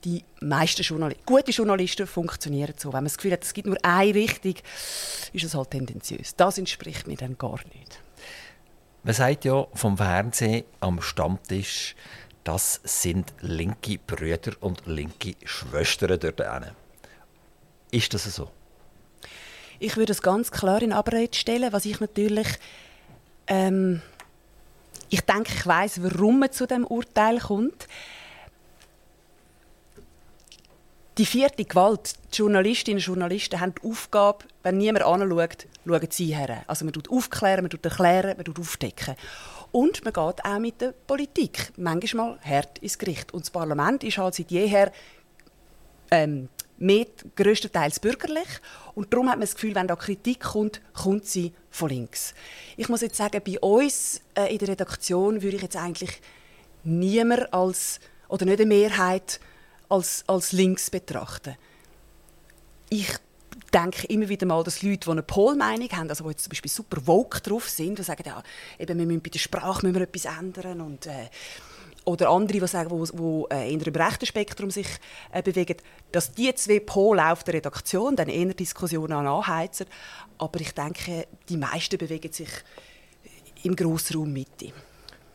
die 0.05 0.25
meisten 0.41 0.83
Journalisten. 0.83 1.25
Gute 1.25 1.51
Journalisten 1.51 2.07
funktionieren 2.07 2.75
so. 2.77 2.89
Wenn 2.89 2.99
man 2.99 3.05
das 3.05 3.17
Gefühl 3.17 3.33
hat, 3.33 3.45
es 3.45 3.55
gibt 3.55 3.67
nur 3.67 3.79
eine 3.83 4.15
Richtung, 4.15 4.55
ist 5.33 5.45
es 5.45 5.55
halt 5.55 5.71
tendenziös. 5.71 6.37
Das 6.37 6.59
entspricht 6.59 7.07
mir 7.07 7.17
dann 7.17 7.39
gar 7.39 7.59
nicht. 7.75 7.99
Man 9.03 9.15
sagt 9.15 9.45
ja 9.45 9.67
vom 9.75 9.97
Fernsehen 9.97 10.65
am 10.81 11.01
Stammtisch, 11.03 11.95
das 12.45 12.81
sind 12.85 13.33
linke 13.41 13.99
Brüder 13.99 14.53
und 14.61 14.87
linke 14.87 15.35
Schwestern 15.45 16.19
dort 16.21 16.41
Ist 17.91 18.15
das 18.15 18.25
so? 18.25 18.51
Ich 19.79 19.97
würde 19.97 20.13
es 20.13 20.23
ganz 20.23 20.51
klar 20.51 20.83
in 20.83 20.93
Abrede 20.93 21.37
stellen, 21.37 21.73
was 21.73 21.85
ich 21.85 22.01
natürlich 22.01 22.47
ähm, 23.47 24.01
ich 25.15 25.21
denke, 25.21 25.53
ich 25.55 25.67
weiß, 25.67 26.03
warum 26.03 26.41
man 26.41 26.53
zu 26.53 26.67
dem 26.67 26.85
Urteil 26.85 27.39
kommt. 27.39 27.87
Die 31.19 31.27
vierte 31.27 31.65
Gewalt, 31.65 32.15
die 32.33 32.39
Journalistinnen 32.39 32.99
und 32.99 33.07
Journalisten 33.07 33.61
haben 33.61 33.75
die 33.77 33.89
Aufgabe, 33.89 34.45
wenn 34.65 34.79
niemand 34.79 35.05
anschaut, 35.05 35.67
schauen 35.87 36.09
sie 36.11 36.35
her. 36.35 36.65
Also 36.67 36.85
man 36.85 36.93
tut 36.93 37.09
aufklären, 37.09 37.63
man 37.63 37.71
tut 37.71 37.85
erklären, 37.85 38.37
man 38.37 38.45
tut 38.45 38.59
aufdecken. 38.59 39.15
Und 39.75 40.05
man 40.05 40.13
geht 40.13 40.45
auch 40.45 40.59
mit 40.61 40.81
der 40.81 40.93
Politik 40.93 41.73
manchmal 41.77 42.39
hart 42.45 42.79
ins 42.79 42.97
Gericht. 42.97 43.35
Und 43.35 43.41
das 43.41 43.51
Parlament 43.51 44.05
ist 44.05 44.19
halt 44.19 44.37
seit 44.37 44.53
jeher 44.53 44.93
ähm, 46.13 46.49
mehr 46.79 47.07
größtenteils 47.35 47.99
bürgerlich. 47.99 48.47
Und 48.95 49.13
darum 49.13 49.29
hat 49.29 49.35
man 49.35 49.41
das 49.41 49.57
Gefühl, 49.57 49.75
wenn 49.75 49.89
da 49.89 49.97
Kritik 49.97 50.39
kommt, 50.39 50.81
kommt 50.93 51.27
sie 51.27 51.53
von 51.71 51.89
links. 51.89 52.35
Ich 52.77 52.89
muss 52.89 53.01
jetzt 53.01 53.17
sagen, 53.17 53.43
bei 53.45 53.59
uns 53.59 54.21
äh, 54.37 54.53
in 54.53 54.59
der 54.59 54.69
Redaktion 54.69 55.43
würde 55.43 55.57
ich 55.57 55.63
jetzt 55.63 55.77
eigentlich 55.77 56.21
niemand 56.85 57.53
als, 57.53 57.99
oder 58.29 58.45
nicht 58.45 58.61
eine 58.61 58.69
Mehrheit 58.69 59.41
als, 59.89 60.23
als 60.29 60.53
links 60.53 60.89
betrachten. 60.89 61.57
Ich 62.91 63.13
denke 63.75 64.07
immer 64.07 64.29
wieder 64.29 64.47
mal, 64.47 64.63
dass 64.63 64.83
Leute, 64.83 65.01
die 65.01 65.11
eine 65.11 65.23
Polmeinung 65.23 65.89
haben, 65.91 66.09
also 66.09 66.25
die 66.25 66.31
jetzt 66.31 66.45
zum 66.45 66.51
Beispiel 66.51 66.71
super 66.71 67.07
woke 67.07 67.41
drauf 67.41 67.69
sind, 67.69 67.99
die 67.99 68.03
sagen, 68.03 68.23
ja, 68.27 68.43
eben, 68.79 68.99
wir 68.99 69.07
müssen 69.07 69.23
bei 69.23 69.31
der 69.31 69.39
Sprache 69.39 69.85
müssen 69.85 69.97
wir 69.97 70.03
etwas 70.03 70.25
ändern 70.27 70.81
und 70.81 71.07
äh, 71.07 71.29
oder 72.05 72.29
andere, 72.29 72.61
die 72.61 72.67
sagen, 72.67 72.91
wo, 72.91 73.07
wo 73.15 73.47
äh, 73.51 73.73
in 73.73 73.83
einem 73.83 73.95
rechten 73.95 74.27
Spektrum 74.27 74.71
sich 74.71 74.87
äh, 75.33 75.43
bewegen, 75.43 75.77
dass 76.13 76.33
die 76.33 76.55
zwei 76.55 76.81
Pole 76.81 77.33
auf 77.33 77.45
der 77.45 77.55
Redaktion 77.55 78.15
dann 78.15 78.29
eher 78.29 78.53
Diskussionen 78.53 79.27
anheizen. 79.27 79.87
Aber 80.37 80.61
ich 80.61 80.73
denke, 80.73 81.27
die 81.49 81.57
meisten 81.57 81.97
bewegen 81.97 82.31
sich 82.31 82.51
im 83.63 83.75
Grossraum 83.75 84.33
Mitte. 84.33 84.73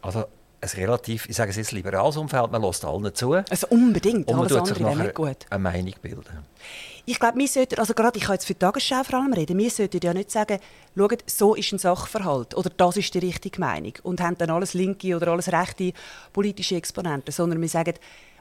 Also 0.02 0.25
ein 0.62 0.69
relativ, 0.69 1.28
ich 1.28 1.36
sage 1.36 1.49
es 1.52 1.58
jetzt, 1.58 1.71
liberales 1.71 2.17
Umfeld, 2.17 2.52
man 2.52 2.62
lässt 2.62 2.86
allen 2.86 3.13
zu. 3.15 3.34
Also 3.34 3.67
unbedingt, 3.69 4.28
und 4.28 4.38
man 4.38 4.45
alles 4.45 4.58
andere 4.58 4.80
wäre 4.80 4.95
nicht 4.95 5.15
gut. 5.15 5.45
eine 5.49 5.60
Meinung 5.60 5.93
bilden. 6.02 6.45
Ich 7.06 7.20
glaube, 7.20 7.38
wir 7.38 7.48
sollten, 7.48 7.80
also 7.80 7.94
gerade 7.94 8.18
ich 8.18 8.26
kann 8.26 8.36
jetzt 8.36 8.46
für 8.46 8.54
die 8.54 8.60
Tagesschau 8.60 9.04
vor 9.04 9.20
allem 9.20 9.34
reden, 9.34 9.58
wir 9.58 9.70
sollten 9.70 10.00
ja 10.04 10.14
nicht 10.14 10.32
sagen, 10.32 10.60
schaut, 10.96 11.24
so 11.26 11.56
ist 11.56 11.72
ein 11.72 11.80
Sachverhalt 11.80 12.56
oder 12.56 12.70
das 12.70 12.98
ist 12.98 13.14
die 13.14 13.20
richtige 13.20 13.60
Meinung 13.60 13.94
und 14.04 14.22
haben 14.22 14.38
dann 14.38 14.50
alles 14.50 14.74
linke 14.74 15.16
oder 15.16 15.30
alles 15.30 15.52
rechte 15.52 15.94
politische 16.34 16.76
Exponenten, 16.76 17.32
sondern 17.32 17.62
wir 17.62 17.70
sagen, 17.70 17.94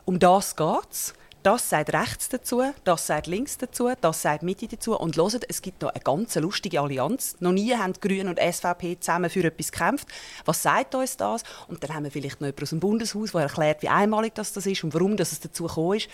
um 0.04 0.18
das 0.18 0.56
geht 0.56 0.90
es 0.90 1.14
das 1.42 1.70
sagt 1.70 1.92
rechts 1.92 2.28
dazu, 2.28 2.62
das 2.84 3.06
sagt 3.06 3.26
links 3.28 3.58
dazu, 3.58 3.90
das 4.00 4.22
sagt 4.22 4.42
Mitte 4.42 4.66
dazu. 4.66 4.98
Und 4.98 5.16
hört, 5.16 5.44
es 5.48 5.62
gibt 5.62 5.82
noch 5.82 5.90
eine 5.90 6.02
ganz 6.02 6.34
lustige 6.34 6.80
Allianz. 6.80 7.36
Noch 7.40 7.52
nie 7.52 7.74
haben 7.74 7.92
Grünen 7.94 8.28
und 8.28 8.40
SVP 8.40 8.98
zusammen 8.98 9.30
für 9.30 9.44
etwas 9.44 9.70
gekämpft. 9.70 10.08
Was 10.44 10.62
sagt 10.62 10.94
uns 10.94 11.16
das? 11.16 11.44
Und 11.68 11.82
dann 11.82 11.94
haben 11.94 12.04
wir 12.04 12.10
vielleicht 12.10 12.40
noch 12.40 12.48
jemanden 12.48 12.62
aus 12.64 12.70
dem 12.70 12.80
Bundeshaus, 12.80 13.32
der 13.32 13.42
erklärt, 13.42 13.82
wie 13.82 13.88
einmalig 13.88 14.34
das, 14.34 14.52
das 14.52 14.66
ist 14.66 14.82
und 14.82 14.92
warum 14.94 15.16
das 15.16 15.32
es 15.32 15.40
dazu 15.40 15.64
gekommen 15.64 15.98
ist. 15.98 16.08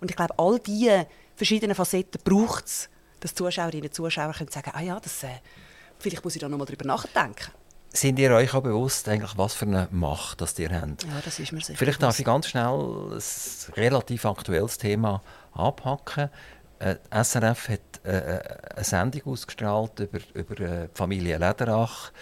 Und 0.00 0.10
ich 0.10 0.16
glaube, 0.16 0.34
all 0.38 0.58
diese 0.58 1.06
verschiedenen 1.36 1.74
Facetten 1.74 2.20
braucht 2.24 2.66
es, 2.66 2.88
dass 3.20 3.34
Zuschauerinnen 3.34 3.86
und 3.86 3.94
Zuschauer 3.94 4.32
können 4.32 4.50
sagen, 4.50 4.70
ah 4.74 4.80
ja, 4.80 4.98
das, 4.98 5.22
äh, 5.22 5.28
vielleicht 5.98 6.24
muss 6.24 6.34
ich 6.34 6.40
da 6.40 6.48
noch 6.48 6.58
mal 6.58 6.64
drüber 6.64 6.86
nachdenken. 6.86 7.52
sind 7.92 8.18
ihr 8.18 8.30
euch 8.32 8.54
auch 8.54 8.62
bewusst, 8.62 9.08
eigentlich, 9.08 9.36
was 9.36 9.54
für 9.54 9.66
eine 9.66 9.88
Macht 9.90 10.40
das 10.40 10.58
ihr 10.58 10.70
habt? 10.70 11.02
Ja, 11.02 11.20
das 11.24 11.38
ist 11.38 11.52
mir 11.52 11.60
sicher 11.60 11.78
Vielleicht 11.78 12.02
darf 12.02 12.18
ich 12.18 12.24
ganz 12.24 12.48
schnell 12.48 13.12
ein 13.12 13.74
relativ 13.74 14.24
aktuelles 14.24 14.78
Thema 14.78 15.22
anpacken. 15.52 16.30
Äh, 16.78 16.96
SRF 17.10 17.68
hat 17.68 17.80
äh, 18.04 18.36
äh, 18.36 18.42
eine 18.76 18.84
Sendung 18.84 19.32
ausgestrahlt 19.32 20.00
über, 20.00 20.18
über 20.32 20.60
äh, 20.60 20.88
die 20.88 20.94
Familie 20.94 21.36
Lederach, 21.36 22.12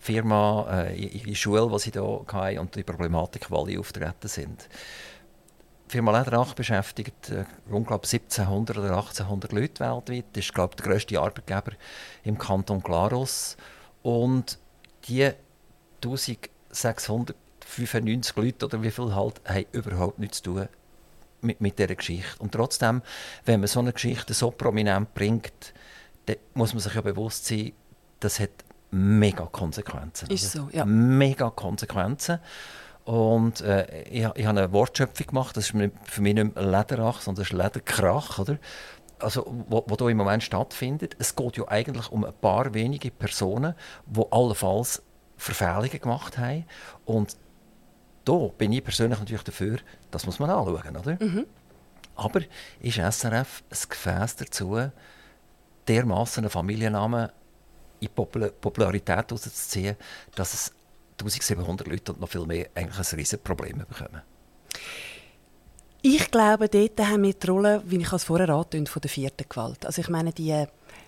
Firma, 0.00 0.66
äh, 0.88 0.96
ihre 0.96 1.34
Schule, 1.36 1.70
die 1.70 1.78
sie 1.78 1.90
hier 1.92 2.24
hatten 2.32 2.58
und 2.58 2.74
die 2.74 2.82
Problematik, 2.82 3.50
wo 3.50 3.62
alle 3.62 3.78
auftreten 3.78 4.26
sind. 4.26 4.68
Die 5.90 5.96
Firma 5.96 6.16
Lederach 6.16 6.54
beschäftigt 6.54 7.30
äh, 7.30 7.44
rund 7.68 7.88
glaub, 7.88 8.04
1700 8.04 8.78
oder 8.78 8.90
1800 8.90 9.50
Leute 9.50 9.80
weltweit. 9.80 10.26
Das 10.34 10.44
ist 10.44 10.54
glaube 10.54 10.76
der 10.76 10.86
grösste 10.86 11.20
Arbeitgeber 11.20 11.72
im 12.22 12.38
Kanton 12.38 12.80
Glarus. 12.80 13.56
Und 14.02 14.60
die 15.08 15.32
1695 16.04 18.36
Leute 18.36 18.66
oder 18.66 18.84
wie 18.84 18.92
viel 18.92 19.16
halt, 19.16 19.40
haben 19.44 19.66
überhaupt 19.72 20.20
nichts 20.20 20.36
zu 20.36 20.52
tun 20.52 20.68
mit, 21.40 21.60
mit 21.60 21.76
dieser 21.76 21.96
Geschichte. 21.96 22.38
Und 22.38 22.52
trotzdem, 22.52 23.02
wenn 23.44 23.58
man 23.58 23.66
so 23.66 23.80
eine 23.80 23.92
Geschichte 23.92 24.32
so 24.32 24.52
prominent 24.52 25.12
bringt, 25.12 25.74
dann 26.26 26.36
muss 26.54 26.72
man 26.72 26.82
sich 26.82 26.94
ja 26.94 27.00
bewusst 27.00 27.46
sein, 27.46 27.72
das 28.20 28.38
hat 28.38 28.50
mega 28.92 29.46
Konsequenzen. 29.46 30.30
Ist 30.30 30.52
so, 30.52 30.68
ja. 30.70 30.84
Mega 30.84 31.50
Konsequenzen. 31.50 32.38
Und 33.10 33.60
äh, 33.62 34.02
ich, 34.04 34.24
ich 34.36 34.46
habe 34.46 34.60
eine 34.60 34.72
Wortschöpfung 34.72 35.26
gemacht, 35.26 35.56
das 35.56 35.64
ist 35.64 35.70
für 35.70 36.20
mich 36.22 36.34
nicht 36.34 36.54
mehr 36.54 36.64
Lederach, 36.64 37.20
sondern 37.20 37.42
das 37.42 37.52
ist 37.52 37.58
Lederkrach, 37.58 38.38
oder? 38.38 38.56
Also, 39.18 39.52
wo, 39.68 39.82
wo 39.88 39.96
da 39.96 40.08
im 40.08 40.16
Moment 40.16 40.44
stattfindet. 40.44 41.16
Es 41.18 41.34
geht 41.34 41.56
ja 41.56 41.66
eigentlich 41.66 42.12
um 42.12 42.24
ein 42.24 42.32
paar 42.40 42.72
wenige 42.72 43.10
Personen, 43.10 43.74
die 44.06 44.22
allenfalls 44.30 45.02
Verfehlungen 45.36 46.00
gemacht 46.00 46.38
haben. 46.38 46.66
Und 47.04 47.36
da 48.24 48.46
bin 48.56 48.72
ich 48.72 48.84
persönlich 48.84 49.18
natürlich 49.18 49.42
dafür, 49.42 49.78
das 50.12 50.24
muss 50.24 50.38
man 50.38 50.48
anschauen, 50.48 50.96
oder? 50.96 51.16
Mhm. 51.18 51.46
Aber 52.14 52.42
ist 52.78 52.94
SRF 52.98 53.64
ein 53.70 53.88
Gefäß 53.88 54.36
dazu, 54.36 54.88
dermaßen 55.88 56.44
einen 56.44 56.50
Familiennamen 56.50 57.28
in 57.98 58.08
Popularität 58.08 59.30
herauszuziehen, 59.30 59.96
dass 60.36 60.54
es 60.54 60.72
1700 61.26 61.86
Leute 61.86 62.12
und 62.12 62.20
noch 62.20 62.28
viel 62.28 62.46
mehr 62.46 62.68
eigentlich 62.74 62.98
ein 62.98 63.16
riesiges 63.18 63.42
Problem 63.42 63.78
bekommen? 63.78 64.22
Ich 66.02 66.30
glaube, 66.30 66.68
dort 66.68 66.98
haben 67.00 67.24
wir 67.24 67.34
die 67.34 67.46
Rolle, 67.46 67.82
wie 67.84 67.98
ich 67.98 68.12
es 68.12 68.24
vorher 68.24 68.48
angetönt, 68.48 68.88
von 68.88 69.02
der 69.02 69.10
vierten 69.10 69.46
Gewalt. 69.48 69.84
Also 69.84 70.00
ich 70.00 70.08
meine, 70.08 70.32
die, 70.32 70.64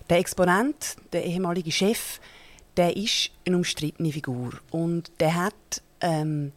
der 0.09 0.17
Exponent, 0.17 0.97
der 1.11 1.25
ehemalige 1.25 1.71
Chef, 1.71 2.19
der 2.77 2.95
ist 2.95 3.31
eine 3.45 3.57
umstrittene 3.57 4.11
Figur 4.11 4.53
und 4.69 5.11
der 5.19 5.35
hat 5.35 5.81
ähm, 6.01 6.51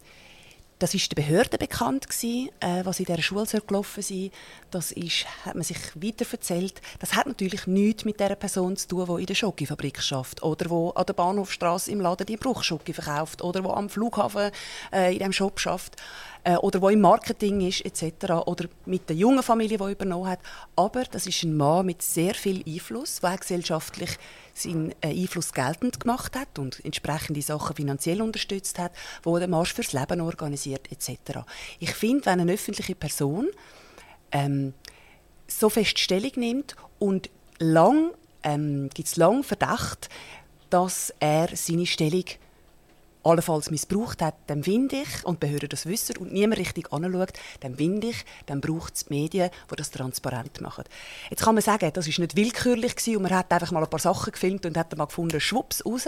das 0.78 0.94
ist 0.94 1.10
der 1.10 1.22
Behörde 1.22 1.58
bekannt 1.58 2.08
gewesen, 2.08 2.50
äh, 2.60 2.84
was 2.84 3.00
in 3.00 3.06
der 3.06 3.22
Schule 3.22 3.46
gelaufen 3.66 4.02
sein. 4.02 4.30
Das 4.70 4.92
ist, 4.92 5.26
hat 5.44 5.54
man 5.54 5.64
sich 5.64 5.78
weiter 5.94 6.26
erzählt. 6.30 6.80
Das 6.98 7.14
hat 7.14 7.26
natürlich 7.26 7.66
nichts 7.66 8.04
mit 8.04 8.20
der 8.20 8.34
Person 8.36 8.76
zu 8.76 8.88
tun, 8.88 9.06
die 9.16 9.20
in 9.22 9.26
der 9.26 9.34
Schokifabrik 9.34 10.02
schafft 10.02 10.42
oder 10.42 10.68
wo 10.68 10.90
an 10.90 11.06
der 11.06 11.14
Bahnhofstraße 11.14 11.90
im 11.90 12.00
Laden 12.00 12.26
die 12.26 12.36
Bruchschoki 12.36 12.92
verkauft 12.92 13.42
oder 13.42 13.64
wo 13.64 13.70
am 13.70 13.88
Flughafen 13.88 14.50
äh, 14.92 15.12
in 15.12 15.20
dem 15.20 15.32
Shop 15.32 15.58
schafft 15.58 15.96
äh, 16.46 16.56
oder 16.59 16.80
wo 16.80 16.88
im 16.88 17.00
Marketing 17.00 17.61
ist 17.61 17.85
etc. 17.85 18.30
oder 18.46 18.66
mit 18.85 19.09
der 19.09 19.16
jungen 19.16 19.42
Familie, 19.42 19.78
die 19.78 19.90
übernommen 19.90 20.28
hat. 20.28 20.38
Aber 20.76 21.02
das 21.02 21.26
ist 21.26 21.42
ein 21.42 21.56
Mann 21.56 21.87
mit 21.87 22.02
sehr 22.02 22.35
viel 22.35 22.62
Einfluss, 22.64 23.18
der 23.20 23.37
gesellschaftlich 23.37 24.16
seinen 24.54 24.92
äh, 25.00 25.09
Einfluss 25.09 25.52
geltend 25.52 25.98
gemacht 25.98 26.37
hat 26.37 26.59
und 26.61 26.85
entsprechende 26.85 27.42
Sachen 27.42 27.74
finanziell 27.74 28.22
unterstützt 28.22 28.78
hat, 28.78 28.92
wo 29.24 29.37
den 29.40 29.50
Marsch 29.50 29.74
fürs 29.74 29.92
Leben 29.92 30.20
organisiert 30.20 30.90
etc. 30.92 31.40
Ich 31.80 31.92
finde, 31.94 32.26
wenn 32.26 32.40
eine 32.40 32.52
öffentliche 32.52 32.94
Person 32.94 33.48
ähm, 34.30 34.72
so 35.48 35.68
fest 35.68 35.98
Stellung 35.98 36.32
nimmt 36.37 36.76
und 37.00 37.28
lang 37.59 38.12
ähm, 38.44 38.88
gibt 38.94 39.09
es 39.09 39.16
lang 39.16 39.42
Verdacht, 39.42 40.09
dass 40.70 41.12
er 41.18 41.48
seine 41.56 41.87
Stellung 41.87 42.24
allenfalls 43.26 43.70
missbraucht 43.70 44.22
hat, 44.22 44.34
dann 44.46 44.64
finde 44.64 44.96
ich, 44.96 45.24
und 45.24 45.42
die 45.42 45.46
Behörden 45.46 45.68
das 45.68 45.86
wissen 45.86 46.16
und 46.18 46.32
niemand 46.32 46.60
richtig 46.60 46.92
anschaut, 46.92 47.32
dann 47.60 47.76
finde 47.76 48.08
ich, 48.08 48.24
dann 48.46 48.60
braucht 48.60 48.94
es 48.94 49.04
die 49.06 49.14
Medien, 49.14 49.50
die 49.70 49.76
das 49.76 49.90
transparent 49.90 50.60
machen. 50.60 50.84
Jetzt 51.30 51.42
kann 51.42 51.54
man 51.54 51.62
sagen, 51.62 51.90
das 51.92 52.06
ist 52.06 52.18
nicht 52.18 52.36
willkürlich 52.36 52.96
gewesen 52.96 53.16
und 53.16 53.22
man 53.22 53.34
hat 53.34 53.52
einfach 53.52 53.72
mal 53.72 53.82
ein 53.82 53.90
paar 53.90 54.00
Sachen 54.00 54.32
gefilmt 54.32 54.64
und 54.66 54.76
hat 54.76 54.92
dann 54.92 54.98
mal 54.98 55.06
gefunden, 55.06 55.40
schwupps, 55.40 55.84
raus. 55.84 56.06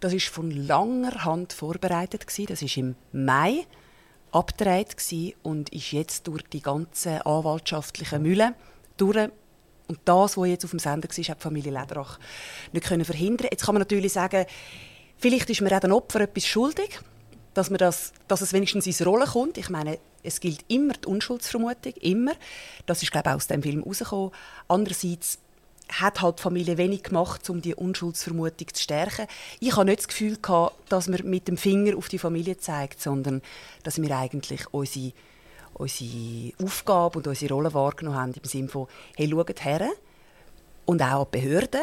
Das 0.00 0.12
ist 0.12 0.26
von 0.26 0.50
langer 0.50 1.24
Hand 1.24 1.52
vorbereitet 1.52 2.26
gewesen. 2.26 2.46
Das 2.48 2.60
ist 2.60 2.76
im 2.76 2.96
Mai 3.12 3.66
abgedreht 4.32 4.96
und 5.42 5.68
ist 5.72 5.92
jetzt 5.92 6.26
durch 6.26 6.42
die 6.42 6.62
ganzen 6.62 7.22
anwaltschaftlichen 7.22 8.22
Mühle 8.22 8.54
durch 8.96 9.30
und 9.88 10.00
das, 10.04 10.38
was 10.38 10.48
jetzt 10.48 10.64
auf 10.64 10.70
dem 10.70 10.78
Sender 10.78 11.08
war, 11.08 11.24
hat 11.24 11.38
die 11.38 11.42
Familie 11.42 11.72
Lederach 11.72 12.18
nicht 12.72 12.86
verhindern 12.86 13.48
Jetzt 13.50 13.64
kann 13.64 13.74
man 13.74 13.80
natürlich 13.80 14.12
sagen, 14.12 14.46
Vielleicht 15.22 15.48
ist 15.50 15.60
man 15.60 15.72
auch 15.72 15.78
den 15.78 15.92
Opfer 15.92 16.22
etwas 16.22 16.44
schuldig, 16.44 16.98
dass, 17.54 17.70
man 17.70 17.78
das, 17.78 18.12
dass 18.26 18.40
es 18.40 18.52
wenigstens 18.52 18.88
ins 18.88 19.06
Rollen 19.06 19.28
kommt. 19.28 19.56
Ich 19.56 19.70
meine, 19.70 20.00
es 20.24 20.40
gilt 20.40 20.64
immer 20.66 20.94
die 20.94 21.06
Unschuldsvermutung, 21.06 21.92
immer. 22.00 22.32
Das 22.86 23.04
ist, 23.04 23.12
glaube 23.12 23.30
ich, 23.30 23.36
aus 23.36 23.46
dem 23.46 23.62
Film 23.62 23.84
herausgekommen. 23.84 24.32
Andererseits 24.66 25.38
hat 25.92 26.22
halt 26.22 26.40
die 26.40 26.42
Familie 26.42 26.76
wenig 26.76 27.04
gemacht, 27.04 27.48
um 27.50 27.62
die 27.62 27.76
Unschuldsvermutung 27.76 28.74
zu 28.74 28.82
stärken. 28.82 29.28
Ich 29.60 29.76
habe 29.76 29.84
nicht 29.84 30.00
das 30.00 30.08
Gefühl 30.08 30.38
gehabt, 30.42 30.74
dass 30.88 31.06
man 31.06 31.20
mit 31.22 31.46
dem 31.46 31.56
Finger 31.56 31.96
auf 31.96 32.08
die 32.08 32.18
Familie 32.18 32.56
zeigt, 32.56 33.00
sondern 33.00 33.42
dass 33.84 34.02
wir 34.02 34.18
eigentlich 34.18 34.74
unsere, 34.74 35.12
unsere 35.74 36.52
Aufgabe 36.64 37.18
und 37.18 37.28
unsere 37.28 37.54
Rolle 37.54 37.72
wahrgenommen 37.74 38.18
haben 38.18 38.34
im 38.34 38.42
Sinne 38.42 38.68
von, 38.68 38.88
hey, 39.16 39.30
schaut 39.30 39.64
her 39.64 39.88
und 40.84 41.00
auch 41.00 41.28
die 41.30 41.38
Behörden 41.38 41.82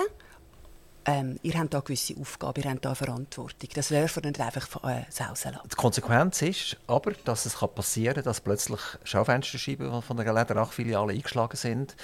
ähm, 1.06 1.40
ihr 1.42 1.58
habt 1.58 1.74
eine 1.74 1.84
gewisse 1.84 2.16
Aufgabe, 2.20 2.62
ihr 2.62 2.70
habt 2.70 2.86
eine 2.86 2.96
Verantwortung. 2.96 3.70
Das 3.74 3.88
dürfen 3.88 4.24
wir 4.24 4.30
nicht 4.30 4.42
einfach 4.42 4.84
äh, 4.84 5.06
sausen 5.10 5.54
lassen. 5.54 5.70
Die 5.72 5.76
Konsequenz 5.76 6.42
ist 6.42 6.78
aber, 6.88 7.14
dass 7.26 7.46
es 7.46 7.56
passieren 7.56 8.16
kann, 8.16 8.24
dass 8.24 8.42
plötzlich 8.42 8.80
Schaufensterscheiben 9.04 10.02
von 10.02 10.18
der 10.18 10.34
Lederach-Filiale 10.34 11.14
eingeschlagen 11.14 11.58
sind, 11.58 11.96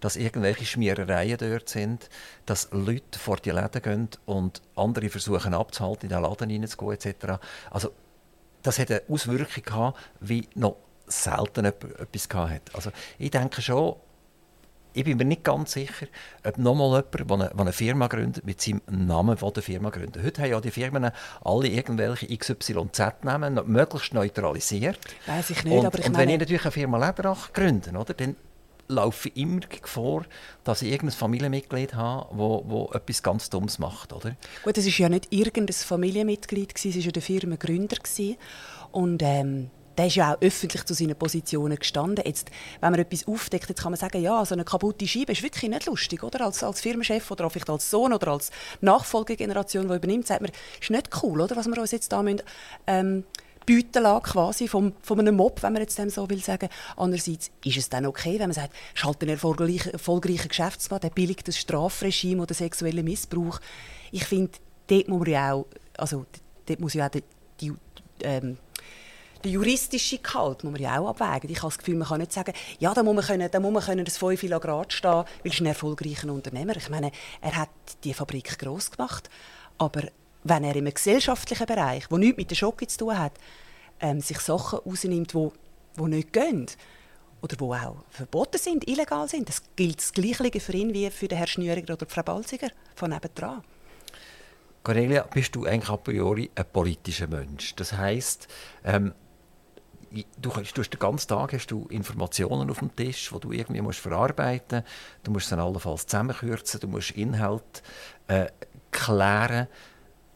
dass 0.00 0.16
irgendwelche 0.16 0.64
Schmierereien 0.64 1.38
dort 1.38 1.68
sind, 1.68 2.08
dass 2.46 2.68
Leute 2.70 3.18
vor 3.18 3.36
die 3.36 3.50
Läden 3.50 3.82
gehen 3.82 4.08
und 4.26 4.62
andere 4.76 5.08
versuchen 5.08 5.54
abzuhalten, 5.54 6.04
in 6.04 6.10
den 6.10 6.22
Laden 6.22 6.50
hineinzugehen 6.50 6.92
etc. 6.92 7.40
Also 7.70 7.90
das 8.62 8.78
hat 8.78 8.90
eine 8.90 9.02
Auswirkung 9.08 9.62
gehabt, 9.62 9.98
wie 10.20 10.48
noch 10.54 10.76
selten 11.06 11.66
etwas 11.66 12.28
gehabt 12.28 12.74
Also 12.74 12.90
ich 13.18 13.30
denke 13.30 13.60
schon, 13.60 13.96
ich 14.94 15.04
bin 15.04 15.18
mir 15.18 15.24
nicht 15.24 15.44
ganz 15.44 15.72
sicher, 15.72 16.06
ob 16.44 16.56
nochmal 16.56 17.04
jemand, 17.16 17.42
der 17.42 17.58
eine, 17.58 17.72
Firma 17.72 18.06
gründet, 18.06 18.44
mit 18.44 18.60
seinem 18.60 18.80
Namen 18.88 19.36
von 19.36 19.52
der 19.52 19.62
Firma 19.62 19.90
gründet. 19.90 20.22
Heute 20.22 20.42
haben 20.42 20.50
ja 20.50 20.60
die 20.60 20.70
Firmen 20.70 21.10
alle 21.44 21.68
irgendwelche 21.68 22.26
XYZ-Namen 22.36 23.60
möglichst 23.66 24.14
neutralisiert. 24.14 24.98
Weiß 25.26 25.50
ich 25.50 25.64
nicht, 25.64 25.74
und, 25.76 25.86
aber 25.86 25.98
ich 25.98 26.06
Und 26.06 26.16
wenn 26.16 26.28
ich 26.28 26.38
natürlich 26.38 26.62
eine 26.62 26.72
Firma 26.72 27.04
Lederach 27.04 27.52
gründe, 27.52 27.90
oder, 27.90 28.14
dann 28.14 28.36
laufe 28.86 29.28
ich 29.28 29.36
immer 29.36 29.60
vor, 29.82 30.24
dass 30.62 30.82
ich 30.82 30.92
irgendein 30.92 31.16
Familienmitglied 31.16 31.94
habe, 31.94 32.28
wo, 32.36 32.62
wo 32.66 32.90
etwas 32.92 33.22
ganz 33.22 33.50
Dummes 33.50 33.78
macht, 33.78 34.12
oder? 34.12 34.36
Gut, 34.62 34.78
es 34.78 34.86
war 34.86 34.92
ja 34.92 35.08
nicht 35.08 35.32
irgendein 35.32 35.74
Familienmitglied, 35.74 36.72
es 36.76 36.84
war 36.84 37.02
ja 37.02 37.10
der 37.10 37.22
Firmengründer. 37.22 37.96
Und 38.92 39.22
ähm, 39.24 39.70
der 39.96 40.06
ist 40.06 40.16
ja 40.16 40.34
auch 40.34 40.42
öffentlich 40.42 40.84
zu 40.84 40.94
seinen 40.94 41.16
Positionen 41.16 41.78
gestanden. 41.78 42.24
Jetzt, 42.26 42.50
wenn 42.80 42.90
man 42.90 43.00
etwas 43.00 43.26
aufdeckt, 43.26 43.68
jetzt 43.68 43.82
kann 43.82 43.92
man 43.92 43.98
sagen, 43.98 44.22
ja, 44.22 44.44
so 44.44 44.54
eine 44.54 44.64
kaputte 44.64 45.06
Scheibe 45.06 45.32
ist 45.32 45.42
wirklich 45.42 45.70
nicht 45.70 45.86
lustig, 45.86 46.22
oder? 46.22 46.44
Als, 46.44 46.62
als 46.62 46.80
Firmenchef 46.80 47.30
oder 47.30 47.48
vielleicht 47.50 47.70
als 47.70 47.90
Sohn 47.90 48.12
oder 48.12 48.28
als 48.28 48.50
Nachfolgegeneration, 48.80 49.88
die 49.88 49.94
übernimmt, 49.94 50.26
sagt 50.26 50.42
man, 50.42 50.50
ist 50.80 50.90
nicht 50.90 51.10
cool, 51.22 51.40
oder? 51.40 51.56
Was 51.56 51.66
wir 51.66 51.78
uns 51.78 51.92
jetzt 51.92 52.12
da 52.12 52.22
müssen, 52.22 52.42
ähm, 52.86 53.24
bieten 53.66 54.02
lassen, 54.02 54.24
quasi, 54.24 54.68
vom, 54.68 54.92
von 55.02 55.20
einem 55.20 55.36
Mob, 55.36 55.62
wenn 55.62 55.72
man 55.72 55.82
jetzt 55.82 55.98
dem 55.98 56.10
so 56.10 56.28
will 56.28 56.42
sagen. 56.42 56.68
Andererseits 56.96 57.50
ist 57.64 57.76
es 57.76 57.88
dann 57.88 58.06
okay, 58.06 58.34
wenn 58.34 58.48
man 58.48 58.52
sagt, 58.52 58.74
ist 58.94 59.04
halt 59.04 59.22
ein 59.22 59.28
erfolgreicher, 59.28 59.92
erfolgreicher 59.92 60.48
Geschäftsmann, 60.48 61.00
der 61.00 61.10
billigt 61.10 61.48
das 61.48 61.58
Strafregime 61.58 62.42
oder 62.42 62.54
sexuellen 62.54 63.04
Missbrauch. 63.04 63.60
Ich 64.12 64.24
finde, 64.24 64.52
dort 64.88 65.08
muss 65.08 65.20
man 65.20 65.30
ja 65.30 65.52
auch, 65.52 65.66
also 65.96 66.26
dort 66.66 66.80
muss 66.80 66.94
ja 66.94 67.06
auch 67.06 67.10
die, 67.10 67.22
die 67.60 67.72
ähm, 68.22 68.58
der 69.44 69.52
juristische 69.52 70.18
Gehalt 70.18 70.64
muss 70.64 70.72
man 70.72 70.80
ja 70.80 70.98
auch 70.98 71.08
abwägen. 71.08 71.50
Ich 71.50 71.58
habe 71.58 71.68
das 71.68 71.78
Gefühl, 71.78 71.96
man 71.96 72.08
kann 72.08 72.20
nicht 72.20 72.32
sagen, 72.32 72.52
ja, 72.78 72.94
da 72.94 73.02
muss 73.02 73.14
man, 73.14 73.24
können, 73.24 73.50
da 73.50 73.60
muss 73.60 73.72
man 73.72 73.82
können 73.82 74.04
das 74.04 74.16
5 74.18 74.40
Grad 74.60 74.92
stehen, 74.92 75.24
weil 75.42 75.52
es 75.52 75.60
ein 75.60 75.66
erfolgreicher 75.66 76.32
Unternehmer 76.32 76.76
Ich 76.76 76.88
meine, 76.88 77.12
er 77.40 77.56
hat 77.56 77.68
die 78.02 78.14
Fabrik 78.14 78.58
gross 78.58 78.90
gemacht, 78.90 79.28
aber 79.78 80.02
wenn 80.42 80.64
er 80.64 80.76
im 80.76 80.92
gesellschaftlichen 80.92 81.66
Bereich, 81.66 82.10
wo 82.10 82.16
nichts 82.16 82.36
mit 82.36 82.50
der 82.50 82.56
Schocke 82.56 82.86
zu 82.86 82.98
tun 82.98 83.18
hat, 83.18 83.32
ähm, 84.00 84.20
sich 84.20 84.40
Sachen 84.40 84.80
rausnimmt, 84.80 85.32
die 85.32 85.50
wo 85.96 86.06
nicht 86.08 86.32
gehen, 86.32 86.66
oder 87.42 87.56
die 87.56 87.62
auch 87.62 88.04
verboten 88.08 88.58
sind, 88.58 88.88
illegal 88.88 89.28
sind, 89.28 89.48
das 89.48 89.62
gilt 89.76 89.98
das 89.98 90.12
Gleiche 90.12 90.60
für 90.60 90.72
ihn 90.72 90.94
wie 90.94 91.10
für 91.10 91.28
den 91.28 91.36
Herrn 91.36 91.48
Schnüriger 91.48 91.92
oder 91.92 92.06
Frau 92.06 92.22
Balziger 92.22 92.70
von 92.96 93.10
nebenan. 93.10 93.62
Cornelia, 94.82 95.22
bist 95.32 95.54
du 95.54 95.64
eigentlich 95.64 95.90
a 95.90 95.96
priori 95.96 96.50
ein 96.54 96.64
politischer 96.70 97.26
Mensch? 97.26 97.74
Das 97.74 97.92
heisst, 97.92 98.48
ähm, 98.84 99.14
du, 100.14 100.50
du 100.50 100.56
hast 100.56 100.74
den 100.74 100.98
ganzen 100.98 101.28
Tag 101.28 101.52
hast 101.52 101.66
du 101.66 101.86
Informationen 101.88 102.70
auf 102.70 102.78
dem 102.78 102.94
Tisch, 102.94 103.30
die 103.34 103.40
du 103.40 103.52
irgendwie 103.52 103.80
musst 103.80 104.00
verarbeiten 104.00 104.78
musst. 104.78 105.26
Du 105.26 105.30
musst 105.30 105.48
sie 105.48 105.58
allenfalls 105.58 106.06
zusammenkürzen, 106.06 106.80
du 106.80 106.88
musst 106.88 107.12
Inhalt 107.12 107.82
äh, 108.28 108.46
klären. 108.90 109.66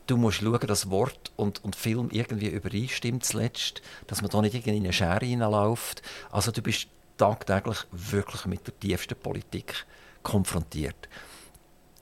Du 0.07 0.17
musst 0.17 0.39
schauen, 0.39 0.67
dass 0.67 0.91
Wort 0.91 1.33
und, 1.37 1.63
und 1.63 1.77
Film 1.77 2.09
irgendwie 2.11 2.49
übereinstimmt 2.49 3.25
zuletzt, 3.25 3.83
dass 4.07 4.23
man 4.23 4.31
da 4.31 4.41
nicht 4.41 4.67
in 4.67 4.75
eine 4.75 4.93
Schere 4.93 5.27
hineinläuft. 5.27 6.03
Also 6.31 6.51
du 6.51 6.63
bist 6.63 6.89
tagtäglich 7.19 7.79
wirklich 7.93 8.47
mit 8.47 8.67
der 8.67 8.79
tiefsten 8.81 9.17
Politik 9.17 9.85
konfrontiert. 10.23 11.09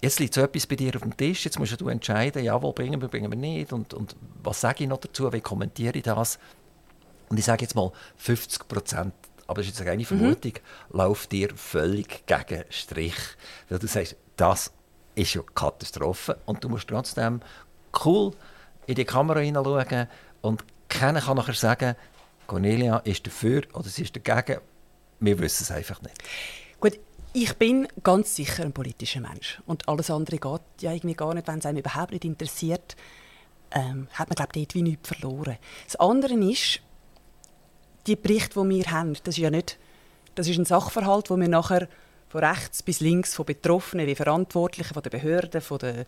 Jetzt 0.01 0.21
liegt 0.21 0.35
so 0.35 0.43
etwas 0.43 0.67
bei 0.67 0.77
dir 0.77 0.95
auf 0.95 1.03
dem 1.03 1.17
Tisch, 1.17 1.45
jetzt 1.47 1.59
musst 1.59 1.81
du 1.81 1.89
entscheiden, 1.89 2.47
wo 2.63 2.73
bringen 2.73 3.01
wir, 3.01 3.09
bringen 3.09 3.33
wir 3.33 3.39
nicht 3.39 3.73
und, 3.73 3.95
und 3.95 4.15
was 4.43 4.61
sage 4.61 4.85
ich 4.85 4.89
noch 4.89 4.99
dazu, 4.99 5.33
wie 5.33 5.41
kommentiere 5.41 5.97
ich 5.97 6.05
das? 6.05 6.39
Und 7.29 7.39
ich 7.39 7.45
sage 7.45 7.63
jetzt 7.63 7.75
mal 7.75 7.93
50 8.17 8.69
Prozent, 8.69 9.15
aber 9.47 9.61
das 9.61 9.67
ist 9.67 9.73
jetzt 9.73 9.81
eine 9.81 9.91
reine 9.91 10.03
mhm. 10.03 10.07
Vermutung, 10.07 10.53
mhm. 10.53 10.97
läuft 10.97 11.33
dir 11.33 11.51
völlig 11.57 12.27
gegen 12.27 12.65
Strich. 12.71 13.17
Weil 13.69 13.79
du 13.79 13.87
sagst, 13.87 14.17
das 14.37 14.73
ist 15.15 15.35
ja 15.35 15.43
Katastrophe 15.55 16.39
und 16.45 16.63
du 16.63 16.69
musst 16.69 16.89
trotzdem 16.89 17.41
cool 18.05 18.33
in 18.87 18.95
die 18.95 19.05
Kamera 19.05 19.41
hineinschauen 19.41 20.09
und 20.43 20.65
keiner 20.89 21.21
kann 21.21 21.37
nachher 21.37 21.55
sagen, 21.55 21.97
Cornelia 22.47 22.99
ist 22.99 23.27
dafür 23.27 23.63
oder 23.73 23.89
sie 23.89 24.03
ist 24.03 24.15
dagegen. 24.15 24.61
Wir 25.19 25.39
wissen 25.39 25.65
es 25.65 25.71
einfach 25.71 26.01
nicht. 26.03 26.15
Gut, 26.81 26.99
ich 27.33 27.55
bin 27.57 27.89
ganz 28.03 28.37
sicher 28.37 28.65
ein 28.65 28.73
politischer 28.73 29.21
Mensch. 29.21 29.61
Und 29.67 29.89
alles 29.89 30.11
andere 30.11 30.39
geht 30.39 30.61
ja 30.81 30.93
irgendwie 30.93 31.15
gar 31.15 31.35
nicht, 31.35 31.49
wenn 31.49 31.59
es 31.59 31.67
einem 31.67 31.79
überhaupt 31.79 32.13
nicht 32.13 32.25
interessiert. 32.25 32.97
Ähm, 33.73 34.09
hat 34.13 34.29
man, 34.29 34.37
glaube 34.37 34.53
ich, 34.55 34.69
dort 34.69 34.75
wie 34.75 34.83
nichts 34.83 35.09
verloren. 35.09 35.57
Das 35.87 35.97
andere 35.97 36.35
ist, 36.35 36.81
die 38.07 38.17
Berichte, 38.17 38.61
die 38.61 38.69
wir 38.69 38.91
haben, 38.91 39.15
das 39.25 39.37
ist 39.37 39.43
ja 39.43 39.51
nicht, 39.51 39.79
das 40.35 40.49
ist 40.49 40.59
ein 40.59 40.65
Sachverhalt, 40.65 41.31
wo 41.31 41.37
wir 41.37 41.49
nachher 41.49 41.89
von 42.29 42.45
rechts 42.45 42.83
bis 42.83 43.01
links, 43.01 43.35
von 43.35 43.47
Betroffenen, 43.47 44.07
wie 44.07 44.15
Verantwortlichen, 44.15 44.95
von 44.95 45.03
den 45.03 45.11
Behörden, 45.11 45.61
von 45.61 45.79
den 45.79 46.05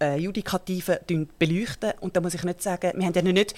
äh, 0.00 0.16
Judikativen 0.16 0.98
beleuchten. 1.38 1.92
Und 2.00 2.16
da 2.16 2.20
muss 2.20 2.34
ich 2.34 2.44
nicht 2.44 2.62
sagen, 2.62 2.92
wir 2.94 3.06
haben 3.06 3.14
ja 3.14 3.22
nicht, 3.22 3.54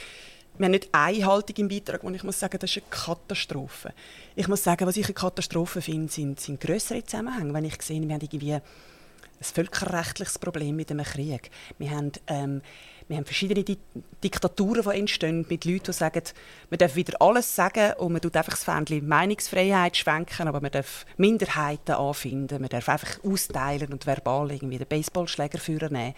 wir 0.56 0.64
haben 0.64 0.72
nicht 0.72 0.88
eine 0.92 1.26
Haltung 1.26 1.56
im 1.56 1.68
Beitrag, 1.68 2.02
wo 2.02 2.10
ich 2.10 2.24
muss 2.24 2.40
sagen, 2.40 2.58
das 2.58 2.70
ist 2.70 2.82
eine 2.82 2.90
Katastrophe. 2.90 3.92
Ich 4.34 4.48
muss 4.48 4.64
sagen, 4.64 4.86
was 4.86 4.96
ich 4.96 5.06
eine 5.06 5.14
Katastrophe 5.14 5.80
finde, 5.80 6.12
sind, 6.12 6.40
sind 6.40 6.60
größere 6.60 7.04
Zusammenhänge. 7.04 7.54
Wenn 7.54 7.64
ich 7.64 7.80
sehe, 7.82 8.00
wir 8.00 8.14
haben 8.14 8.22
irgendwie 8.22 8.54
ein 8.54 8.62
völkerrechtliches 9.40 10.38
Problem 10.38 10.74
mit 10.76 10.90
einem 10.90 11.04
Krieg. 11.04 11.50
Wir 11.78 11.90
haben 11.90 12.12
ähm, 12.26 12.62
wir 13.08 13.16
haben 13.16 13.24
verschiedene 13.24 13.64
Di 13.64 13.78
Diktaturen, 14.22 14.82
die 14.82 14.98
entstehen, 14.98 15.46
mit 15.48 15.64
Leuten, 15.64 15.86
die 15.86 15.92
sagen, 15.92 16.22
man 16.70 16.78
darf 16.78 16.96
wieder 16.96 17.20
alles 17.20 17.54
sagen 17.54 17.92
und 17.98 18.12
man 18.12 18.20
tut 18.20 18.36
einfach 18.36 18.52
das 18.52 18.64
Fähnchen 18.64 19.06
Meinungsfreiheit 19.06 19.96
schwenken, 19.96 20.48
aber 20.48 20.60
man 20.60 20.72
darf 20.72 21.06
Minderheiten 21.16 21.94
anfinden, 21.94 22.60
man 22.60 22.68
darf 22.68 22.88
einfach 22.88 23.22
austeilen 23.24 23.92
und 23.92 24.06
verbal 24.06 24.50
irgendwie 24.50 24.78
den 24.78 24.88
Baseballschläger 24.88 25.58
führen 25.58 25.92
nehmen. 25.92 26.14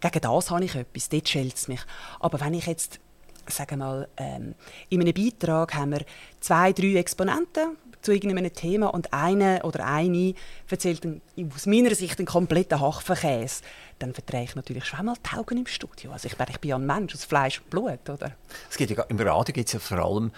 Gegen 0.00 0.20
das 0.20 0.50
habe 0.50 0.64
ich 0.64 0.74
etwas, 0.74 1.08
dort 1.08 1.28
schält 1.28 1.56
es 1.56 1.68
mich. 1.68 1.80
Aber 2.20 2.40
wenn 2.40 2.54
ich 2.54 2.66
jetzt 2.66 3.00
sagen 3.48 3.78
mal, 3.78 4.08
ähm, 4.16 4.54
in 4.88 5.00
einem 5.00 5.14
Beitrag 5.14 5.74
haben 5.74 5.92
wir 5.92 6.04
zwei, 6.40 6.72
drei 6.72 6.94
Exponenten, 6.94 7.76
zu 8.06 8.12
irgendeinem 8.12 8.52
Thema 8.54 8.94
und 8.94 9.12
eine 9.12 9.62
oder 9.64 9.84
eine 9.84 10.34
erzählt 10.70 11.04
einen, 11.04 11.20
aus 11.52 11.66
meiner 11.66 11.92
Sicht 11.92 12.18
einen 12.18 12.26
kompletten 12.26 12.80
Hachverkäse, 12.80 13.62
dann 13.98 14.14
verdrehe 14.14 14.44
ich 14.44 14.54
natürlich 14.54 14.84
schon 14.84 15.00
einmal 15.00 15.16
die 15.16 15.36
Augen 15.36 15.58
im 15.58 15.66
Studio. 15.66 16.12
Also 16.12 16.28
ich, 16.28 16.34
ich 16.38 16.60
bin 16.60 16.68
ja 16.68 16.76
ein 16.76 16.86
Mensch 16.86 17.14
aus 17.14 17.24
Fleisch 17.24 17.58
und 17.58 17.68
Blut, 17.70 18.08
oder? 18.08 18.36
Es 18.70 18.76
gibt 18.76 18.92
ja, 18.92 19.02
Im 19.08 19.18
Radio 19.18 19.52
gibt 19.52 19.66
es 19.68 19.72
ja 19.72 19.80
vor 19.80 19.98
allem, 19.98 20.30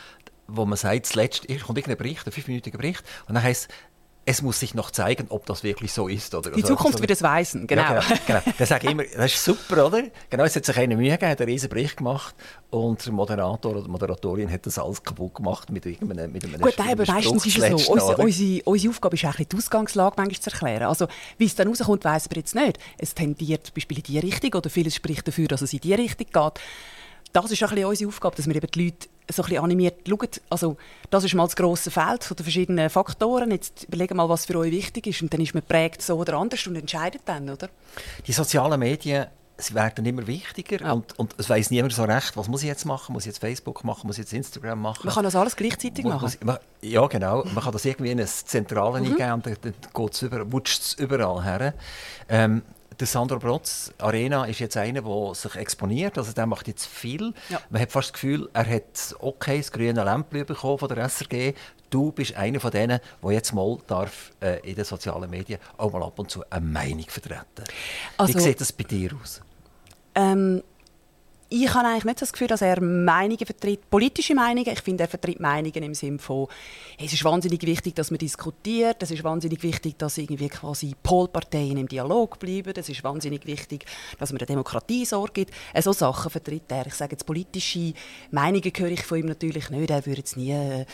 wo 0.47 0.65
man 0.65 0.79
sagt, 0.79 1.05
zuletzt 1.05 1.47
kommt 1.47 1.77
irgendein 1.77 1.99
Bericht, 1.99 2.27
ein 2.27 2.33
fünfminütiger 2.33 2.79
Bericht, 2.79 3.05
und 3.27 3.35
dann 3.35 3.43
heißt 3.43 3.69
es 4.29 4.43
muss 4.43 4.61
sich 4.61 4.75
noch 4.75 4.91
zeigen, 4.91 5.27
ob 5.31 5.47
das 5.47 5.65
wirklich 5.65 5.91
so 5.91 6.07
ist. 6.07 6.35
Oder 6.35 6.51
Die 6.51 6.63
Zukunft 6.63 7.01
wird 7.01 7.11
es 7.11 7.23
weisen, 7.23 7.67
genau. 7.67 7.95
Ja, 7.95 8.01
genau, 8.01 8.21
genau. 8.27 8.41
Das 8.59 8.69
sage 8.69 8.87
ich 8.87 8.93
immer, 8.93 9.05
das 9.05 9.33
ist 9.33 9.43
super, 9.43 9.87
oder? 9.87 10.03
Genau, 10.29 10.45
es 10.45 10.55
hat 10.55 10.67
sich 10.67 10.77
eine 10.77 10.97
Mühe 10.97 11.11
gegeben, 11.13 11.31
hat 11.31 11.41
einen 11.41 11.49
riesen 11.49 11.71
Bericht 11.71 11.97
gemacht 11.97 12.35
und 12.69 13.05
der 13.07 13.13
Moderator 13.15 13.73
oder 13.73 13.83
die 13.83 13.89
Moderatorin 13.89 14.53
hat 14.53 14.67
das 14.67 14.79
alles 14.79 15.03
kaputt 15.03 15.37
gemacht 15.37 15.71
mit 15.71 15.87
irgendeinem 15.87 16.31
mit 16.31 16.45
einem 16.45 16.61
Gut, 16.61 16.79
aber 16.79 17.07
meistens 17.07 17.47
ist 17.47 17.57
es 17.57 17.87
so. 17.87 17.93
Unsere, 17.93 18.17
unsere, 18.19 18.63
unsere 18.65 18.91
Aufgabe 18.91 19.17
ist 19.17 19.25
eigentlich 19.25 19.49
die 19.49 19.57
Ausgangslage 19.57 20.15
manchmal 20.19 20.41
zu 20.41 20.51
erklären. 20.51 20.83
Also, 20.83 21.09
wie 21.39 21.47
es 21.47 21.55
dann 21.55 21.69
rauskommt, 21.69 22.05
weiss 22.05 22.29
man 22.29 22.37
jetzt 22.37 22.55
nicht. 22.55 22.79
Es 22.99 23.15
tendiert 23.15 23.65
zum 23.65 23.75
Beispiel 23.77 23.97
in 23.97 24.03
die 24.03 24.19
Richtung 24.19 24.53
oder 24.53 24.69
vieles 24.69 24.95
spricht 24.95 25.27
dafür, 25.27 25.49
dass 25.49 25.63
es 25.63 25.73
in 25.73 25.81
die 25.81 25.95
Richtung 25.95 26.27
geht. 26.27 26.63
Das 27.33 27.51
ist 27.51 27.63
ein 27.63 27.69
bisschen 27.71 27.87
unsere 27.87 28.09
Aufgabe, 28.09 28.37
dass 28.37 28.47
wir 28.47 28.57
eben 28.57 28.71
die 28.71 28.85
Leute 28.85 29.09
so 29.31 29.43
ein 29.43 29.59
animiert 29.59 30.09
schauen. 30.09 30.29
Also, 30.51 30.77
das 31.11 31.25
ist 31.25 31.35
mal 31.35 31.45
das 31.45 31.57
grosse 31.57 31.91
Feld 31.91 32.25
von 32.25 32.37
den 32.37 32.45
verschiedenen 32.45 32.91
Faktoren. 32.91 33.51
Jetzt 33.51 33.85
überlegen 33.85 34.17
mal, 34.17 34.29
was 34.29 34.47
für 34.47 34.59
euch 34.59 34.73
wichtig 34.73 35.07
ist. 35.07 35.23
Und 35.23 35.33
dann 35.33 35.41
ist 35.41 35.55
man 35.55 35.63
prägt 35.63 36.03
so 36.03 36.17
oder 36.17 36.35
anders 36.35 36.67
und 36.67 36.77
entscheidet 36.77 37.23
dann, 37.25 37.49
oder? 37.51 37.69
Die 38.27 38.33
sozialen 38.33 38.81
Medien 38.81 39.27
sie 39.59 39.75
werden 39.75 40.07
immer 40.07 40.27
wichtiger 40.27 40.81
ja. 40.81 40.93
und, 40.93 41.19
und 41.19 41.35
es 41.37 41.51
weiß 41.51 41.71
niemand 41.71 41.93
so 41.93 42.05
recht, 42.05 42.37
was 42.37 42.49
muss 42.49 42.63
ich 42.63 42.69
jetzt 42.69 42.85
machen? 42.85 43.13
Muss 43.13 43.25
ich 43.25 43.29
jetzt 43.29 43.41
Facebook 43.41 43.85
machen? 43.85 44.07
Muss 44.07 44.17
ich 44.17 44.25
jetzt 44.25 44.33
Instagram 44.33 44.81
machen? 44.81 45.05
Man 45.05 45.15
kann 45.15 45.25
das 45.25 45.35
alles 45.35 45.57
gleichzeitig 45.57 46.05
muss, 46.05 46.15
machen. 46.15 46.39
Muss, 46.45 46.59
ja, 46.81 47.07
genau. 47.07 47.45
Man 47.45 47.63
kann 47.63 47.73
das 47.73 47.85
irgendwie 47.85 48.13
in 48.13 48.21
ein 48.21 48.27
Zentrale 48.27 49.01
mhm. 49.01 49.07
eingeben 49.07 49.33
und 49.33 49.47
dann, 49.47 49.57
dann 49.61 49.75
geht's 49.93 50.23
über, 50.23 50.47
es 50.65 50.95
überall 50.95 51.45
her. 51.45 51.75
Ähm, 52.29 52.63
der 52.99 53.07
Sandro 53.07 53.39
Brotz, 53.39 53.93
Arena, 53.99 54.45
ist 54.45 54.59
jetzt 54.59 54.77
einer, 54.77 55.03
der 55.03 55.35
sich 55.35 55.55
exponiert. 55.55 56.19
Also 56.19 56.33
der 56.33 56.47
macht 56.47 56.67
jetzt 56.69 56.87
viel. 56.87 57.33
Ja. 57.49 57.61
Man 57.71 57.81
hat 57.83 57.93
fast 57.93 58.09
das 58.09 58.13
Gefühl, 58.15 58.49
er 58.53 58.67
hat 58.69 59.15
okay 59.21 59.59
das 59.59 59.71
grüne 59.71 60.03
Lämpchen 60.05 60.47
bekommen 60.47 60.79
von 60.79 60.89
der 60.89 61.09
SRG. 61.09 61.55
Du 61.91 62.13
bist 62.13 62.35
einer 62.35 62.61
von 62.61 62.71
denen, 62.71 63.01
der 63.23 63.31
jetzt 63.33 63.53
mal 63.53 63.79
darf, 63.87 64.33
äh, 64.41 64.61
in 64.69 64.75
den 64.75 64.85
sozialen 64.85 65.31
Medien 65.31 65.61
auch 65.77 65.93
mal 65.93 66.03
ab 66.03 66.19
und 66.19 66.31
zu 66.31 66.45
eine 66.51 66.65
Meinung 66.65 67.07
vertreten 67.09 67.65
also, 68.17 68.35
Wie 68.35 68.43
sieht 68.43 68.61
das 68.61 68.73
bei 68.73 68.85
dir 68.85 69.13
aus? 69.21 69.41
Ähm, 70.15 70.63
ich 71.51 71.73
habe 71.73 71.89
eigentlich 71.89 72.05
nicht 72.05 72.23
das 72.23 72.33
Gefühl, 72.33 72.49
dass 72.49 72.61
er 72.61 72.83
Meinungen 72.83 73.39
vertritt, 73.39 73.89
politische 73.89 74.35
Meinungen. 74.35 74.69
Ich 74.71 74.83
finde, 74.83 75.05
er 75.05 75.09
vertritt 75.09 75.41
Meinungen 75.41 75.83
im 75.83 75.95
Sinne 75.95 76.19
von, 76.19 76.47
es 76.99 77.13
ist 77.13 77.25
wahnsinnig 77.25 77.63
wichtig, 77.63 77.95
dass 77.95 78.11
man 78.11 78.19
diskutiert. 78.19 79.03
Es 79.03 79.11
ist 79.11 79.25
wahnsinnig 79.25 79.63
wichtig, 79.63 79.97
dass 79.99 80.19
irgendwie 80.19 80.51
quasi 80.51 80.95
Polparteien 81.03 81.79
im 81.79 81.89
Dialog 81.89 82.39
bleiben. 82.39 82.75
Es 82.77 82.91
ist 82.91 83.03
wahnsinnig 83.03 83.47
wichtig, 83.47 83.87
dass 84.19 84.31
man 84.31 84.39
der 84.39 84.47
Demokratie 84.47 85.07
Sorge 85.07 85.33
gibt. 85.33 85.55
Äh, 85.73 85.81
so 85.81 85.93
Sachen 85.93 86.31
vertritt 86.31 86.71
er. 86.71 86.87
Ich 86.87 86.95
sage 86.95 87.13
jetzt 87.13 87.25
politische 87.25 87.95
Meinungen 88.31 88.73
höre 88.77 88.91
ich 88.91 89.05
von 89.05 89.19
ihm 89.19 89.27
natürlich 89.27 89.71
nicht. 89.71 89.91
Er 89.91 90.05
würde 90.05 90.19
jetzt 90.19 90.37
nie 90.37 90.53
eine 90.53 90.87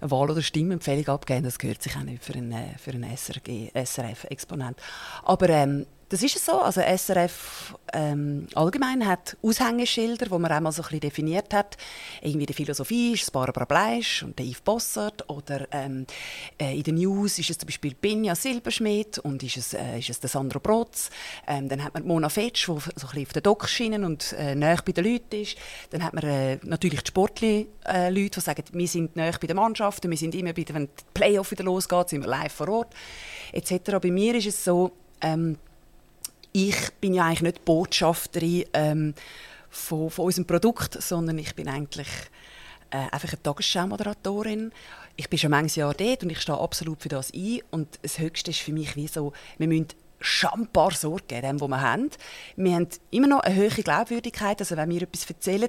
Wahl- 0.00 0.30
oder 0.30 0.42
Stimmempfehlung 0.42 1.08
abgeben. 1.08 1.42
Das 1.42 1.58
gehört 1.58 1.82
sich 1.82 1.96
auch 1.96 2.04
nicht 2.04 2.22
für 2.22 2.34
einen, 2.34 2.52
äh, 2.52 2.78
für 2.78 2.92
einen 2.92 3.10
SRF-Exponent. 3.12 4.78
Aber 5.24 5.48
ähm, 5.48 5.86
das 6.08 6.22
ist 6.22 6.44
so. 6.44 6.60
Also 6.60 6.80
SRF 6.80 7.74
ähm, 7.92 8.46
allgemein 8.54 9.06
hat 9.06 9.36
Aushängeschilder, 9.42 10.30
wo 10.30 10.38
man 10.38 10.52
einmal 10.52 10.72
so 10.72 10.82
ein 10.82 10.84
bisschen 10.84 11.00
definiert 11.00 11.52
hat. 11.52 11.76
Irgendwie 12.22 12.46
die 12.46 12.52
Philosophie 12.52 13.14
ist 13.14 13.32
Barbara 13.32 13.64
Bleisch 13.64 14.22
und 14.22 14.38
der 14.38 14.46
Yves 14.46 14.60
Bossert. 14.60 15.28
Oder 15.28 15.66
ähm, 15.72 16.06
äh, 16.60 16.76
in 16.76 16.84
den 16.84 16.94
News 16.96 17.38
ist 17.38 17.50
es 17.50 17.58
zum 17.58 17.66
Beispiel 17.66 17.94
Binja 17.94 18.34
Silberschmidt 18.34 19.18
und 19.18 19.42
ist 19.42 19.56
es, 19.56 19.74
äh, 19.74 19.98
ist 19.98 20.10
es 20.10 20.20
der 20.20 20.30
Sandro 20.30 20.60
Brotz. 20.60 21.10
Ähm, 21.46 21.68
dann 21.68 21.82
hat 21.82 21.94
man 21.94 22.06
Mona 22.06 22.28
Fetsch, 22.28 22.68
die 22.68 22.72
so 22.72 22.74
ein 22.74 22.80
bisschen 22.84 23.22
auf 23.22 23.32
den 23.32 23.42
Dockschienen 23.42 24.04
und 24.04 24.32
äh, 24.34 24.54
näher 24.54 24.78
bei 24.84 24.92
den 24.92 25.04
Leuten 25.04 25.42
ist. 25.42 25.56
Dann 25.90 26.04
hat 26.04 26.14
man 26.14 26.22
äh, 26.24 26.58
natürlich 26.62 27.02
die 27.02 27.08
Sportler, 27.08 27.64
äh, 27.84 28.12
die 28.12 28.30
sagen, 28.40 28.62
wir 28.72 28.88
sind 28.88 29.16
näher 29.16 29.34
bei 29.40 29.46
den 29.48 29.56
Mannschaften, 29.56 30.10
wir 30.10 30.18
sind 30.18 30.34
immer 30.36 30.52
bei, 30.52 30.64
wenn 30.70 30.86
die 30.86 31.04
Playoff 31.14 31.50
wieder 31.50 31.64
losgeht, 31.64 32.10
sind 32.10 32.22
wir 32.22 32.28
live 32.28 32.52
vor 32.52 32.68
Ort, 32.68 32.94
etc. 33.52 33.98
Bei 34.00 34.10
mir 34.10 34.36
ist 34.36 34.46
es 34.46 34.64
so, 34.64 34.92
ähm, 35.20 35.56
ich 36.56 36.90
bin 37.02 37.12
ja 37.12 37.26
eigentlich 37.26 37.42
nicht 37.42 37.64
Botschafterin 37.66 38.64
ähm, 38.72 39.14
von, 39.68 40.08
von 40.08 40.24
unserem 40.24 40.46
Produkt, 40.46 41.02
sondern 41.02 41.36
ich 41.36 41.54
bin 41.54 41.68
eigentlich 41.68 42.08
äh, 42.90 42.96
einfach 43.12 43.28
eine 43.28 43.42
Tagesschau-Moderatorin. 43.42 44.72
Ich 45.16 45.28
bin 45.28 45.38
schon 45.38 45.50
manches 45.50 45.76
Jahr 45.76 45.92
dort 45.92 46.22
und 46.22 46.30
ich 46.30 46.40
stehe 46.40 46.58
absolut 46.58 47.02
für 47.02 47.10
das 47.10 47.30
ein. 47.34 47.60
Und 47.70 47.98
das 48.00 48.18
Höchste 48.18 48.52
ist 48.52 48.60
für 48.60 48.72
mich 48.72 48.96
wie 48.96 49.06
so, 49.06 49.34
wir 49.58 49.68
müssen 49.68 49.88
schambar 50.18 50.92
Sorge 50.92 51.24
geben, 51.28 51.60
was 51.60 51.68
wir 51.68 51.80
haben. 51.82 52.08
Wir 52.56 52.74
haben 52.74 52.88
immer 53.10 53.26
noch 53.26 53.40
eine 53.40 53.54
hohe 53.54 53.68
Glaubwürdigkeit. 53.68 54.58
Also 54.58 54.78
wenn 54.78 54.88
wir 54.88 55.02
etwas 55.02 55.28
erzählen, 55.28 55.68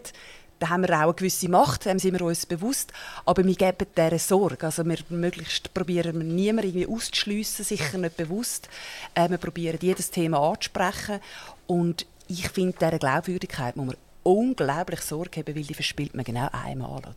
da 0.60 0.70
haben 0.70 0.88
wir 0.88 0.96
auch 0.98 1.04
eine 1.04 1.14
gewisse 1.14 1.50
Macht, 1.50 1.86
dem 1.86 2.00
sind 2.00 2.14
wir 2.14 2.26
uns 2.26 2.46
bewusst. 2.46 2.92
Aber 3.26 3.44
wir 3.44 3.56
geben 3.56 3.88
dieser 3.96 4.20
Sorge. 4.20 4.66
Also 4.66 4.86
wir 4.86 4.98
möglichst 5.10 5.74
probieren 5.74 6.18
wir 6.18 6.24
niemanden 6.24 6.70
irgendwie 6.70 6.88
auszuschliessen, 6.88 7.66
sicher 7.66 7.98
nicht 7.98 8.18
bewusst. 8.18 8.70
Äh, 9.14 9.30
wir 9.30 9.38
probieren 9.38 9.80
jedes 9.82 10.12
Thema 10.12 10.40
anzusprechen. 10.40 11.20
Und 11.68 12.06
ich 12.28 12.50
finde, 12.50 12.78
dieser 12.78 13.00
Glaubwürdigkeit 13.00 13.76
muss 13.76 13.88
man 13.88 13.98
unglaublich 14.24 15.02
Sorge 15.02 15.40
haben, 15.40 15.56
weil 15.56 15.64
die 15.64 15.74
verspielt 15.74 16.16
man 16.16 16.26
genau 16.26 16.50
einmal. 16.52 16.98
Oder? 16.98 17.14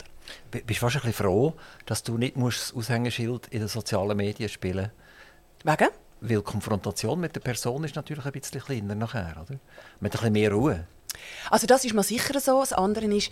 Bist 0.50 0.68
du 0.68 0.74
fast 0.74 0.96
ein 0.96 1.02
bisschen 1.02 1.24
froh, 1.24 1.54
dass 1.86 2.02
du 2.02 2.18
nicht 2.18 2.36
musst 2.36 2.60
das 2.60 2.74
Aushängeschild 2.74 3.48
in 3.48 3.60
den 3.60 3.68
sozialen 3.68 4.16
Medien 4.16 4.48
spielen 4.48 4.90
musst? 5.64 5.80
Wegen? 5.80 5.90
weil 6.20 6.36
die 6.36 6.42
Konfrontation 6.42 7.20
mit 7.20 7.34
der 7.34 7.40
Person 7.40 7.84
ist 7.84 7.96
natürlich 7.96 8.24
ein 8.24 8.32
bisschen 8.32 8.60
kleiner 8.60 8.94
nachher, 8.94 9.36
oder? 9.40 9.58
Mit 10.00 10.12
ein 10.12 10.18
bisschen 10.18 10.32
mehr 10.32 10.52
Ruhe. 10.52 10.86
Also 11.50 11.66
das 11.66 11.84
ist 11.84 11.94
mal 11.94 12.02
sicher 12.02 12.38
so. 12.40 12.60
Das 12.60 12.72
andere 12.72 13.06
ist, 13.06 13.30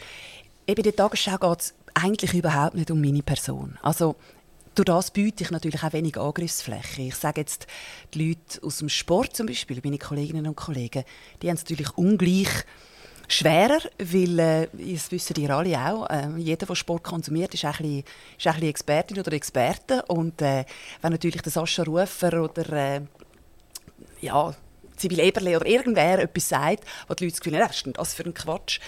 eben 0.66 0.78
in 0.78 0.82
der 0.84 0.96
Tagesschau 0.96 1.38
geht 1.38 1.60
es 1.60 1.74
eigentlich 1.94 2.34
überhaupt 2.34 2.74
nicht 2.74 2.90
um 2.90 3.00
meine 3.00 3.22
Person. 3.22 3.78
Also 3.82 4.16
durch 4.74 4.86
das 4.86 5.10
biete 5.10 5.42
ich 5.42 5.50
natürlich 5.50 5.82
auch 5.82 5.92
wenig 5.92 6.16
Angriffsfläche. 6.16 7.02
Ich 7.02 7.16
sage 7.16 7.40
jetzt, 7.40 7.66
die 8.14 8.28
Leute 8.28 8.62
aus 8.64 8.78
dem 8.78 8.88
Sport 8.88 9.34
zum 9.34 9.46
Beispiel, 9.46 9.80
meine 9.82 9.98
Kolleginnen 9.98 10.46
und 10.46 10.56
Kollegen, 10.56 11.04
die 11.42 11.48
haben 11.48 11.56
es 11.56 11.64
natürlich 11.64 11.96
ungleich 11.96 12.48
schwerer, 13.26 13.80
weil, 13.98 14.38
äh, 14.38 14.68
das 14.72 15.10
wissen 15.10 15.36
ihr 15.38 15.50
alle 15.50 15.78
auch, 15.78 16.08
äh, 16.08 16.28
jeder, 16.38 16.66
der 16.66 16.74
Sport 16.74 17.02
konsumiert, 17.04 17.54
ist 17.54 17.64
ein 17.64 17.72
bisschen, 17.72 18.04
ist 18.38 18.46
ein 18.46 18.52
bisschen 18.54 18.68
Expertin 18.68 19.18
oder 19.18 19.32
Experte. 19.32 20.02
Und 20.06 20.40
äh, 20.42 20.64
wenn 21.02 21.12
natürlich 21.12 21.42
der 21.42 21.52
Sascha 21.52 21.82
Rufer 21.82 22.42
oder 22.42 22.72
äh, 22.72 23.00
ja, 24.20 24.54
Sibyl 25.00 25.20
Eberle 25.20 25.56
oder 25.56 25.66
irgendwer 25.66 26.18
etwas 26.18 26.48
sagt, 26.48 26.84
wo 27.06 27.14
die 27.14 27.24
Leute 27.24 27.34
das 27.34 27.40
Gefühl 27.40 27.58
haben, 27.58 27.68
das 27.68 27.76
ist 27.76 27.98
das 27.98 28.14
für 28.14 28.24
ein 28.24 28.34
Quatsch. 28.34 28.80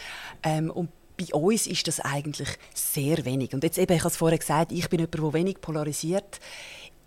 Ähm, 0.43 0.71
und 0.71 0.91
bei 1.17 1.35
uns 1.35 1.67
ist 1.67 1.87
das 1.87 2.01
eigentlich 2.01 2.49
sehr 2.75 3.25
wenig. 3.25 3.53
Und 3.53 3.63
jetzt 3.63 3.79
eben, 3.79 3.93
ich 3.93 4.01
habe 4.01 4.09
es 4.09 4.17
vorher 4.17 4.39
gesagt, 4.39 4.73
ich 4.73 4.89
bin 4.89 5.01
jemand, 5.01 5.15
der 5.15 5.33
wenig 5.33 5.61
polarisiert. 5.61 6.41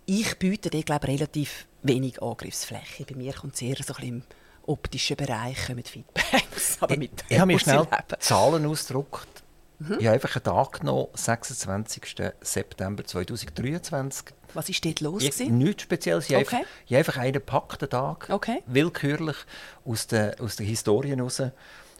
Ich 0.06 0.38
biete 0.38 0.70
dir, 0.70 0.82
glaube 0.82 1.08
relativ 1.08 1.66
wenig 1.82 2.22
Angriffsfläche. 2.22 3.04
Bei 3.04 3.14
mir 3.16 3.32
kommt 3.32 3.54
es 3.54 3.62
eher 3.62 3.76
so 3.76 3.94
ein 3.94 4.00
bisschen 4.00 4.08
im 4.08 4.22
optischen 4.66 5.16
Bereich 5.16 5.66
kommen 5.66 5.84
Feedbacks. 5.84 6.78
Aber 6.80 6.96
mit 6.96 7.24
ich, 7.28 7.30
ich 7.30 7.38
habe 7.38 7.52
mir 7.52 7.58
schnell 7.58 7.86
Zahlen 8.18 8.66
ausgedruckt. 8.66 9.33
Mhm. 9.78 9.96
Ich 9.98 10.06
habe 10.06 10.14
einfach 10.14 10.36
einen 10.36 10.44
Tag 10.44 10.80
genommen, 10.80 11.08
26. 11.14 12.32
September 12.40 13.04
2023. 13.04 14.26
Was 14.54 14.68
ist 14.68 14.84
dort 14.84 15.00
los? 15.00 15.22
Ich, 15.22 15.38
nichts 15.40 15.82
Spezielles. 15.82 16.30
Ich, 16.30 16.36
okay. 16.36 16.56
einfach, 16.56 16.70
ich 16.86 16.96
einfach 16.96 17.16
einen 17.16 17.32
gepackten 17.32 17.90
Tag, 17.90 18.28
okay. 18.30 18.62
willkürlich 18.66 19.36
aus 19.84 20.06
der, 20.06 20.36
aus 20.40 20.56
der 20.56 20.66
Historie 20.66 21.10
heraus. 21.10 21.42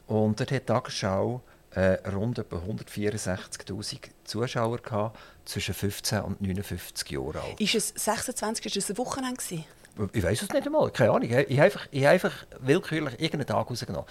Und 0.07 0.39
dort 0.39 0.53
hat 0.53 0.63
die 0.63 0.67
Tagesschau 0.67 1.43
äh, 1.75 2.09
rund 2.09 2.39
etwa 2.39 2.57
164'000 2.57 3.99
Zuschauer 4.25 4.79
gehabt, 4.79 5.19
zwischen 5.45 5.75
15 5.75 6.21
und 6.23 6.41
59 6.41 7.11
Jahren 7.11 7.37
alt. 7.37 7.61
Ist 7.61 7.75
es 7.75 7.89
26? 7.97 8.67
Ist 8.67 8.77
es 8.77 8.91
ein 8.91 8.99
Wochenende? 8.99 9.37
Gewesen? 9.37 9.65
Ich 10.13 10.23
weiß 10.23 10.43
es 10.43 10.49
nicht 10.51 10.67
einmal, 10.67 10.91
keine 10.91 11.13
Ahnung. 11.13 11.29
Ich 11.29 11.35
habe 11.35 11.63
einfach, 11.63 11.87
ich 11.91 12.03
habe 12.03 12.15
einfach 12.15 12.47
willkürlich 12.61 13.15
irgendeinen 13.15 13.47
Tag 13.47 13.71
rausgenommen. 13.71 14.09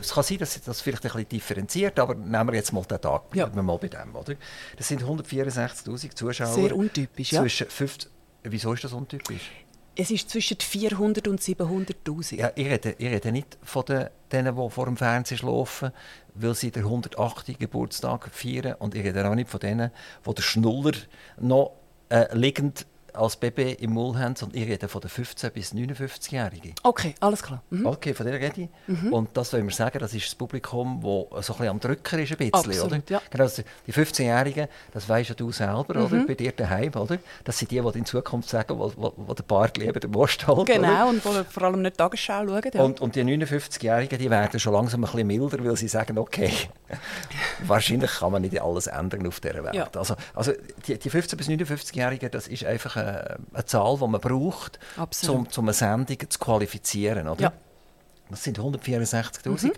Es 0.00 0.12
kann 0.12 0.22
sein, 0.22 0.38
dass 0.38 0.60
das 0.60 0.80
vielleicht 0.80 1.04
ein 1.04 1.10
bisschen 1.10 1.28
differenziert, 1.28 1.98
aber 1.98 2.14
nehmen 2.14 2.48
wir 2.48 2.54
jetzt 2.54 2.72
mal 2.72 2.82
den 2.84 3.00
Tag 3.00 3.22
ja. 3.34 3.54
wir 3.54 3.62
mal 3.62 3.76
bei 3.76 3.88
dem. 3.88 4.14
Oder? 4.14 4.34
Das 4.76 4.88
sind 4.88 5.02
164'000 5.02 6.14
Zuschauer. 6.14 6.46
Sehr 6.46 6.76
untypisch, 6.76 7.32
ja. 7.32 7.40
Zwischen 7.42 7.68
50, 7.68 8.10
wieso 8.44 8.72
ist 8.72 8.84
das 8.84 8.92
untypisch? 8.92 9.50
Es 9.96 10.10
ist 10.10 10.30
zwischen 10.30 10.56
400 10.58 11.28
und 11.28 11.40
700'000. 11.40 12.36
Ja, 12.36 12.52
ich 12.54 12.66
rede, 12.66 12.94
ich 12.96 13.06
rede 13.06 13.32
nicht 13.32 13.58
von 13.62 13.84
den, 13.84 14.08
denen, 14.32 14.56
die 14.56 14.70
vor 14.70 14.86
dem 14.86 14.96
Fernsehen 14.96 15.38
schlafen, 15.38 15.90
weil 16.34 16.54
sie 16.54 16.70
den 16.70 16.84
108. 16.84 17.58
Geburtstag 17.58 18.30
feiern. 18.32 18.76
Und 18.78 18.94
ich 18.94 19.04
rede 19.04 19.28
auch 19.28 19.34
nicht 19.34 19.50
von 19.50 19.60
denen, 19.60 19.90
die 20.26 20.34
den 20.34 20.42
Schnuller 20.42 20.92
noch 21.38 21.72
äh, 22.08 22.34
liegend 22.34 22.86
als 23.14 23.36
Baby 23.36 23.72
im 23.80 23.92
Mund 23.92 24.18
haben, 24.18 24.36
sondern 24.36 24.60
ich 24.60 24.68
rede 24.68 24.88
von 24.88 25.00
den 25.00 25.10
15- 25.10 25.50
bis 25.50 25.72
59-Jährigen. 25.72 26.74
Okay, 26.82 27.14
alles 27.20 27.42
klar. 27.42 27.62
Mhm. 27.70 27.86
Okay, 27.86 28.14
von 28.14 28.26
der 28.26 28.40
rede 28.40 28.62
ich. 28.62 28.68
Mhm. 28.86 29.12
Und 29.12 29.36
das 29.36 29.52
wollen 29.52 29.66
wir 29.66 29.74
sagen, 29.74 29.98
das 29.98 30.14
ist 30.14 30.26
das 30.26 30.34
Publikum, 30.34 31.00
das 31.02 31.46
so 31.46 31.52
ein 31.54 31.58
bisschen 31.58 31.68
am 31.68 31.80
Drücker 31.80 32.18
ist, 32.18 32.32
ein 32.32 32.38
bisschen, 32.38 32.54
Absolut, 32.54 32.84
oder? 32.84 33.02
Ja. 33.08 33.22
Genau, 33.30 33.46
die 33.86 33.92
15-Jährigen, 33.92 34.68
das 34.92 35.08
weisst 35.08 35.30
ja 35.30 35.34
du 35.34 35.52
selber, 35.52 35.94
mhm. 35.94 36.04
oder? 36.04 36.24
Bei 36.26 36.34
dir 36.34 36.52
daheim, 36.52 36.92
oder? 36.94 37.18
Das 37.44 37.58
sind 37.58 37.70
die, 37.70 37.80
die 37.80 37.98
in 37.98 38.04
Zukunft 38.04 38.48
sagen, 38.48 38.78
wo, 38.78 38.92
wo, 38.96 39.12
wo 39.16 39.34
der 39.34 39.42
Bart 39.42 39.76
lieber 39.78 40.00
den 40.00 40.10
Most 40.10 40.46
hält, 40.46 40.66
Genau, 40.66 40.88
oder? 40.88 41.06
und 41.08 41.24
die 41.24 41.44
vor 41.52 41.62
allem 41.62 41.82
nicht 41.82 41.96
Tagesschau 41.98 42.46
schauen. 42.46 42.70
Ja. 42.72 42.82
Und, 42.82 43.00
und 43.00 43.14
die 43.16 43.22
59-Jährigen, 43.22 44.18
die 44.18 44.30
werden 44.30 44.60
schon 44.60 44.72
langsam 44.72 45.04
ein 45.04 45.10
bisschen 45.10 45.26
milder, 45.26 45.64
weil 45.64 45.76
sie 45.76 45.88
sagen, 45.88 46.18
okay, 46.18 46.52
wahrscheinlich 47.66 48.10
kann 48.10 48.32
man 48.32 48.42
nicht 48.42 48.60
alles 48.60 48.86
ändern 48.86 49.26
auf 49.26 49.40
dieser 49.40 49.64
Welt. 49.64 49.74
Ja. 49.74 49.88
Also, 49.96 50.14
also 50.34 50.52
die, 50.86 50.98
die 50.98 51.10
15- 51.10 51.36
bis 51.36 51.48
59-Jährigen, 51.48 52.30
das 52.30 52.48
ist 52.48 52.64
einfach 52.64 52.96
eine, 53.00 53.38
eine 53.52 53.64
Zahl, 53.64 53.96
die 53.96 54.06
man 54.06 54.20
braucht, 54.20 54.78
um, 55.28 55.46
um 55.56 55.64
eine 55.64 55.72
Sendung 55.72 56.18
zu 56.28 56.38
qualifizieren. 56.38 57.28
Oder? 57.28 57.42
Ja. 57.42 57.52
Das 58.30 58.44
sind 58.44 58.58
164'000. 58.58 59.64
Mhm. 59.64 59.72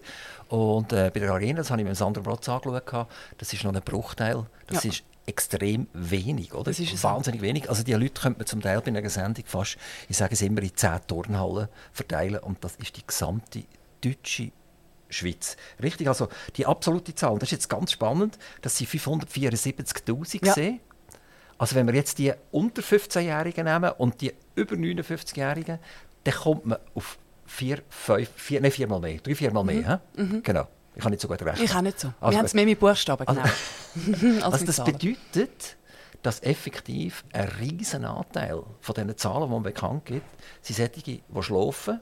Und 0.48 0.92
äh, 0.92 1.10
bei 1.12 1.20
der 1.20 1.30
Arena, 1.30 1.58
das 1.58 1.70
habe 1.70 1.80
ich 1.80 1.88
mit 1.88 1.96
Sandra 1.96 2.20
Brotz 2.20 2.48
angeschaut, 2.48 3.08
das 3.38 3.52
ist 3.52 3.64
noch 3.64 3.74
ein 3.74 3.80
Bruchteil. 3.82 4.44
Das 4.66 4.84
ja. 4.84 4.90
ist 4.90 5.04
extrem 5.24 5.86
wenig, 5.92 6.52
oder? 6.52 6.64
Das 6.64 6.78
ist 6.78 7.02
Wahnsinnig 7.02 7.40
so. 7.40 7.46
wenig. 7.46 7.68
Also 7.70 7.82
die 7.82 7.92
Leute 7.92 8.20
könnte 8.20 8.40
man 8.40 8.46
zum 8.46 8.60
Teil 8.60 8.80
bei 8.80 8.88
einer 8.88 9.08
Sendung 9.08 9.44
fast, 9.46 9.76
ich 10.08 10.16
sage 10.16 10.34
es 10.34 10.42
immer, 10.42 10.62
in 10.62 10.76
10 10.76 11.06
Turnhallen 11.06 11.68
verteilen. 11.92 12.38
Und 12.40 12.62
das 12.62 12.76
ist 12.76 12.96
die 12.96 13.06
gesamte 13.06 13.64
deutsche 14.02 14.52
Schweiz. 15.08 15.56
Richtig, 15.82 16.08
also 16.08 16.28
die 16.56 16.66
absolute 16.66 17.14
Zahl, 17.14 17.38
das 17.38 17.48
ist 17.48 17.52
jetzt 17.52 17.68
ganz 17.68 17.92
spannend, 17.92 18.38
dass 18.62 18.76
sie 18.76 18.86
574'000 18.86 20.46
ja. 20.46 20.52
sehen. 20.52 20.80
Also 21.58 21.76
wenn 21.76 21.86
wir 21.86 21.94
jetzt 21.94 22.18
die 22.18 22.32
unter 22.50 22.82
15-Jährigen 22.82 23.64
nehmen 23.64 23.90
und 23.98 24.20
die 24.20 24.32
über 24.54 24.74
59-Jährigen, 24.74 25.78
dann 26.24 26.34
kommt 26.34 26.66
man 26.66 26.78
auf 26.94 27.18
vier, 27.46 27.82
fünf, 27.88 28.30
vier, 28.36 28.60
nein, 28.60 28.70
viermal 28.70 29.00
mehr, 29.00 29.18
drei, 29.18 29.34
viermal 29.34 29.64
mehr. 29.64 30.00
Mhm. 30.16 30.24
Mhm. 30.24 30.42
Genau. 30.42 30.68
Ich 30.94 31.02
kann 31.02 31.10
nicht 31.10 31.22
so 31.22 31.28
gut 31.28 31.40
rechnen. 31.42 31.64
Ich 31.64 31.74
auch 31.74 31.80
nicht 31.80 31.98
so. 31.98 32.12
Also, 32.20 32.32
Wir 32.32 32.38
haben 32.38 32.46
es 32.46 32.54
mehr 32.54 32.66
mit 32.66 32.78
Buchstaben, 32.78 33.26
genau. 33.26 33.42
Also, 34.42 34.64
also 34.64 34.66
das 34.66 34.84
bedeutet, 34.84 35.76
dass 36.22 36.42
effektiv 36.42 37.24
ein 37.32 37.48
riesen 37.60 38.04
Anteil 38.04 38.62
von 38.80 38.94
diesen 38.94 39.16
Zahlen, 39.16 39.44
die 39.44 39.50
man 39.50 39.62
bekannt 39.62 40.04
gibt, 40.06 40.24
sind 40.60 40.76
solche, 40.76 41.02
die 41.02 41.22
schlafen. 41.40 42.00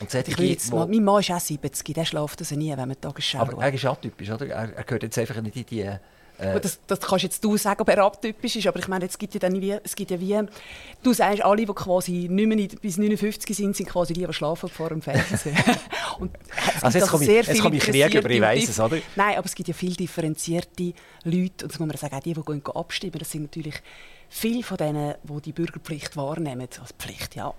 Und 0.00 0.10
solche, 0.10 0.42
jetzt 0.44 0.70
wo... 0.70 0.86
Mein 0.86 1.04
Mann 1.04 1.20
ist 1.20 1.30
auch 1.30 1.40
70, 1.40 1.94
der 1.94 2.04
schläft 2.04 2.40
also 2.40 2.54
nie, 2.54 2.70
wenn 2.70 2.88
man 2.88 3.00
Tagesschau 3.00 3.40
Aber 3.40 3.62
er 3.62 3.72
ist 3.72 3.84
atypisch, 3.84 4.30
oder? 4.30 4.46
Er, 4.46 4.74
er 4.74 4.84
gehört 4.84 5.02
jetzt 5.02 5.18
einfach 5.18 5.40
nicht 5.40 5.56
in 5.56 5.66
die 5.66 5.90
äh, 6.40 6.60
das, 6.60 6.80
das 6.86 7.00
kannst 7.00 7.24
jetzt 7.24 7.44
du 7.44 7.56
sagen, 7.56 7.80
ob 7.80 7.88
er 7.88 8.04
atypisch 8.04 8.56
ist, 8.56 8.66
aber 8.66 8.78
ich 8.78 8.88
meine, 8.88 9.06
es 9.06 9.18
gibt 9.18 9.34
ja 9.34 9.40
dann 9.40 9.60
wie, 9.60 9.72
es 9.72 9.94
gibt 9.94 10.10
ja 10.10 10.20
wie, 10.20 10.40
du 11.02 11.12
sagst, 11.12 11.44
alle, 11.44 11.64
die 11.64 11.72
quasi 11.72 12.28
nicht 12.30 12.46
mehr 12.46 12.68
bis 12.80 12.96
59 12.96 13.56
sind, 13.56 13.76
sind 13.76 13.88
quasi 13.88 14.12
die, 14.12 14.26
die 14.26 14.32
schlafen 14.32 14.68
vor 14.68 14.88
dem 14.88 15.02
Fernsehen. 15.02 15.56
Und 16.18 16.30
es 16.76 16.82
also 16.82 16.98
jetzt 16.98 17.08
komme 17.08 17.24
ich, 17.24 17.30
jetzt 17.30 17.60
komme 17.60 17.76
ich 17.76 17.82
Krieg 17.82 18.14
über, 18.14 18.30
ich 18.30 18.40
weiss 18.40 18.68
es, 18.68 18.80
oder? 18.80 18.98
Nein, 19.16 19.36
aber 19.36 19.46
es 19.46 19.54
gibt 19.54 19.68
ja 19.68 19.74
viel 19.74 19.94
differenzierte 19.94 20.92
Leute, 21.24 21.64
und 21.64 21.72
das 21.72 21.78
muss 21.78 21.88
man 21.88 21.96
sagen, 21.96 22.14
auch 22.14 22.20
die, 22.20 22.34
die 22.34 22.42
gehen 22.42 22.62
abstimmen, 22.74 23.18
das 23.18 23.30
sind 23.30 23.42
natürlich 23.42 23.76
viele 24.28 24.62
von 24.62 24.76
denen, 24.76 25.14
die 25.22 25.40
die 25.42 25.52
Bürgerpflicht 25.52 26.16
wahrnehmen, 26.16 26.68
als 26.80 26.92
Pflicht, 26.98 27.36
ja 27.36 27.54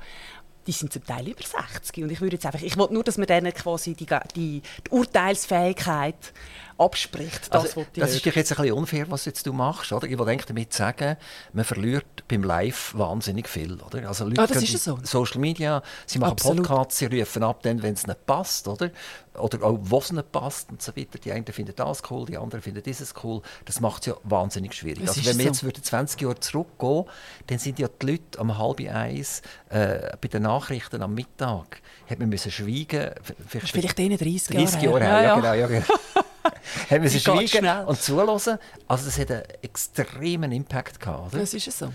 die 0.68 0.72
sind 0.72 0.94
zum 0.94 1.04
Teil 1.04 1.28
über 1.28 1.42
60. 1.42 2.04
Und 2.04 2.12
ich 2.12 2.22
würde 2.22 2.36
jetzt 2.36 2.46
einfach, 2.46 2.62
ich 2.62 2.78
wollte 2.78 2.94
nur, 2.94 3.04
dass 3.04 3.18
man 3.18 3.28
denen 3.28 3.54
quasi 3.54 3.94
die, 3.94 4.06
die, 4.36 4.62
die 4.62 4.90
Urteilsfähigkeit 4.90 6.34
abspricht. 6.78 7.54
Das, 7.54 7.64
also, 7.64 7.86
das 7.96 8.16
ist 8.16 8.26
jetzt 8.26 8.52
ein 8.52 8.58
bisschen 8.58 8.74
unfair, 8.74 9.10
was 9.10 9.26
jetzt 9.26 9.46
du 9.46 9.54
machst. 9.54 9.92
Oder? 9.92 10.08
Ich 10.08 10.18
wollte 10.18 10.46
damit 10.48 10.74
sagen, 10.74 11.18
man 11.54 11.64
verliert 11.64 12.28
beim 12.28 12.44
Live 12.44 12.94
wahnsinnig 12.96 13.48
viel. 13.48 13.80
Oder? 13.82 14.08
Also 14.08 14.26
Leute 14.26 14.42
ah, 14.42 14.48
das 14.48 14.64
ist 14.64 14.84
so. 14.84 14.98
Social 15.04 15.40
Media, 15.40 15.84
sie 16.06 16.20
machen 16.20 16.34
Absolut. 16.34 16.68
Podcasts, 16.68 16.98
sie 16.98 17.06
rufen 17.06 17.44
ab, 17.44 17.60
wenn 17.64 17.80
es 17.84 18.08
nicht 18.08 18.26
passt. 18.26 18.68
Oder? 18.68 18.92
oder 19.38 19.64
auch 19.64 19.80
wo 19.82 20.00
es 20.00 20.12
nicht 20.12 20.32
passt 20.32 20.70
und 20.70 20.82
so 20.82 20.96
weiter. 20.96 21.18
Die 21.18 21.32
einen 21.32 21.46
finden 21.46 21.74
das 21.76 22.02
cool, 22.10 22.26
die 22.26 22.38
anderen 22.38 22.62
finden 22.62 22.84
dieses 22.84 23.14
cool. 23.24 23.42
Das 23.66 23.80
macht 23.80 24.02
es 24.02 24.08
ja 24.08 24.16
wahnsinnig 24.24 24.74
schwierig. 24.74 25.08
also 25.08 25.26
wenn 25.26 25.38
wir 25.38 25.54
so. 25.54 25.68
jetzt 25.68 25.86
20 25.86 26.22
Jahre 26.22 26.40
zurückgehen, 26.40 27.06
dann 27.48 27.60
sind 27.60 27.80
ja 27.80 27.88
die 27.88 28.06
Leute 28.12 28.40
um 28.40 28.58
halb 28.58 28.80
eins 28.82 29.42
äh, 29.70 30.16
bei 30.20 30.28
den 30.28 30.44
Nachrichten 30.52 31.02
am 31.02 31.14
Mittag, 31.14 31.82
hat 32.10 32.20
man 32.20 32.30
müssen 32.30 32.52
schweigen. 32.52 33.12
Vielleicht, 33.48 33.72
vielleicht 33.72 33.98
30 33.98 34.20
Jahre, 34.20 34.66
30 34.66 34.82
Jahre 34.82 35.00
her. 35.00 35.10
Ja, 35.10 35.22
ja. 35.22 35.36
genau. 35.36 35.54
Ja, 35.54 35.68
genau. 35.68 35.86
haben 36.90 37.04
wir 37.04 37.10
schweigen 37.10 37.86
und 37.86 38.02
zulassen. 38.02 38.58
Also 38.88 39.06
das 39.06 39.20
hat 39.20 39.32
einen 39.32 39.44
extremen 39.62 40.52
Impact 40.52 41.00
gehabt. 41.00 41.34
Oder? 41.34 41.40
Das 41.40 41.54
ist 41.54 41.68
es 41.68 41.80
so. 41.80 41.92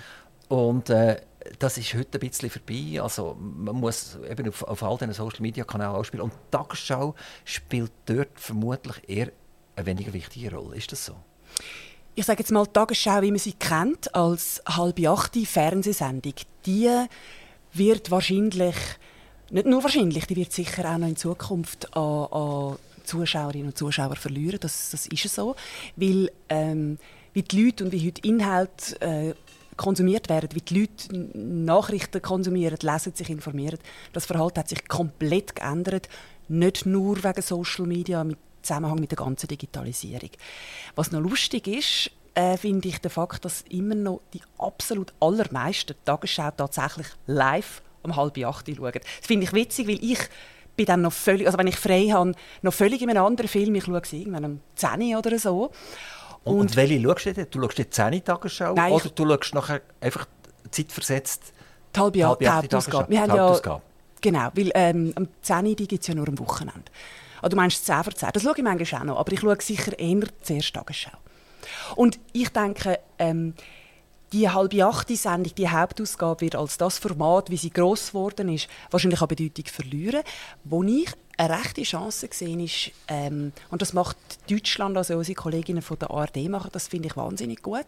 Und 0.49 0.91
äh, 0.91 1.21
das 1.59 1.79
ist 1.79 1.95
heute 1.95 2.19
ein 2.19 2.29
bisschen 2.29 2.51
vorbei. 2.51 3.01
Also 3.01 3.37
man 3.39 3.77
muss 3.77 4.19
eben 4.29 4.49
auf, 4.49 4.63
auf 4.63 4.83
all 4.83 4.97
diesen 4.99 5.13
Social 5.13 5.41
Media 5.41 5.65
Kanälen 5.65 5.93
ausspielen. 5.93 6.25
Und 6.25 6.33
die 6.33 6.51
Tagesschau 6.51 7.15
spielt 7.45 7.93
dort 8.07 8.39
vermutlich 8.41 8.97
eher 9.09 9.33
eine 9.77 9.87
weniger 9.87 10.13
wichtige 10.13 10.55
Rolle. 10.55 10.77
Ist 10.77 10.93
das 10.93 11.05
so? 11.05 11.17
Ich 12.15 12.25
sage 12.25 12.41
jetzt 12.41 12.51
mal, 12.51 12.65
die 12.65 12.73
Tagesschau, 12.73 13.21
wie 13.23 13.31
man 13.31 13.39
sie 13.39 13.53
kennt, 13.53 14.15
als 14.15 14.63
halbe 14.67 15.11
achte 15.11 15.45
Fernsehsendung, 15.45 16.35
die 16.65 17.07
wird 17.79 18.11
wahrscheinlich, 18.11 18.77
nicht 19.51 19.67
nur 19.67 19.83
wahrscheinlich, 19.83 20.27
die 20.27 20.37
wird 20.37 20.53
sicher 20.53 20.93
auch 20.93 20.99
noch 20.99 21.09
in 21.09 21.17
Zukunft 21.17 21.97
an, 21.97 22.27
an 22.31 22.77
Zuschauerinnen 23.05 23.69
und 23.69 23.79
Zuschauer 23.79 24.17
verlieren. 24.17 24.59
Das, 24.61 24.91
das 24.91 25.07
ist 25.07 25.35
so. 25.35 25.57
Weil 25.97 26.31
ähm, 26.49 26.99
wie 27.33 27.43
die 27.43 27.65
Leute 27.65 27.85
und 27.85 27.93
wie 27.93 28.07
heute 28.07 28.27
Inhalte 28.27 29.01
äh, 29.01 29.35
konsumiert 29.77 30.29
werden, 30.29 30.49
wie 30.55 30.61
die 30.61 30.81
Leute 30.81 31.39
Nachrichten 31.39 32.23
konsumieren, 32.23 32.79
lesen, 32.81 33.15
sich 33.15 33.31
informieren. 33.31 33.79
Das 34.13 34.27
Verhalten 34.27 34.61
hat 34.61 34.69
sich 34.69 34.89
komplett 34.89 35.55
geändert. 35.55 36.09
Nicht 36.49 36.87
nur 36.87 37.23
wegen 37.23 37.43
Social 37.43 37.87
Media, 37.87 38.23
im 38.23 38.37
Zusammenhang 38.63 38.99
mit 38.99 39.11
der 39.13 39.19
ganzen 39.19 39.49
Digitalisierung. 39.49 40.31
Was 40.95 41.13
noch 41.13 41.21
lustig 41.21 41.69
ist, 41.69 42.11
äh, 42.37 42.57
finde 42.57 42.89
ich 42.89 42.99
den 42.99 43.11
Fakt, 43.11 43.45
dass 43.45 43.63
immer 43.71 43.95
noch 43.95 44.21
die 44.35 44.43
absolut 44.59 45.13
allermeisten 45.21 45.97
Tagesschau 46.05 46.51
tatsächlich 46.51 47.07
live 47.27 47.83
um 48.03 48.15
halb 48.15 48.39
acht 48.45 48.69
schauen. 48.69 48.93
Das 48.93 49.27
finde 49.27 49.45
ich 49.45 49.53
witzig, 49.53 49.89
weil 49.89 50.03
ich 50.03 50.21
bin 50.77 50.87
dann 50.87 51.03
noch 51.03 51.13
völlig, 51.13 51.47
also 51.47 51.59
wenn 51.59 51.67
ich 51.67 51.77
frei 51.77 52.09
habe, 52.13 52.33
noch 52.63 52.75
völlig 52.75 53.03
in 53.03 53.11
einem 53.11 53.25
anderen 53.25 53.49
Film. 53.49 53.75
Ich 53.75 53.85
schaue 53.85 54.01
es 54.01 54.13
irgendwann 54.13 54.45
um 54.45 54.61
10 54.77 55.17
oder 55.17 55.39
so. 55.39 55.71
Und, 56.45 56.61
und 56.61 56.77
welche 56.77 57.01
schaust 57.03 57.27
du 57.27 57.35
denn? 57.35 57.47
Du 57.51 57.61
schaust 57.61 57.79
die 57.79 57.91
10 57.91 58.25
Tagesschau 58.25 58.75
Nein, 58.75 58.93
oder 58.93 59.09
du 59.09 59.27
schaust 59.27 59.55
nachher 59.55 59.81
einfach 60.01 60.27
zeitversetzt 60.71 61.53
die 61.95 62.01
halbe, 62.01 62.39
die 62.45 62.49
Hauptausgabe. 62.49 63.11
Wir 63.11 63.23
haben 63.23 63.35
ja, 63.35 63.81
genau, 64.21 64.51
weil 64.53 64.71
ähm, 64.75 65.13
am 65.17 65.29
10 65.41 65.75
gibt 65.77 65.93
es 65.93 66.07
ja 66.07 66.15
nur 66.15 66.29
am 66.29 66.39
Wochenende. 66.39 66.85
Also 67.41 67.49
du 67.49 67.57
meinst 67.57 67.85
10 67.87 68.05
vor 68.05 68.15
10. 68.15 68.29
Das 68.35 68.43
schaue 68.43 68.55
ich 68.57 68.63
manchmal 68.63 69.01
auch 69.01 69.05
noch, 69.07 69.19
aber 69.19 69.33
ich 69.33 69.41
schaue 69.41 69.57
sicher 69.61 69.99
eher 69.99 70.25
zuerst 70.43 70.75
Tagesschau. 70.75 71.17
Und 71.95 72.19
ich 72.33 72.49
denke, 72.51 72.99
ähm, 73.19 73.55
die 74.33 74.49
halbe 74.51 74.85
achte 74.85 75.17
Sendung, 75.17 75.55
die 75.55 75.69
Hauptausgabe, 75.69 76.41
wird 76.41 76.57
als 76.57 76.79
das 76.79 76.99
Format, 76.99 77.51
wie 77.51 77.57
sie 77.57 77.71
gross 77.71 78.09
geworden 78.09 78.53
ist, 78.53 78.69
wahrscheinlich 78.91 79.23
an 79.23 79.29
Bedeutung 79.29 79.67
verlieren. 79.67 80.23
Wo 80.65 80.83
ich 80.83 81.11
eine 81.37 81.59
rechte 81.59 81.83
Chance 81.83 82.29
gesehen 82.29 82.61
ist, 82.61 82.91
ähm, 83.09 83.53
und 83.71 83.83
das 83.83 83.93
macht 83.93 84.17
Deutschland, 84.51 84.97
also 84.97 85.17
unsere 85.17 85.37
Kolleginnen 85.37 85.83
von 85.83 85.99
der 85.99 86.11
ARD 86.11 86.49
machen, 86.49 86.71
das 86.73 86.89
finde 86.89 87.09
ich 87.09 87.17
wahnsinnig 87.17 87.63
gut, 87.63 87.87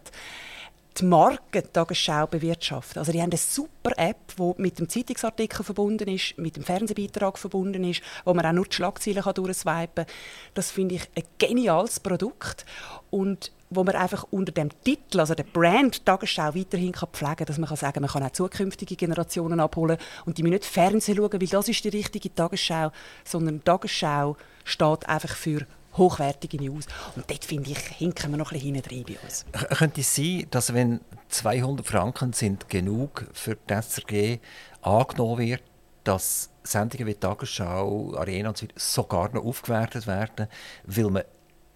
die 0.98 1.04
Marke 1.04 1.72
Tagesschau 1.72 2.26
bewirtschaften. 2.26 2.98
Also 2.98 3.12
die 3.12 3.20
haben 3.20 3.30
eine 3.30 3.38
super 3.38 3.92
App, 3.96 4.34
die 4.36 4.62
mit 4.62 4.78
dem 4.78 4.88
Zeitungsartikel 4.88 5.64
verbunden 5.64 6.08
ist, 6.08 6.36
mit 6.38 6.56
dem 6.56 6.64
Fernsehbeitrag 6.64 7.38
verbunden 7.38 7.84
ist, 7.84 8.02
wo 8.24 8.34
man 8.34 8.44
auch 8.46 8.52
nur 8.52 8.66
die 8.66 8.74
Schlagzeilen 8.74 9.22
durchswipen 9.22 10.06
kann. 10.06 10.14
Das 10.54 10.70
finde 10.70 10.96
ich 10.96 11.02
ein 11.14 11.24
geniales 11.38 12.00
Produkt 12.00 12.66
und 13.10 13.52
wo 13.70 13.84
man 13.84 13.96
einfach 13.96 14.24
unter 14.30 14.52
dem 14.52 14.70
Titel, 14.82 15.20
also 15.20 15.34
der 15.34 15.44
Brand 15.44 16.04
Tagesschau 16.04 16.54
weiterhin 16.54 16.92
kann 16.92 17.10
pflegen 17.12 17.36
kann, 17.36 17.46
dass 17.46 17.58
man 17.58 17.68
kann 17.68 17.76
sagen 17.76 18.00
man 18.00 18.10
kann 18.10 18.22
auch 18.22 18.30
zukünftige 18.30 18.96
Generationen 18.96 19.60
abholen 19.60 19.98
und 20.24 20.38
die 20.38 20.42
müssen 20.42 20.54
nicht 20.54 20.64
Fernsehen 20.64 21.16
schauen, 21.16 21.40
weil 21.40 21.48
das 21.48 21.68
ist 21.68 21.84
die 21.84 21.88
richtige 21.88 22.34
Tagesschau, 22.34 22.90
sondern 23.24 23.62
Tagesschau 23.64 24.36
steht 24.64 25.08
einfach 25.08 25.34
für 25.36 25.66
hochwertige 25.96 26.56
News. 26.58 26.86
Und 27.16 27.28
dort, 27.28 27.44
finde 27.44 27.70
ich, 27.70 27.78
hinken 27.78 28.30
wir 28.30 28.38
noch 28.38 28.52
ein 28.52 28.60
bisschen 28.60 28.74
hinten 28.74 29.04
bei 29.04 29.18
uns. 29.24 29.44
Könnte 29.76 30.00
es 30.00 30.14
sein, 30.14 30.46
dass 30.50 30.72
wenn 30.72 31.00
200 31.28 31.86
Franken 31.86 32.32
sind 32.32 32.68
genug 32.68 33.26
für 33.32 33.56
die 33.56 33.74
SRG 33.74 34.38
angenommen 34.80 35.38
wird, 35.38 35.62
dass 36.04 36.50
Sendungen 36.62 37.06
wie 37.06 37.14
Tagesschau, 37.14 38.14
Arena 38.16 38.50
und 38.50 38.56
so 38.56 38.64
weiter 38.64 38.74
sogar 38.78 39.34
noch 39.34 39.44
aufgewertet 39.44 40.06
werden, 40.06 40.46
weil 40.84 41.10
man 41.10 41.24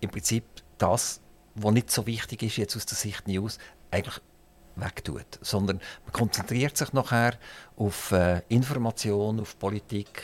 im 0.01 0.11
Prinzip 0.11 0.45
das, 0.79 1.21
was 1.55 1.73
nicht 1.73 1.91
so 1.91 2.07
wichtig 2.07 2.43
ist 2.43 2.57
jetzt 2.57 2.77
aus 2.77 2.87
der 2.87 2.97
Sicht 2.97 3.29
News, 3.29 3.59
eigentlich 3.91 4.21
wegtut, 4.77 5.39
sondern 5.43 5.81
man 6.05 6.13
konzentriert 6.13 6.77
sich 6.77 6.93
nachher 6.93 7.35
auf 7.77 8.13
äh, 8.13 8.43
Information, 8.49 9.41
auf 9.41 9.59
Politik, 9.59 10.23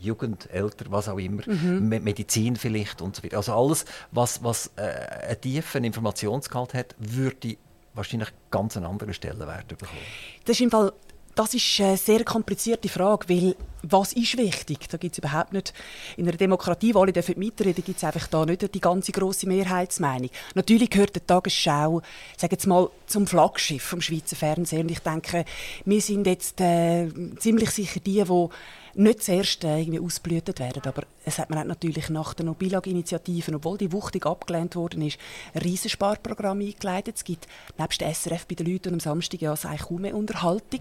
Jugend, 0.00 0.50
älter, 0.50 0.86
was 0.90 1.08
auch 1.08 1.18
immer, 1.18 1.42
mhm. 1.46 1.88
Medizin 1.88 2.56
vielleicht 2.56 3.02
und 3.02 3.16
so 3.16 3.22
weiter. 3.22 3.36
Also 3.36 3.54
alles, 3.54 3.84
was, 4.10 4.42
was 4.42 4.70
äh, 4.76 4.82
einen 4.82 5.40
tiefen 5.40 5.84
Informationsgehalt 5.84 6.74
hat, 6.74 6.94
würde 6.98 7.58
wahrscheinlich 7.94 8.30
ganz 8.50 8.76
an 8.76 8.84
anderer 8.84 9.12
Stelle 9.12 9.46
werden 9.46 9.76
bekommen. 9.76 10.00
Das 10.44 10.56
ist 10.56 10.62
im 10.62 10.70
Fall 10.70 10.92
das 11.34 11.54
ist 11.54 11.80
eine 11.80 11.96
sehr 11.96 12.24
komplizierte 12.24 12.88
Frage, 12.88 13.28
weil 13.28 13.56
was 13.82 14.12
ist 14.12 14.36
wichtig? 14.36 14.88
Da 14.90 14.98
gibt 14.98 15.14
es 15.14 15.18
überhaupt 15.18 15.52
nicht, 15.52 15.72
in 16.16 16.28
einer 16.28 16.36
Demokratie, 16.36 16.94
wo 16.94 17.00
alle 17.00 17.12
dürfen 17.12 17.38
mitreden, 17.38 17.82
gibt 17.82 17.96
es 17.96 18.04
einfach 18.04 18.26
da 18.26 18.44
nicht 18.44 18.74
die 18.74 18.80
ganze 18.80 19.12
große 19.12 19.46
Mehrheitsmeinung. 19.46 20.30
Natürlich 20.54 20.90
gehört 20.90 21.16
die 21.16 21.20
Tagesschau, 21.20 22.02
sage 22.36 22.54
jetzt 22.54 22.66
mal, 22.66 22.90
zum 23.06 23.26
Flaggschiff 23.26 23.82
vom 23.82 24.02
Schweizer 24.02 24.36
Fernsehen. 24.36 24.82
Und 24.82 24.90
ich 24.90 24.98
denke, 25.00 25.44
wir 25.84 26.00
sind 26.00 26.26
jetzt 26.26 26.60
äh, 26.60 27.08
ziemlich 27.38 27.70
sicher 27.70 28.00
die, 28.00 28.22
die 28.22 28.48
nicht 28.94 29.22
zuerst 29.22 29.64
äh, 29.64 29.80
irgendwie 29.80 30.00
ausblütet 30.00 30.58
werden. 30.58 30.82
Aber 30.84 31.04
es 31.24 31.38
hat 31.38 31.50
man 31.50 31.66
natürlich 31.66 32.08
nach 32.08 32.34
der 32.34 32.46
Nobilag-Initiative, 32.46 33.54
obwohl 33.54 33.78
die 33.78 33.92
wuchtig 33.92 34.26
abgelehnt 34.26 34.74
worden 34.76 35.02
ist, 35.02 35.18
ein 35.54 35.62
Riesensparprogramm 35.62 36.60
eingeleitet. 36.60 37.16
Es 37.16 37.24
gibt 37.24 37.46
nebst 37.78 38.00
der 38.00 38.14
SRF 38.14 38.46
bei 38.46 38.54
den 38.54 38.66
Leuten 38.66 38.94
am 38.94 39.00
Samstag 39.00 39.42
ja 39.42 39.52
eigentlich 39.52 39.82
kaum 39.82 40.02
mehr 40.02 40.14
Unterhaltung. 40.14 40.80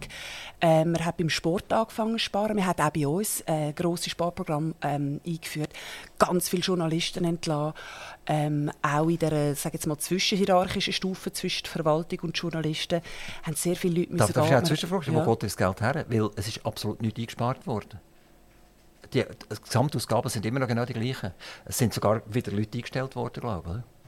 Ähm, 0.61 0.93
man 0.93 1.05
hat 1.05 1.17
beim 1.17 1.29
Sport 1.29 1.71
angefangen 1.73 2.13
zu 2.13 2.19
sparen. 2.19 2.55
Man 2.55 2.65
hat 2.65 2.79
auch 2.79 2.89
bei 2.89 3.07
uns 3.07 3.43
ein 3.45 3.75
grosses 3.75 4.11
Sparprogramm 4.11 4.75
ähm, 4.81 5.19
eingeführt. 5.25 5.71
Ganz 6.17 6.49
viele 6.49 6.63
Journalisten 6.63 7.25
entlassen. 7.25 7.73
Ähm, 8.25 8.71
auch 8.81 9.09
in 9.09 9.17
der 9.17 9.55
sage 9.55 9.75
jetzt 9.75 9.87
mal, 9.87 9.97
zwischenhierarchischen 9.97 10.93
Stufe 10.93 11.33
zwischen 11.33 11.65
Verwaltung 11.65 12.19
und 12.21 12.37
Journalisten 12.37 13.01
haben 13.43 13.55
sehr 13.55 13.75
viele 13.75 14.01
Leute 14.01 14.15
Darf, 14.15 14.33
darf 14.33 14.49
ich 14.49 14.55
auch 14.55 14.63
zwischenfragen? 14.63 15.13
Ja. 15.13 15.25
Wo 15.25 15.31
geht 15.31 15.43
das 15.43 15.57
Geld 15.57 15.81
her? 15.81 16.05
Weil 16.07 16.29
es 16.35 16.47
ist 16.47 16.65
absolut 16.65 17.01
nicht 17.01 17.17
eingespart 17.17 17.65
worden 17.65 17.99
die 19.13 19.25
Gesamtausgaben 19.63 20.29
sind 20.29 20.45
immer 20.45 20.59
noch 20.59 20.67
genau 20.67 20.85
die 20.85 20.93
gleichen. 20.93 21.31
Es 21.65 21.77
sind 21.77 21.93
sogar 21.93 22.21
wieder 22.27 22.51
Leute 22.51 22.77
eingestellt 22.77 23.15
worden, 23.15 23.41
glaube 23.41 23.83
ich. 23.83 23.99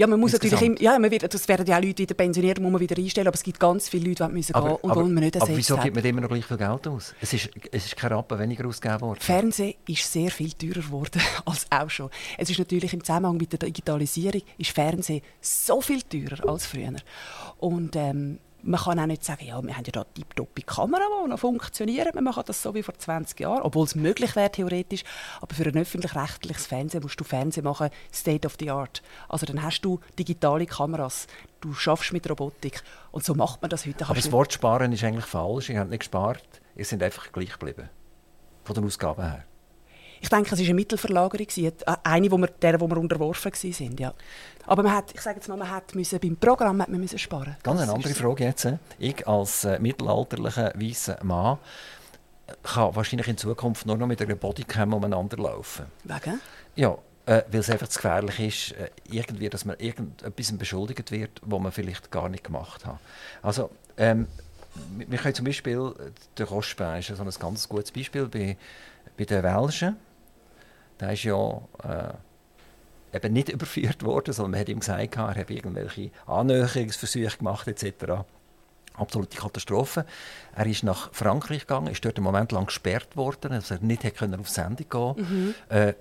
Ja, 0.00 0.06
man 0.06 0.18
muss 0.18 0.32
Insgesamt. 0.32 0.62
natürlich, 0.62 0.80
ja, 0.80 0.98
man 0.98 1.10
wird, 1.10 1.34
das 1.34 1.46
werden 1.46 1.66
ja 1.66 1.76
auch 1.76 1.82
Leute 1.82 1.98
wieder 1.98 2.14
pensioniert, 2.14 2.58
muss 2.58 2.72
man 2.72 2.80
wieder 2.80 2.96
einstellen, 2.96 3.26
aber 3.26 3.34
es 3.34 3.42
gibt 3.42 3.60
ganz 3.60 3.86
viele 3.86 4.08
Leute, 4.08 4.26
die 4.26 4.32
müssen 4.32 4.54
aber, 4.54 4.68
gehen 4.68 4.76
und 4.76 4.90
aber, 4.92 5.00
wollen 5.02 5.12
man 5.12 5.24
nicht 5.24 5.36
Aber 5.36 5.54
wieso 5.54 5.76
gibt 5.76 5.94
man 5.94 6.02
immer 6.02 6.22
noch 6.22 6.30
gleich 6.30 6.46
viel 6.46 6.56
Geld 6.56 6.88
aus? 6.88 7.14
Es 7.20 7.34
ist, 7.34 7.50
es 7.70 7.84
ist 7.84 7.96
kein 7.98 8.10
Rappen 8.10 8.38
weniger 8.38 8.66
ausgegeben 8.66 9.02
worden. 9.02 9.20
Fernsehen 9.20 9.74
ist 9.86 10.10
sehr 10.10 10.30
viel 10.30 10.52
teurer 10.52 10.80
geworden 10.80 11.20
als 11.44 11.66
auch 11.68 11.90
schon. 11.90 12.08
Es 12.38 12.48
ist 12.48 12.58
natürlich 12.58 12.94
im 12.94 13.04
Zusammenhang 13.04 13.36
mit 13.36 13.52
der 13.52 13.58
Digitalisierung 13.58 14.40
ist 14.56 14.70
Fernsehen 14.70 15.20
so 15.42 15.82
viel 15.82 16.00
teurer 16.00 16.48
als 16.48 16.64
früher. 16.64 16.96
Und 17.58 17.94
ähm, 17.94 18.38
man 18.62 18.80
kann 18.80 18.98
auch 18.98 19.06
nicht 19.06 19.24
sagen, 19.24 19.44
ja, 19.44 19.62
wir 19.62 19.76
haben 19.76 19.84
ja 19.84 19.92
da 19.92 20.04
tiptoppe 20.04 20.62
Kamera, 20.62 21.02
die 21.24 21.30
noch 21.30 21.38
funktionieren. 21.38 22.12
Wir 22.14 22.22
machen 22.22 22.42
das 22.46 22.62
so 22.62 22.74
wie 22.74 22.82
vor 22.82 22.94
20 22.94 23.38
Jahren, 23.40 23.62
obwohl 23.62 23.84
es 23.84 23.94
möglich 23.94 24.36
wäre 24.36 24.50
theoretisch. 24.50 25.04
Aber 25.40 25.54
für 25.54 25.64
ein 25.64 25.76
öffentlich-rechtliches 25.76 26.66
Fernsehen 26.66 27.02
musst 27.02 27.20
du 27.20 27.24
Fernsehen 27.24 27.64
machen, 27.64 27.90
State 28.12 28.46
of 28.46 28.56
the 28.58 28.70
Art. 28.70 29.02
Also 29.28 29.46
dann 29.46 29.62
hast 29.62 29.82
du 29.82 30.00
digitale 30.18 30.66
Kameras, 30.66 31.26
du 31.60 31.72
schaffst 31.72 32.12
mit 32.12 32.28
Robotik 32.28 32.82
und 33.10 33.24
so 33.24 33.34
macht 33.34 33.62
man 33.62 33.70
das 33.70 33.86
heute. 33.86 34.04
Aber 34.04 34.14
das 34.14 34.32
Wort 34.32 34.52
sparen 34.52 34.92
ist 34.92 35.04
eigentlich 35.04 35.26
falsch. 35.26 35.70
Ihr 35.70 35.80
habt 35.80 35.90
nicht 35.90 36.00
gespart, 36.00 36.60
ihr 36.76 36.84
seid 36.84 37.02
einfach 37.02 37.32
gleich 37.32 37.52
geblieben. 37.52 37.88
Von 38.64 38.74
den 38.74 38.84
Ausgaben 38.84 39.22
her. 39.22 39.44
Ich 40.20 40.28
denke, 40.28 40.54
es 40.54 40.58
war 40.58 40.64
eine 40.64 40.74
Mittelverlagerung, 40.74 41.46
äh, 41.56 41.72
eine, 42.04 42.30
wo 42.30 42.38
wir, 42.38 42.48
der, 42.48 42.80
wo 42.80 42.88
wir 42.88 42.98
unterworfen 42.98 43.52
waren. 43.52 43.96
Ja. 43.98 44.14
Aber 44.66 44.82
man 44.82 44.94
hat, 44.94 45.12
ich 45.14 45.20
sage 45.20 45.36
jetzt 45.36 45.48
mal, 45.48 45.56
man 45.56 45.70
hat 45.70 45.94
müssen, 45.94 46.20
beim 46.20 46.36
Programm 46.36 46.82
hat 46.82 46.88
man 46.88 47.00
müssen 47.00 47.18
sparen. 47.18 47.56
Ganz 47.62 47.80
eine 47.80 47.92
andere 47.92 48.14
Frage 48.14 48.44
jetzt. 48.44 48.68
Ich 48.98 49.26
als 49.26 49.64
äh, 49.64 49.78
mittelalterlicher 49.78 50.72
weißer 50.76 51.18
Mann 51.24 51.58
kann 52.62 52.94
wahrscheinlich 52.94 53.28
in 53.28 53.36
Zukunft 53.36 53.86
nur 53.86 53.96
noch 53.96 54.06
mit 54.06 54.20
einer 54.20 54.34
Bodycam 54.34 54.92
umeinander 54.92 55.36
laufen. 55.38 55.86
Wegen? 56.04 56.40
Ja, 56.76 56.98
äh, 57.26 57.42
weil 57.50 57.60
es 57.60 57.70
einfach 57.70 57.88
zu 57.88 57.98
gefährlich 57.98 58.40
ist, 58.40 58.78
äh, 58.78 58.90
irgendwie, 59.10 59.48
dass 59.48 59.64
man 59.64 59.78
irgendetwas 59.78 60.52
beschuldigt 60.52 61.10
wird, 61.10 61.40
was 61.42 61.60
man 61.60 61.72
vielleicht 61.72 62.10
gar 62.10 62.28
nicht 62.28 62.44
gemacht 62.44 62.84
hat. 62.84 62.98
Also, 63.42 63.70
ähm, 63.96 64.26
wir 64.96 65.18
können 65.18 65.34
zum 65.34 65.44
Beispiel, 65.44 65.94
äh, 65.98 66.10
der 66.38 66.46
Rospein 66.46 67.00
ist 67.00 67.08
so 67.08 67.22
ein 67.22 67.30
ganz 67.38 67.68
gutes 67.68 67.92
Beispiel 67.92 68.26
bei, 68.26 68.56
bei 69.16 69.24
den 69.24 69.42
Welschen 69.42 69.96
der 71.00 71.12
ist 71.12 71.24
ja 71.24 71.60
äh, 71.82 73.16
eben 73.16 73.32
nicht 73.32 73.48
überführt 73.52 74.04
worden, 74.04 74.32
sondern 74.32 74.52
man 74.52 74.60
hat 74.60 74.68
ihm 74.68 74.80
gesagt, 74.80 75.16
er 75.16 75.34
habe 75.34 75.52
irgendwelche 75.52 76.10
Annäherungsversuche 76.26 77.38
gemacht 77.38 77.68
etc. 77.68 78.24
Absolute 78.94 79.36
Katastrophe. 79.36 80.04
Er 80.54 80.66
ist 80.66 80.82
nach 80.82 81.12
Frankreich 81.12 81.60
gegangen, 81.60 81.88
ist 81.88 82.04
dort 82.04 82.16
einen 82.16 82.24
Moment 82.24 82.52
lang 82.52 82.66
gesperrt 82.66 83.16
worden, 83.16 83.52
also 83.52 83.74
er 83.74 83.80
nicht 83.80 84.02
können 84.16 84.40
auf 84.40 84.48
Sendung 84.48 85.16
gehen. 85.16 85.26
Mhm. 85.28 85.54
Äh, 85.68 85.94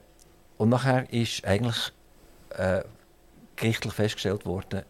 und 0.57 0.69
nachher 0.69 1.11
ist 1.13 1.45
eigentlich 1.45 1.93
äh, 2.49 2.81
gerichtlich 3.55 3.93
festgestellt 3.93 4.45
worden, 4.45 4.83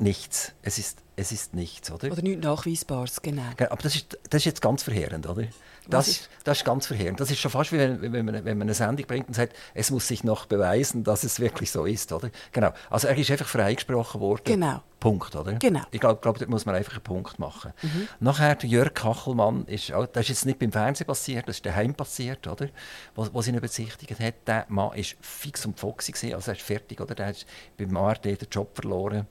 nichts. 0.00 0.52
Es 0.62 0.78
ist, 0.78 0.98
es 1.16 1.32
ist 1.32 1.54
nichts, 1.54 1.90
oder? 1.90 2.12
Oder 2.12 2.22
nichts 2.22 2.44
Nachweisbares, 2.44 3.22
genau. 3.22 3.42
Aber 3.58 3.82
das 3.82 3.96
ist, 3.96 4.18
das 4.30 4.42
ist 4.42 4.44
jetzt 4.44 4.62
ganz 4.62 4.82
verheerend, 4.82 5.26
oder? 5.26 5.44
Das, 5.88 6.08
ist? 6.08 6.28
das 6.44 6.58
ist 6.58 6.64
ganz 6.64 6.86
verheerend. 6.86 7.20
Das 7.20 7.30
ist 7.30 7.38
schon 7.38 7.50
fast 7.50 7.72
wie 7.72 7.78
wenn, 7.78 8.00
wenn, 8.12 8.24
man, 8.24 8.44
wenn 8.44 8.58
man 8.58 8.66
eine 8.66 8.74
Sendung 8.74 9.06
bringt 9.06 9.28
und 9.28 9.34
sagt, 9.34 9.54
es 9.74 9.90
muss 9.90 10.08
sich 10.08 10.24
noch 10.24 10.46
beweisen, 10.46 11.04
dass 11.04 11.24
es 11.24 11.38
wirklich 11.40 11.70
so 11.70 11.84
ist, 11.84 12.12
oder? 12.12 12.30
Genau. 12.52 12.72
Also 12.90 13.08
er 13.08 13.16
ist 13.16 13.30
einfach 13.30 13.46
freigesprochen 13.46 14.20
worden. 14.20 14.42
Genau. 14.44 14.82
Punkt, 14.98 15.36
oder? 15.36 15.52
Genau. 15.52 15.82
Ich 15.90 16.00
glaube, 16.00 16.20
glaub, 16.20 16.38
da 16.38 16.46
muss 16.46 16.66
man 16.66 16.74
einfach 16.74 16.94
einen 16.94 17.02
Punkt 17.02 17.38
machen. 17.38 17.72
Mhm. 17.82 18.08
Nachher, 18.18 18.54
der 18.56 18.68
Jörg 18.68 18.94
Kachelmann, 18.94 19.64
ist, 19.66 19.92
auch, 19.92 20.06
das 20.06 20.22
ist 20.24 20.28
jetzt 20.28 20.46
nicht 20.46 20.58
beim 20.58 20.72
Fernsehen 20.72 21.06
passiert, 21.06 21.48
das 21.48 21.56
ist 21.56 21.66
daheim 21.66 21.94
passiert, 21.94 22.46
oder? 22.46 22.68
Wo, 23.14 23.28
wo 23.32 23.42
sie 23.42 23.50
ihn 23.50 23.60
bezichtigt 23.60 24.18
hat. 24.18 24.34
Der 24.46 24.64
Mann 24.68 24.90
war 24.90 25.04
fix 25.20 25.66
und 25.66 25.78
foxy, 25.78 26.12
gewesen, 26.12 26.34
also 26.34 26.50
er 26.50 26.56
ist 26.56 26.62
fertig, 26.62 27.00
oder? 27.00 27.14
Der 27.14 27.26
hat 27.26 27.46
beim 27.76 27.96
ARD 27.96 28.24
den 28.24 28.48
Job 28.50 28.74
verloren. 28.74 29.26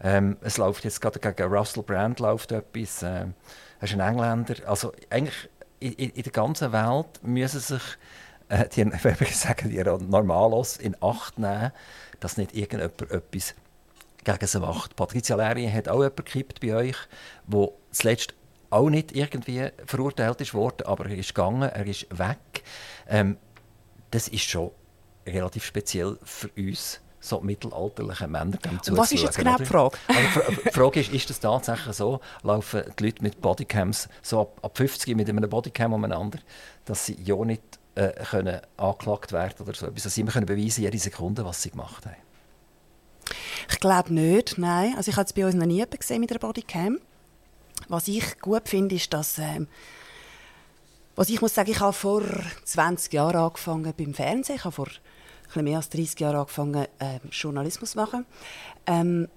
Ähm, 0.00 0.36
es 0.42 0.58
läuft 0.58 0.84
jetzt 0.84 1.00
gerade 1.00 1.18
gegen 1.18 1.52
Russell 1.52 1.82
Brand 1.82 2.20
läuft 2.20 2.52
etwas. 2.52 3.02
Ähm, 3.02 3.34
er 3.80 3.84
ist 3.84 3.94
ein 3.94 4.00
Engländer. 4.00 4.54
Also 4.66 4.92
eigentlich 5.10 5.48
in, 5.80 5.92
in 5.92 6.22
der 6.22 6.32
ganzen 6.32 6.72
Welt 6.72 7.22
müssen 7.22 7.60
sich 7.60 7.82
äh, 8.48 8.68
die, 8.68 8.84
wir 9.04 9.26
sagen, 9.26 9.70
die 9.70 9.82
Normalos 9.82 10.76
in 10.76 10.96
Acht 11.00 11.38
nehmen, 11.38 11.72
dass 12.20 12.36
nicht 12.36 12.54
irgendjemand 12.54 13.10
etwas 13.10 13.54
gegen 14.24 14.46
sie 14.46 14.60
macht. 14.60 14.96
Patricia 14.96 15.36
Lerien 15.36 15.72
hat 15.72 15.88
auch 15.88 15.98
jemanden 15.98 16.24
gekippt 16.24 16.60
bei 16.60 16.74
euch, 16.74 16.96
der 17.46 17.68
zuletzt 17.90 18.34
auch 18.70 18.90
nicht 18.90 19.12
irgendwie 19.12 19.70
verurteilt 19.86 20.40
ist 20.40 20.54
worden, 20.54 20.86
aber 20.86 21.06
er 21.06 21.16
ist 21.16 21.34
gegangen, 21.34 21.62
er 21.62 21.86
ist 21.86 22.06
weg. 22.18 22.62
Ähm, 23.08 23.38
das 24.10 24.28
ist 24.28 24.44
schon 24.44 24.70
relativ 25.26 25.64
speziell 25.64 26.18
für 26.22 26.48
uns 26.56 27.00
so 27.20 27.40
mittelalterliche 27.40 28.28
Männer 28.28 28.56
dem 28.58 28.78
Was 28.96 29.12
ist 29.12 29.22
jetzt 29.22 29.38
genau 29.38 29.56
die 29.56 29.64
Frage? 29.64 29.96
Also, 30.06 30.62
die 30.64 30.70
Frage 30.70 31.00
ist, 31.00 31.12
ist 31.12 31.30
das 31.30 31.40
tatsächlich 31.40 31.96
so? 31.96 32.20
Laufen 32.42 32.82
die 32.98 33.04
Leute 33.04 33.22
mit 33.22 33.40
Bodycams 33.40 34.08
so 34.22 34.42
ab, 34.42 34.58
ab 34.62 34.76
50 34.76 35.16
mit 35.16 35.28
einem 35.28 35.48
Bodycam 35.48 35.92
umeinander, 35.92 36.38
dass 36.84 37.06
sie 37.06 37.18
ja 37.22 37.36
nicht 37.44 37.62
äh, 37.94 38.12
können 38.24 38.60
angeklagt 38.76 39.32
werden 39.32 39.54
oder 39.60 39.74
so 39.74 39.86
etwas, 39.86 40.04
dass 40.04 40.14
sie 40.14 40.20
immer 40.20 40.32
können 40.32 40.46
beweisen 40.46 40.82
jede 40.82 40.98
Sekunde, 40.98 41.44
was 41.44 41.62
sie 41.62 41.70
gemacht 41.70 42.06
haben? 42.06 42.16
Ich 43.70 43.80
glaube 43.80 44.14
nicht, 44.14 44.56
nein. 44.58 44.94
Also 44.96 45.10
ich 45.10 45.16
habe 45.16 45.26
es 45.26 45.32
bei 45.32 45.44
uns 45.44 45.54
noch 45.54 45.66
nie 45.66 45.84
gesehen 45.84 46.20
mit 46.20 46.30
einer 46.30 46.38
Bodycam. 46.38 46.98
Was 47.88 48.08
ich 48.08 48.40
gut 48.40 48.68
finde, 48.68 48.94
ist, 48.94 49.12
dass 49.12 49.38
ähm, 49.38 49.68
was 51.18 51.30
ich 51.30 51.40
muss 51.40 51.54
sagen, 51.54 51.70
ich 51.72 51.80
habe 51.80 51.92
vor 51.92 52.22
20 52.64 53.12
Jahren 53.12 53.36
angefangen 53.36 53.92
beim 53.96 54.14
Fernsehen. 54.14 54.54
Ich 54.54 54.64
habe 54.64 54.72
vor 54.72 54.86
ein 55.54 55.64
mehr 55.64 55.76
als 55.76 55.88
30 55.90 56.20
Jahren 56.20 56.36
angefangen, 56.36 56.86
äh, 56.98 57.18
Journalismus 57.30 57.92
zu 57.92 57.98
machen. 57.98 58.26
Ähm, 58.86 59.28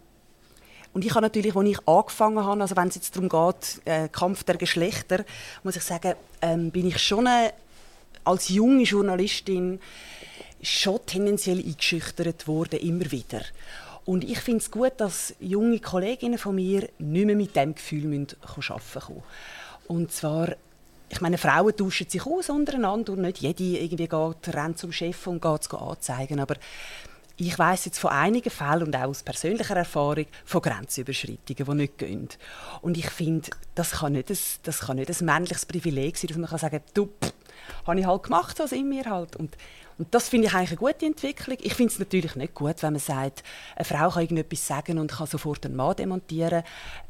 und 0.93 1.05
ich 1.05 1.11
habe 1.11 1.21
natürlich, 1.21 1.55
als 1.55 1.69
ich 1.69 1.87
angefangen 1.87 2.43
habe, 2.43 2.61
also 2.61 2.75
wenn 2.75 2.89
es 2.89 2.95
jetzt 2.95 3.15
darum 3.15 3.29
geht, 3.29 3.81
äh, 3.85 4.09
Kampf 4.09 4.43
der 4.43 4.57
Geschlechter, 4.57 5.23
muss 5.63 5.77
ich 5.77 5.83
sagen, 5.83 6.15
ähm, 6.41 6.71
bin 6.71 6.87
ich 6.87 6.97
schon 6.97 7.27
eine, 7.27 7.53
als 8.25 8.49
junge 8.49 8.83
Journalistin 8.83 9.79
schon 10.61 10.99
tendenziell 11.05 11.59
eingeschüchtert 11.59 12.47
worden, 12.47 12.79
immer 12.79 13.09
wieder. 13.11 13.41
Und 14.05 14.23
ich 14.23 14.39
finde 14.39 14.59
es 14.59 14.71
gut, 14.71 14.93
dass 14.97 15.33
junge 15.39 15.79
Kolleginnen 15.79 16.37
von 16.37 16.55
mir 16.55 16.89
nicht 16.99 17.25
mehr 17.25 17.35
mit 17.35 17.55
dem 17.55 17.75
Gefühl 17.75 18.05
arbeiten 18.05 18.35
müssen. 18.69 19.23
Und 19.87 20.11
zwar 20.11 20.55
ich 21.11 21.19
meine, 21.19 21.37
Frauen 21.37 21.75
tauschen 21.75 22.09
sich 22.09 22.25
aus 22.25 22.49
untereinander 22.49 23.13
und 23.13 23.21
nicht 23.21 23.39
jede 23.39 23.63
irgendwie 23.63 24.07
geht, 24.07 24.55
rennt 24.55 24.77
zum 24.77 24.93
Chef 24.93 25.27
und 25.27 25.41
geht 25.41 25.61
es 25.61 25.73
anzeigen. 25.73 26.39
Aber 26.39 26.55
ich 27.37 27.57
weiß 27.57 27.85
jetzt 27.85 27.99
von 27.99 28.11
einigen 28.11 28.49
Fällen 28.49 28.83
und 28.83 28.95
auch 28.95 29.09
aus 29.09 29.23
persönlicher 29.23 29.75
Erfahrung 29.75 30.25
von 30.45 30.61
Grenzüberschreitungen, 30.61 31.65
die 31.65 31.73
nicht 31.73 31.97
gehen. 31.97 32.29
Und 32.81 32.97
ich 32.97 33.09
finde, 33.09 33.49
das 33.75 33.91
kann 33.91 34.13
nicht 34.13 34.29
ein, 34.29 34.37
das 34.63 34.79
kann 34.79 34.97
nicht 34.97 35.09
ein 35.09 35.25
männliches 35.25 35.65
Privileg 35.65 36.17
sein, 36.17 36.27
dass 36.27 36.37
man 36.37 36.49
kann 36.49 36.59
sagen 36.59 36.81
du, 36.93 37.07
pff, 37.07 37.33
habe 37.85 37.99
ich 37.99 38.05
halt 38.05 38.23
gemacht, 38.23 38.59
was 38.59 38.71
in 38.71 38.89
mir 38.89 39.05
halt. 39.05 39.35
Und 39.35 39.57
und 40.01 40.15
das 40.15 40.29
finde 40.29 40.47
ich 40.47 40.55
eigentlich 40.55 40.71
eine 40.71 40.77
gute 40.79 41.05
Entwicklung. 41.05 41.57
Ich 41.61 41.75
finde 41.75 41.93
es 41.93 41.99
natürlich 41.99 42.35
nicht 42.35 42.55
gut, 42.55 42.81
wenn 42.81 42.93
man 42.93 42.99
sagt, 42.99 43.43
eine 43.75 43.85
Frau 43.85 44.09
kann 44.09 44.23
irgendetwas 44.23 44.65
sagen 44.65 44.97
und 44.97 45.11
kann 45.11 45.27
sofort 45.27 45.63
einen 45.63 45.75
Mann 45.75 45.95
demontieren. 45.95 46.63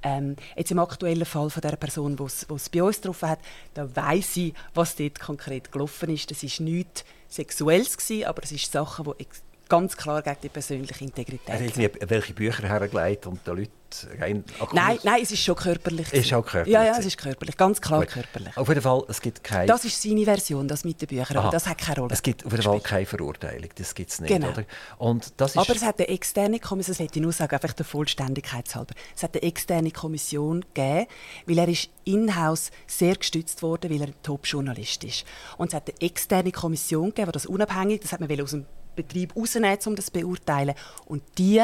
Ähm, 0.03 0.35
jetzt 0.57 0.71
im 0.71 0.79
aktuellen 0.79 1.23
Fall 1.23 1.49
von 1.49 1.61
der 1.61 1.77
Person, 1.77 2.17
die 2.17 2.23
es 2.23 2.45
bei 2.69 2.83
uns 2.83 2.99
getroffen 2.99 3.29
hat, 3.29 3.39
da 3.75 3.95
weiß 3.95 4.35
ich, 4.35 4.53
was 4.73 4.97
dort 4.97 5.21
konkret 5.21 5.71
gelaufen 5.71 6.09
ist. 6.09 6.31
Das 6.31 6.43
ist 6.43 6.59
nichts 6.59 7.05
Sexuelles 7.29 7.97
gewesen, 7.97 8.25
aber 8.25 8.43
es 8.43 8.51
ist 8.51 8.69
Sachen, 8.69 9.05
die 9.05 9.25
ganz 9.71 9.95
klar 9.95 10.21
gegen 10.21 10.35
die 10.43 10.49
persönliche 10.49 11.03
Integrität. 11.03 11.47
Er 11.47 11.53
hat 11.55 11.77
irgendwie 11.77 12.09
welche 12.09 12.33
Bücher 12.33 12.67
hergelegt 12.67 13.25
und 13.25 13.47
den 13.47 13.55
Leuten 13.55 13.71
rein 14.19 14.43
Nein, 14.73 14.99
nein, 15.03 15.21
es 15.21 15.31
ist 15.31 15.43
schon 15.43 15.55
körperlich. 15.55 16.11
Ist 16.11 16.33
auch 16.33 16.45
körperlich. 16.45 16.73
Ja, 16.73 16.83
ja, 16.83 16.97
es 16.97 17.05
ist 17.05 17.17
körperlich, 17.17 17.55
ganz 17.55 17.79
klar 17.79 18.01
Gut. 18.01 18.09
körperlich. 18.09 18.57
Auf 18.57 18.67
jeden 18.67 18.81
Fall, 18.81 19.03
es 19.07 19.21
gibt 19.21 19.43
keine... 19.43 19.67
Das 19.67 19.85
ist 19.85 20.01
seine 20.01 20.25
Version, 20.25 20.67
das 20.67 20.83
mit 20.83 21.01
den 21.01 21.07
Büchern, 21.07 21.37
aber 21.37 21.51
das 21.51 21.67
hat 21.67 21.77
keine 21.77 22.01
Rolle. 22.01 22.13
Es 22.13 22.21
gibt 22.21 22.45
auf 22.45 22.51
jeden 22.51 22.63
Fall 22.63 22.81
keine 22.81 23.05
Verurteilung, 23.05 23.69
das 23.75 23.95
gibt 23.95 24.11
es 24.11 24.19
nicht, 24.19 24.33
genau. 24.33 24.49
oder? 24.49 24.65
Und 24.97 25.33
das 25.37 25.51
ist 25.51 25.57
aber 25.57 25.75
es 25.75 25.83
hat 25.83 25.99
eine 25.99 26.09
externe 26.09 26.59
Kommission, 26.59 26.93
das 26.93 26.99
hätte 26.99 27.19
ich 27.19 27.23
nur 27.23 27.31
sagen, 27.31 27.53
einfach 27.53 27.73
der 27.73 27.85
Vollständigkeit 27.85 28.73
halber. 28.75 28.93
Es 29.15 29.23
hat 29.23 29.35
eine 29.35 29.43
externe 29.43 29.91
Kommission 29.91 30.65
gegeben, 30.73 31.07
weil 31.45 31.57
er 31.57 31.67
ist 31.69 31.89
in-house 32.03 32.71
sehr 32.87 33.15
gestützt 33.15 33.63
wurde, 33.63 33.89
weil 33.89 34.01
er 34.01 34.07
ein 34.07 34.15
Top-Journalist 34.23 35.03
ist. 35.05 35.25
Und 35.57 35.69
es 35.69 35.73
hat 35.73 35.89
eine 35.89 36.01
externe 36.01 36.51
Kommission 36.51 37.09
gegeben, 37.09 37.27
die 37.27 37.33
das 37.33 37.45
unabhängig, 37.45 38.01
das 38.01 38.11
hat 38.11 38.19
man 38.19 38.41
aus 38.41 38.51
dem 38.51 38.65
Betrieb 38.95 39.35
rausnehmen, 39.35 39.77
um 39.85 39.95
das 39.95 40.05
zu 40.05 40.11
beurteilen. 40.11 40.75
Und 41.05 41.23
die 41.37 41.61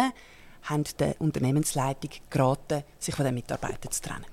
haben 0.63 0.83
der 0.99 1.19
Unternehmensleitung 1.19 2.11
geraten, 2.29 2.83
sich 2.99 3.15
von 3.15 3.25
den 3.25 3.35
Mitarbeitern 3.35 3.91
zu 3.91 4.01
trennen. 4.01 4.25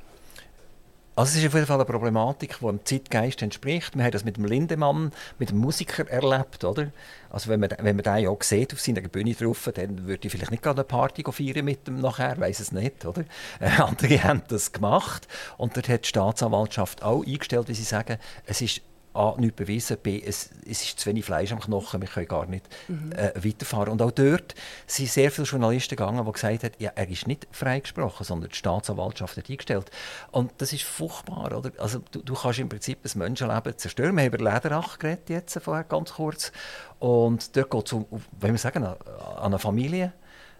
Also 1.16 1.30
es 1.30 1.44
ist 1.44 1.46
auf 1.46 1.54
jeden 1.54 1.66
Fall 1.66 1.76
eine 1.76 1.84
Problematik, 1.84 2.58
die 2.58 2.66
dem 2.66 2.84
Zeitgeist 2.84 3.40
entspricht. 3.40 3.96
Wir 3.96 4.02
haben 4.02 4.10
das 4.10 4.24
mit 4.24 4.36
dem 4.36 4.46
Lindemann, 4.46 5.12
mit 5.38 5.50
dem 5.50 5.58
Musiker 5.58 6.10
erlebt, 6.10 6.64
oder? 6.64 6.90
Also 7.30 7.50
wenn 7.50 7.60
man, 7.60 7.70
wenn 7.78 7.94
man 7.94 8.02
den 8.02 8.24
ja 8.24 8.36
sieht 8.40 8.72
auf 8.72 8.80
seiner 8.80 9.00
Bühne 9.02 9.32
drauf, 9.32 9.70
dann 9.72 10.08
würde 10.08 10.26
ich 10.26 10.32
vielleicht 10.32 10.50
nicht 10.50 10.64
gerade 10.64 10.80
eine 10.80 10.88
Party 10.88 11.22
feiern 11.22 11.64
mit 11.64 11.86
ihm 11.86 12.00
nachher, 12.00 12.36
weiß 12.40 12.58
es 12.58 12.72
nicht, 12.72 13.04
oder? 13.04 13.24
Äh, 13.60 13.80
andere 13.80 14.22
haben 14.24 14.42
das 14.48 14.72
gemacht 14.72 15.28
und 15.56 15.76
dort 15.76 15.88
hat 15.88 16.02
die 16.02 16.08
Staatsanwaltschaft 16.08 17.04
auch 17.04 17.24
eingestellt, 17.24 17.68
wie 17.68 17.74
sie 17.74 17.84
sagen, 17.84 18.18
es 18.46 18.60
ist 18.60 18.80
A, 19.14 19.34
nichts 19.38 19.56
bewiesen, 19.56 19.96
B, 20.02 20.20
es, 20.24 20.50
es 20.68 20.82
ist 20.82 20.98
zu 20.98 21.08
wenig 21.08 21.24
Fleisch 21.24 21.52
am 21.52 21.60
Knochen, 21.60 22.00
wir 22.00 22.08
können 22.08 22.26
gar 22.26 22.46
nicht 22.46 22.66
mhm. 22.88 23.12
äh, 23.12 23.32
weiterfahren. 23.44 23.92
Und 23.92 24.02
auch 24.02 24.10
dort 24.10 24.54
sind 24.86 25.08
sehr 25.08 25.30
viele 25.30 25.46
Journalisten 25.46 25.96
gegangen, 25.96 26.24
die 26.24 26.32
gesagt 26.32 26.64
haben, 26.64 26.74
ja, 26.78 26.90
er 26.94 27.08
ist 27.08 27.26
nicht 27.26 27.46
freigesprochen, 27.52 28.24
sondern 28.24 28.50
die 28.50 28.56
Staatsanwaltschaft 28.56 29.36
hat 29.36 29.48
eingestellt. 29.48 29.90
Und 30.32 30.52
das 30.58 30.72
ist 30.72 30.82
furchtbar, 30.82 31.56
oder? 31.56 31.70
Also 31.78 32.00
du, 32.10 32.22
du 32.22 32.34
kannst 32.34 32.58
im 32.58 32.68
Prinzip 32.68 32.98
ein 33.04 33.18
Menschenleben 33.18 33.78
zerstören. 33.78 34.16
Wir 34.16 34.24
haben 34.24 34.34
über 34.34 34.52
Lederach 34.52 34.98
geredet 34.98 35.30
jetzt 35.30 35.58
vorher, 35.62 35.84
ganz 35.84 36.14
kurz. 36.14 36.50
Und 36.98 37.56
dort 37.56 37.70
geht 37.70 37.86
es 37.86 37.92
um, 37.92 38.06
wenn 38.40 38.52
wir 38.52 38.58
sagen, 38.58 38.84
an 38.84 38.96
eine 39.38 39.58
Familie, 39.58 40.12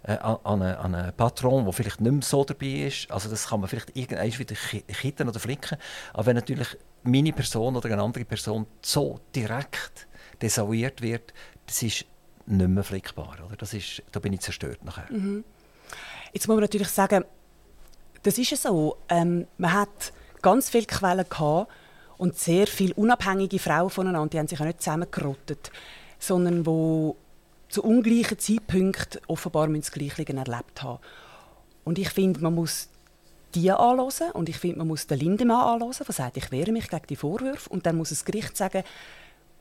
äh, 0.04 0.16
an, 0.18 0.38
einen, 0.44 0.76
an 0.76 0.94
einen 0.94 1.12
Patron, 1.14 1.64
der 1.64 1.72
vielleicht 1.72 2.00
nicht 2.00 2.12
mehr 2.12 2.22
so 2.22 2.44
dabei 2.44 2.66
ist. 2.66 3.10
Also 3.10 3.28
das 3.28 3.48
kann 3.48 3.60
man 3.60 3.68
vielleicht 3.68 3.96
irgendwann 3.96 4.38
wieder 4.38 4.54
kitten 4.54 5.28
oder 5.28 5.40
flicken. 5.40 5.78
Aber 6.12 6.26
wenn 6.26 6.36
natürlich 6.36 6.76
meine 7.04 7.32
Person 7.32 7.76
oder 7.76 7.90
eine 7.90 8.02
andere 8.02 8.24
Person 8.24 8.66
so 8.82 9.20
direkt 9.34 10.06
desavouiert 10.40 11.00
wird, 11.02 11.32
das 11.66 11.82
ist 11.82 12.04
nicht 12.46 12.68
mehr 12.68 12.84
flickbar. 12.84 13.36
Oder? 13.46 13.56
Das 13.56 13.74
ist, 13.74 14.02
da 14.12 14.20
bin 14.20 14.32
ich 14.32 14.40
zerstört 14.40 14.84
nachher. 14.84 15.10
Mhm. 15.10 15.44
Jetzt 16.32 16.48
muss 16.48 16.56
man 16.56 16.62
natürlich 16.62 16.88
sagen, 16.88 17.24
das 18.22 18.38
ist 18.38 18.60
so. 18.60 18.96
Ähm, 19.08 19.46
man 19.58 19.72
hat 19.72 20.12
ganz 20.42 20.70
viele 20.70 20.86
Quellen 20.86 21.26
gehabt 21.28 21.70
und 22.16 22.36
sehr 22.36 22.66
viele 22.66 22.94
unabhängige 22.94 23.58
Frauen 23.58 23.90
voneinander, 23.90 24.30
die 24.30 24.38
haben 24.38 24.48
sich 24.48 24.60
auch 24.60 24.64
nicht 24.64 24.82
zusammengerottet, 24.82 25.70
sondern 26.18 26.66
wo 26.66 27.16
zu 27.68 27.82
ungleichen 27.82 28.38
Zeitpunkten 28.38 29.20
offenbar 29.26 29.68
das 29.68 29.90
Gleiche 29.90 30.26
erlebt 30.26 30.82
haben. 30.82 31.00
Und 31.84 31.98
ich 31.98 32.08
finde, 32.10 32.40
man 32.40 32.54
muss 32.54 32.88
die 33.54 33.70
anhören 33.70 34.32
und 34.32 34.48
ich 34.48 34.58
finde, 34.58 34.78
man 34.78 34.88
muss 34.88 35.06
den 35.06 35.18
Lindemann 35.18 35.74
anhören, 35.74 35.94
der 35.98 36.12
sagt, 36.12 36.36
ich 36.36 36.50
wehre 36.50 36.72
mich 36.72 36.88
gegen 36.88 37.06
die 37.08 37.16
Vorwürfe 37.16 37.70
und 37.70 37.86
dann 37.86 37.96
muss 37.96 38.10
das 38.10 38.24
Gericht 38.24 38.56
sagen, 38.56 38.82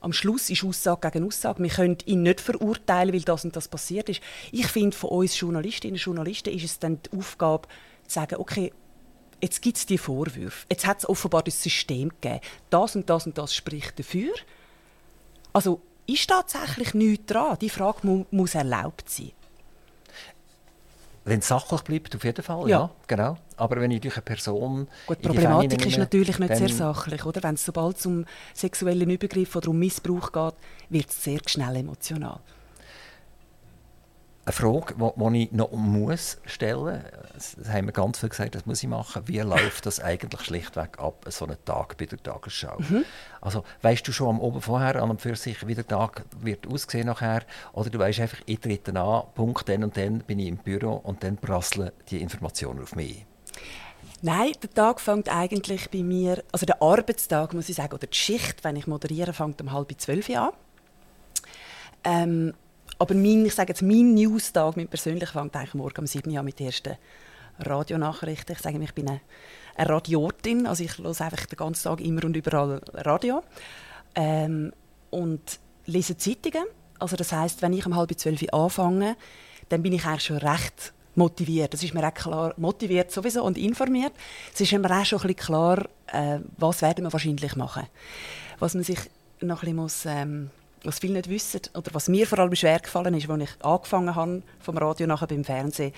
am 0.01 0.11
Schluss 0.11 0.49
ist 0.49 0.63
Aussage 0.65 1.11
gegen 1.11 1.25
Aussage. 1.25 1.63
Wir 1.63 1.69
können 1.69 1.97
ihn 2.05 2.23
nicht 2.23 2.41
verurteilen, 2.41 3.13
weil 3.13 3.21
das 3.21 3.45
und 3.45 3.55
das 3.55 3.69
passiert 3.69 4.09
ist. 4.09 4.21
Ich 4.51 4.67
finde, 4.67 4.95
von 4.95 5.11
uns 5.11 5.39
Journalistinnen 5.39 5.95
und 5.95 6.01
Journalisten 6.01 6.53
ist 6.53 6.65
es 6.65 6.79
dann 6.79 6.99
die 7.01 7.17
Aufgabe, 7.17 7.69
zu 8.05 8.15
sagen, 8.15 8.35
okay, 8.35 8.73
jetzt 9.41 9.61
gibt 9.61 9.77
es 9.77 9.85
die 9.85 9.97
Vorwürfe. 9.97 10.65
Jetzt 10.69 10.85
hat 10.85 10.99
es 10.99 11.07
offenbar 11.07 11.43
das 11.43 11.63
System 11.63 12.09
gegeben. 12.09 12.41
Das 12.69 12.97
und 12.97 13.09
das 13.09 13.25
und 13.25 13.37
das 13.37 13.55
spricht 13.55 13.97
dafür. 13.97 14.33
Also 15.53 15.81
ist 16.05 16.29
tatsächlich 16.29 16.93
nichts 16.93 17.27
dran. 17.27 17.57
Die 17.61 17.69
Frage 17.69 17.99
mu 18.03 18.25
muss 18.31 18.55
erlaubt 18.55 19.09
sein. 19.09 19.31
Wenn 21.25 21.39
es 21.39 21.47
sachlich 21.47 21.81
bleibt, 21.81 22.15
auf 22.15 22.23
jeden 22.25 22.43
Fall, 22.43 22.69
ja. 22.69 22.79
ja. 22.79 22.89
genau. 23.07 23.37
Aber 23.57 23.79
wenn 23.79 23.91
ich 23.91 24.01
durch 24.01 24.15
eine 24.15 24.23
Person. 24.23 24.87
Gut, 25.07 25.19
die 25.19 25.27
Problematik 25.27 25.79
nehme, 25.79 25.91
ist 25.91 25.97
natürlich 25.97 26.39
nicht 26.39 26.55
sehr 26.55 26.69
sachlich, 26.69 27.25
oder? 27.25 27.43
Wenn 27.43 27.55
es 27.55 27.65
sobald 27.65 28.05
um 28.05 28.25
sexuellen 28.53 29.09
Übergriff 29.09 29.55
oder 29.55 29.69
um 29.69 29.79
Missbrauch 29.79 30.31
geht, 30.31 30.53
wird 30.89 31.09
es 31.09 31.23
sehr 31.23 31.39
schnell 31.45 31.75
emotional. 31.75 32.39
Eine 34.45 34.51
Frage, 34.51 34.95
die 34.97 35.43
ich 35.43 35.51
noch 35.53 35.71
muss 35.71 36.37
stellen 36.45 37.01
muss, 37.33 37.55
das 37.55 37.69
haben 37.69 37.85
wir 37.85 37.93
ganz 37.93 38.19
viel 38.19 38.27
gesagt, 38.27 38.55
das 38.55 38.65
muss 38.65 38.83
ich 38.83 38.89
machen. 38.89 39.23
Wie 39.25 39.39
läuft 39.39 39.85
das 39.85 40.01
eigentlich 40.01 40.41
schlichtweg 40.41 40.99
ab, 40.99 41.25
so 41.29 41.45
einen 41.45 41.55
Tag 41.63 41.95
bei 41.97 42.05
der 42.07 42.21
Tagesschau? 42.21 42.77
Mhm. 42.77 43.05
Also, 43.39 43.63
weißt 43.83 44.05
du 44.05 44.11
schon 44.11 44.27
am 44.27 44.39
Oben 44.41 44.59
vorher, 44.59 45.01
an 45.01 45.11
und 45.11 45.21
für 45.21 45.37
sich, 45.37 45.65
wie 45.65 45.75
der 45.75 45.87
Tag 45.87 46.25
wird 46.41 46.67
aussehen 46.67 47.07
nachher? 47.07 47.43
Oder 47.71 47.89
du 47.89 47.99
weißt 47.99 48.19
einfach, 48.19 48.39
ich 48.45 48.59
trete 48.59 48.93
an, 48.99 49.23
Punkt, 49.33 49.69
dann 49.69 49.85
und 49.85 49.95
dann 49.95 50.19
bin 50.19 50.39
ich 50.39 50.47
im 50.49 50.57
Büro 50.57 50.91
und 50.91 51.23
dann 51.23 51.37
prasseln 51.37 51.91
die 52.09 52.21
Informationen 52.21 52.81
auf 52.81 52.97
mich. 52.97 53.25
Nein, 54.21 54.53
der 54.61 54.73
Tag 54.73 55.01
fängt 55.01 55.27
eigentlich 55.27 55.89
bei 55.89 56.01
mir, 56.01 56.43
also 56.51 56.65
der 56.65 56.81
Arbeitstag, 56.81 57.53
muss 57.53 57.67
ich 57.67 57.75
sagen, 57.75 57.93
oder 57.93 58.07
die 58.07 58.15
Schicht, 58.15 58.63
wenn 58.63 58.77
ich 58.77 58.87
moderiere, 58.87 59.33
fängt 59.33 59.61
um 59.61 59.71
halb 59.71 59.93
zwölf 59.99 60.29
an. 60.29 60.51
Ähm, 62.05 62.53
aber 62.99 63.15
mein, 63.15 63.45
ich 63.45 63.53
sage 63.53 63.69
jetzt, 63.69 63.81
mein 63.81 64.13
Newstag, 64.13 64.77
mein 64.77 64.87
persönlich, 64.87 65.29
fängt 65.29 65.55
eigentlich 65.55 65.73
morgen 65.73 65.99
um 65.99 66.07
7 66.07 66.31
Uhr 66.31 66.43
mit 66.43 66.59
den 66.59 66.67
ersten 66.67 66.95
Radionachrichten. 67.59 68.55
Ich 68.55 68.61
sage 68.61 68.81
ich 68.81 68.93
bin 68.93 69.09
eine, 69.09 69.21
eine 69.75 69.89
Radiotin, 69.89 70.67
also 70.67 70.83
ich 70.83 70.97
höre 70.97 71.07
einfach 71.07 71.45
den 71.45 71.57
ganzen 71.57 71.83
Tag 71.83 71.99
immer 71.99 72.23
und 72.23 72.37
überall 72.37 72.81
Radio. 72.93 73.43
Ähm, 74.15 74.71
und 75.09 75.59
lese 75.85 76.15
Zeitungen. 76.17 76.65
Also 76.99 77.15
das 77.15 77.31
heißt, 77.31 77.61
wenn 77.61 77.73
ich 77.73 77.85
um 77.85 77.95
halb 77.95 78.17
zwölf 78.17 78.41
anfange, 78.53 79.17
dann 79.69 79.83
bin 79.83 79.93
ich 79.93 80.05
eigentlich 80.05 80.23
schon 80.23 80.37
recht 80.37 80.93
motiviert. 81.15 81.73
Das 81.73 81.83
ist 81.83 81.93
mir 81.93 82.07
auch 82.07 82.13
klar, 82.13 82.53
motiviert 82.57 83.11
sowieso 83.11 83.43
und 83.43 83.57
informiert. 83.57 84.13
Es 84.53 84.61
ist 84.61 84.71
mir 84.71 84.83
auch 84.85 85.05
schon 85.05 85.19
ein 85.19 85.27
bisschen 85.27 85.35
klar, 85.35 85.85
äh, 86.07 86.39
was 86.57 86.81
werden 86.81 87.05
wir 87.05 87.13
wahrscheinlich 87.13 87.55
machen. 87.55 87.87
Was 88.59 88.73
man 88.73 88.83
sich 88.83 88.99
noch 89.41 89.57
ein 89.57 89.59
bisschen 89.59 89.75
muss, 89.75 90.05
ähm, 90.05 90.49
was 90.83 90.99
viele 90.99 91.13
nicht 91.13 91.29
wissen, 91.29 91.61
oder 91.73 91.93
was 91.93 92.07
mir 92.07 92.27
vor 92.27 92.39
allem 92.39 92.55
schwer 92.55 92.79
gefallen 92.79 93.13
ist, 93.13 93.29
als 93.29 93.43
ich 93.43 93.65
angefangen 93.65 94.15
habe, 94.15 94.43
vom 94.59 94.77
Radio 94.77 95.07
nachher 95.07 95.27
beim 95.27 95.43
Fernsehen, 95.43 95.93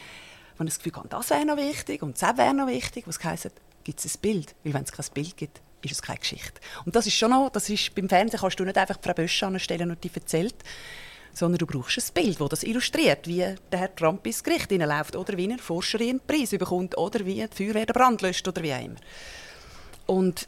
wenn 0.57 0.67
ich 0.67 0.73
das 0.73 0.83
Gefühl 0.83 1.01
hatte, 1.01 1.09
das 1.09 1.29
wäre 1.29 1.45
noch 1.45 1.57
wichtig 1.57 2.01
und 2.01 2.21
das 2.21 2.37
wäre 2.37 2.53
noch 2.53 2.67
wichtig, 2.67 3.07
was 3.07 3.21
heisst, 3.23 3.51
gibt 3.83 4.03
es 4.03 4.15
ein 4.15 4.21
Bild? 4.21 4.55
Weil 4.63 4.73
wenn 4.73 4.83
es 4.83 4.91
kein 4.91 5.05
Bild 5.13 5.35
gibt, 5.37 5.61
ist 5.81 5.91
es 5.91 6.01
keine 6.01 6.19
Geschichte. 6.19 6.59
Und 6.85 6.95
das 6.95 7.07
ist 7.07 7.15
schon 7.15 7.31
noch, 7.31 7.49
das 7.49 7.69
ist, 7.69 7.93
beim 7.93 8.09
Fernsehen 8.09 8.39
kannst 8.39 8.59
du 8.59 8.63
nicht 8.63 8.77
einfach 8.77 8.97
Frau 9.01 9.13
Bösch 9.13 9.43
anstellen 9.43 9.91
und 9.91 10.03
die 10.03 10.11
erzählt, 10.13 10.55
sondern 11.35 11.57
du 11.57 11.65
brauchst 11.65 11.97
ein 11.97 12.13
Bild, 12.13 12.39
das 12.39 12.49
das 12.49 12.63
illustriert, 12.63 13.27
wie 13.27 13.39
der 13.71 13.79
Herr 13.79 13.95
Trump 13.95 14.25
ins 14.25 14.43
Gericht 14.43 14.69
hineinläuft 14.69 15.15
oder 15.15 15.37
wie 15.37 15.51
ein 15.51 15.59
Forscher 15.59 15.99
einen 15.99 16.21
Preis 16.21 16.51
bekommt 16.51 16.97
oder 16.97 17.25
wie 17.25 17.45
die 17.45 17.47
Feuerwehr 17.55 17.85
den 17.85 17.93
Brand 17.93 18.21
löscht 18.21 18.47
oder 18.47 18.63
wie 18.63 18.73
auch 18.73 18.83
immer. 18.83 18.95
Und 20.05 20.47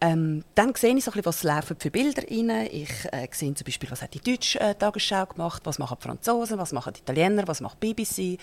ähm, 0.00 0.44
dann 0.54 0.74
sehe 0.74 0.94
ich 0.94 1.04
so 1.04 1.10
bisschen, 1.10 1.24
was 1.24 1.42
laufen 1.42 1.76
für 1.78 1.90
Bilder 1.90 2.22
rein. 2.22 2.68
Ich 2.70 2.90
äh, 3.12 3.26
sehe 3.32 3.54
zum 3.54 3.64
Beispiel, 3.64 3.90
was 3.90 4.02
hat 4.02 4.14
die 4.14 4.20
deutsche 4.20 4.60
äh, 4.60 4.74
Tagesschau 4.74 5.26
gemacht, 5.26 5.62
was 5.64 5.78
machen 5.78 5.96
die 5.98 6.06
Franzosen, 6.06 6.58
was 6.58 6.72
machen 6.72 6.92
die 6.92 7.00
Italiener, 7.00 7.48
was 7.48 7.60
macht 7.60 7.82
die 7.82 7.94
BBC. 7.94 8.38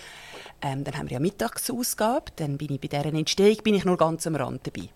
Ähm, 0.61 0.83
dann 0.83 0.97
haben 0.97 1.09
wir 1.09 1.13
ja 1.13 1.19
Mittagsausgabe, 1.19 2.31
dann 2.35 2.57
bin 2.57 2.73
ich 2.73 2.81
bei 2.81 2.87
deren 2.87 3.15
Entstehung 3.15 3.57
bin 3.63 3.75
ich 3.75 3.85
nur 3.85 3.97
ganz 3.97 4.25
am 4.25 4.35
Rand 4.35 4.65
dabei. 4.65 4.89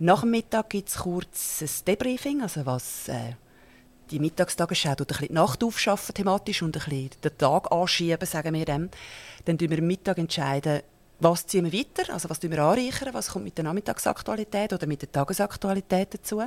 Nach 0.00 0.22
dem 0.22 0.32
Mittag 0.32 0.70
gibt 0.70 0.88
es 0.88 0.96
kurz 0.96 1.62
ein 1.62 1.84
Debriefing, 1.86 2.42
also 2.42 2.66
was 2.66 3.08
äh, 3.08 3.34
die 4.10 4.18
Mittagstagesschau 4.18 4.94
tut 4.94 5.00
ein 5.00 5.06
bisschen 5.06 5.28
die 5.28 5.34
Nacht 5.34 5.62
aufschaffen 5.62 6.14
thematisch 6.14 6.62
und 6.62 6.76
ein 6.76 6.82
bisschen 6.82 7.10
den 7.22 7.38
Tag 7.38 7.70
anschieben, 7.70 8.26
sagen 8.26 8.54
wir 8.54 8.64
dem. 8.64 8.90
Dann 9.44 9.56
entscheiden 9.56 9.70
wir 9.70 9.82
Mittag, 9.82 10.18
entscheiden, 10.18 10.82
was 11.20 11.46
ziehen 11.46 11.70
wir 11.70 11.78
weiter, 11.78 12.12
also 12.12 12.28
was 12.30 12.42
wir 12.42 12.58
anreichern, 12.58 13.14
was 13.14 13.28
kommt 13.28 13.44
mit 13.44 13.56
der 13.56 13.64
Nachmittagsaktualität 13.64 14.72
oder 14.72 14.86
mit 14.86 15.02
der 15.02 15.12
Tagesaktualität 15.12 16.14
dazu. 16.14 16.42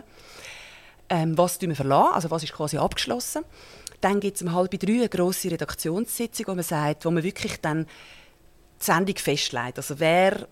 Ähm, 1.09 1.38
was 1.38 1.61
wir 1.61 1.76
verlassen, 1.76 2.14
also 2.14 2.32
was 2.32 2.43
ist 2.43 2.53
quasi 2.53 2.78
abgeschlossen. 2.78 3.43
Dann 4.01 4.20
gibt 4.20 4.38
es 4.38 4.41
um 4.41 4.53
halb 4.53 4.72
drei 4.72 4.93
eine 4.93 5.09
grosse 5.09 5.51
Redaktionssitzung, 5.51 6.47
wo 6.47 6.55
man 6.55 6.64
sagt, 6.64 7.05
wo 7.05 7.11
man 7.11 7.24
wirklich 7.24 7.61
dann 7.61 7.86
die 7.86 8.86
Sendung 8.86 9.16
festlegt. 9.18 9.78
Also 9.78 9.99
wer, 9.99 10.47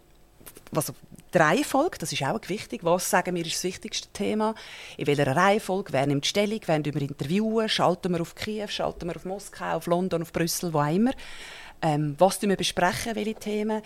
also 0.75 0.93
die 1.33 1.37
Reihenfolge, 1.37 1.97
das 1.97 2.11
ist 2.11 2.23
auch 2.23 2.39
wichtig. 2.47 2.83
Was 2.83 3.09
sagen 3.09 3.35
wir 3.35 3.45
ist 3.45 3.55
das 3.55 3.63
wichtigste 3.63 4.09
Thema? 4.09 4.53
In 4.97 5.07
welcher 5.07 5.35
Reihenfolge? 5.35 5.93
Wer 5.93 6.05
nimmt 6.07 6.25
Stellung? 6.25 6.59
Wen 6.65 6.85
wir 6.85 7.01
interviewen? 7.01 7.69
Schalten 7.69 8.11
wir 8.11 8.21
auf 8.21 8.35
Kiew? 8.35 8.67
Schalten 8.67 9.07
wir 9.07 9.15
auf 9.15 9.25
Moskau? 9.25 9.77
Auf 9.77 9.87
London? 9.87 10.21
Auf 10.21 10.33
Brüssel? 10.33 10.73
Wo 10.73 10.81
immer. 10.81 11.11
Ähm, 11.81 12.15
was 12.17 12.41
wir 12.41 12.55
besprechen? 12.55 13.15
Welche 13.15 13.35
Themen? 13.35 13.81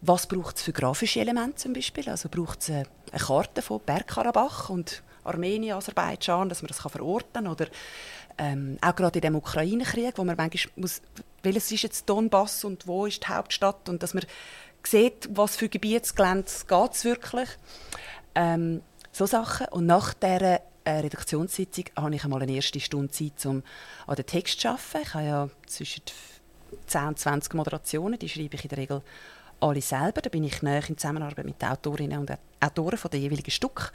Was 0.00 0.26
braucht 0.26 0.56
es 0.56 0.62
für 0.62 0.72
grafische 0.72 1.20
Elemente 1.20 1.56
zum 1.56 1.72
Beispiel? 1.72 2.08
Also 2.08 2.28
braucht 2.28 2.60
es 2.62 2.70
eine, 2.70 2.84
eine 3.12 3.20
Karte 3.20 3.62
von 3.62 3.80
Bergkarabach 3.84 4.70
und 4.70 5.02
Armenien, 5.24 5.76
Aserbaidschan, 5.76 6.48
dass 6.48 6.62
man 6.62 6.68
das 6.68 6.78
verorten 6.78 7.44
kann? 7.44 7.46
Oder 7.48 7.66
ähm, 8.38 8.78
auch 8.80 8.94
gerade 8.94 9.18
in 9.18 9.22
dem 9.22 9.36
Ukraine-Krieg, 9.36 10.16
wo 10.16 10.24
man 10.24 10.36
manchmal 10.36 10.72
muss, 10.76 11.02
welches 11.42 11.72
ist 11.72 11.82
jetzt 11.82 12.08
Donbass 12.08 12.64
und 12.64 12.86
wo 12.86 13.06
ist 13.06 13.24
die 13.24 13.28
Hauptstadt 13.28 13.88
und 13.88 14.02
dass 14.02 14.14
man 14.14 14.24
sieht, 14.86 15.28
was 15.32 15.56
für 15.56 15.68
Gebietsgelände 15.68 16.46
es 16.46 17.04
wirklich. 17.04 17.48
Ähm, 18.34 18.82
so 19.12 19.26
Sachen. 19.26 19.66
Und 19.68 19.86
nach 19.86 20.14
dieser 20.14 20.60
äh, 20.84 20.90
Redaktionssitzung 20.90 21.84
habe 21.96 22.14
ich 22.14 22.24
einmal 22.24 22.42
eine 22.42 22.52
erste 22.52 22.80
Stunde 22.80 23.10
Zeit, 23.10 23.44
um 23.46 23.62
an 24.06 24.16
den 24.16 24.26
Text 24.26 24.60
zu 24.60 24.68
arbeiten. 24.68 25.02
Ich 25.02 25.14
habe 25.14 25.24
ja 25.24 25.48
zwischen 25.66 26.02
10 26.86 27.08
und 27.08 27.18
20 27.18 27.54
Moderationen, 27.54 28.18
die 28.18 28.28
schreibe 28.28 28.54
ich 28.56 28.64
in 28.64 28.68
der 28.68 28.78
Regel 28.78 29.02
alle 29.60 29.80
selber. 29.80 30.20
Da 30.20 30.30
bin 30.30 30.44
ich 30.44 30.62
näher 30.62 30.88
in 30.88 30.96
Zusammenarbeit 30.96 31.44
mit 31.44 31.60
den 31.60 31.68
Autorinnen 31.68 32.18
und 32.20 32.32
Autoren 32.60 32.98
von 32.98 33.10
den 33.10 33.22
jeweiligen 33.22 33.50
Stück. 33.50 33.92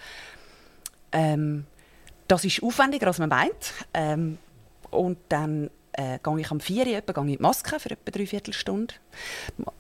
Ähm, 1.12 1.66
das 2.28 2.46
ist 2.46 2.62
aufwendiger, 2.62 3.08
als 3.08 3.20
man 3.20 3.30
meint. 3.30 3.74
Ähm, 3.94 4.38
und 4.92 5.18
dann 5.30 5.70
äh, 5.94 6.20
gehe 6.24 6.40
ich 6.40 6.52
am 6.52 6.60
4 6.60 6.88
Uhr 6.88 6.94
etwa, 6.94 7.14
gehe 7.14 7.24
ich 7.24 7.32
in 7.32 7.38
die 7.38 7.42
Maske 7.42 7.80
für 7.80 7.92
etwa 7.92 8.12
drei 8.12 8.26
Viertelstunde. 8.26 8.94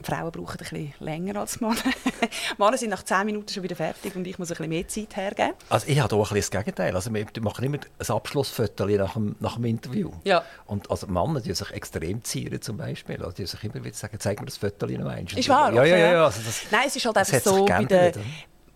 Frauen 0.01 0.32
brauchen 0.32 0.51
ein 0.51 0.57
bisschen 0.57 0.93
länger 0.99 1.39
als 1.39 1.59
Männer. 1.59 1.76
Männer 2.57 2.78
sind 2.78 2.89
nach 2.89 3.03
10 3.03 3.26
Minuten 3.26 3.49
schon 3.49 3.64
wieder 3.64 3.76
fertig 3.76 4.16
und 4.16 4.26
ich 4.28 4.38
muss 4.38 4.49
ein 4.49 4.57
bisschen 4.57 4.70
mehr 4.70 4.88
Zeit 4.88 5.16
hergeben. 5.16 5.53
Also 5.70 5.88
ich 5.88 5.99
habe 5.99 6.16
auch 6.16 6.32
ein 6.32 6.36
bisschen 6.36 6.51
das 6.51 6.64
Gegenteil. 6.64 6.95
Also 6.95 7.14
wir 7.14 7.26
machen 7.41 7.66
immer 7.66 7.78
ein 7.78 8.16
Abschlussfoto 8.16 8.86
nach 8.86 9.14
dem, 9.14 9.36
nach 9.39 9.55
dem 9.55 9.66
Interview. 9.66 10.11
Ja. 10.24 10.43
Und 10.66 10.89
also 10.91 11.07
Männer, 11.07 11.41
die 11.41 11.53
sich 11.53 11.72
extrem 11.72 12.24
zieren 12.24 12.61
zum 12.61 12.78
Beispiel. 12.78 13.18
Also 13.18 13.32
die 13.32 13.45
sich 13.45 13.64
immer 13.64 13.84
wieder 13.84 13.95
sagen, 13.95 14.18
zeig 14.20 14.39
mir 14.39 14.45
das 14.45 14.57
Foto 14.57 14.86
noch 14.86 15.09
einmal. 15.09 15.24
Ist 15.24 15.49
wahr? 15.49 15.74
Ja, 15.74 15.84
ja, 15.84 15.97
ja. 15.97 16.11
ja. 16.14 16.26
Also 16.26 16.41
das, 16.45 16.61
Nein, 16.72 16.84
es 16.88 16.95
ist 16.95 17.05
halt 17.05 17.18
einfach 17.18 17.39
so, 17.39 17.66
bei 17.66 17.86
den 17.86 18.14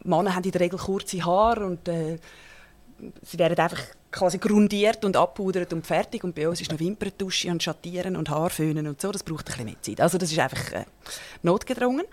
Männer 0.04 0.34
haben 0.34 0.44
in 0.44 0.52
der 0.52 0.62
Regel 0.62 0.80
kurze 0.80 1.24
Haare 1.24 1.66
und 1.66 1.88
äh, 1.88 2.18
sie 3.22 3.40
werden 3.40 3.58
einfach 3.58 3.82
quasi 4.12 4.38
grundiert 4.38 5.06
und 5.06 5.16
abpudert 5.16 5.74
und 5.74 5.86
fertig. 5.86 6.24
Und 6.24 6.36
bei 6.36 6.48
uns 6.48 6.62
ist 6.62 6.72
noch 6.72 6.80
Wimperntusche 6.80 7.50
und 7.50 7.62
Schattieren 7.62 8.16
und 8.16 8.30
Haarföhnen 8.30 8.88
und 8.88 9.02
so. 9.02 9.12
Das 9.12 9.24
braucht 9.24 9.48
ein 9.48 9.52
bisschen 9.52 9.66
mehr 9.66 9.82
Zeit. 9.82 10.02
Also 10.02 10.18
das 10.18 10.32
ist 10.32 10.40
einfach 10.40 10.72
äh, 10.72 10.86
notgedrungen. 11.44 12.06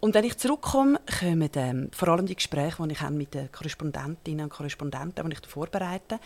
Und 0.00 0.14
wenn 0.14 0.24
ich 0.24 0.36
zurückkomme, 0.36 1.00
kommen 1.20 1.50
ähm, 1.54 1.88
vor 1.92 2.08
allem 2.08 2.26
die 2.26 2.36
Gespräche, 2.36 2.86
die 2.86 2.92
ich 2.92 3.10
mit 3.10 3.34
den 3.34 3.50
Korrespondentinnen 3.50 4.44
und 4.44 4.50
Korrespondenten, 4.50 5.30
die 5.30 5.36
ich 5.36 5.48
vorbereite. 5.48 6.18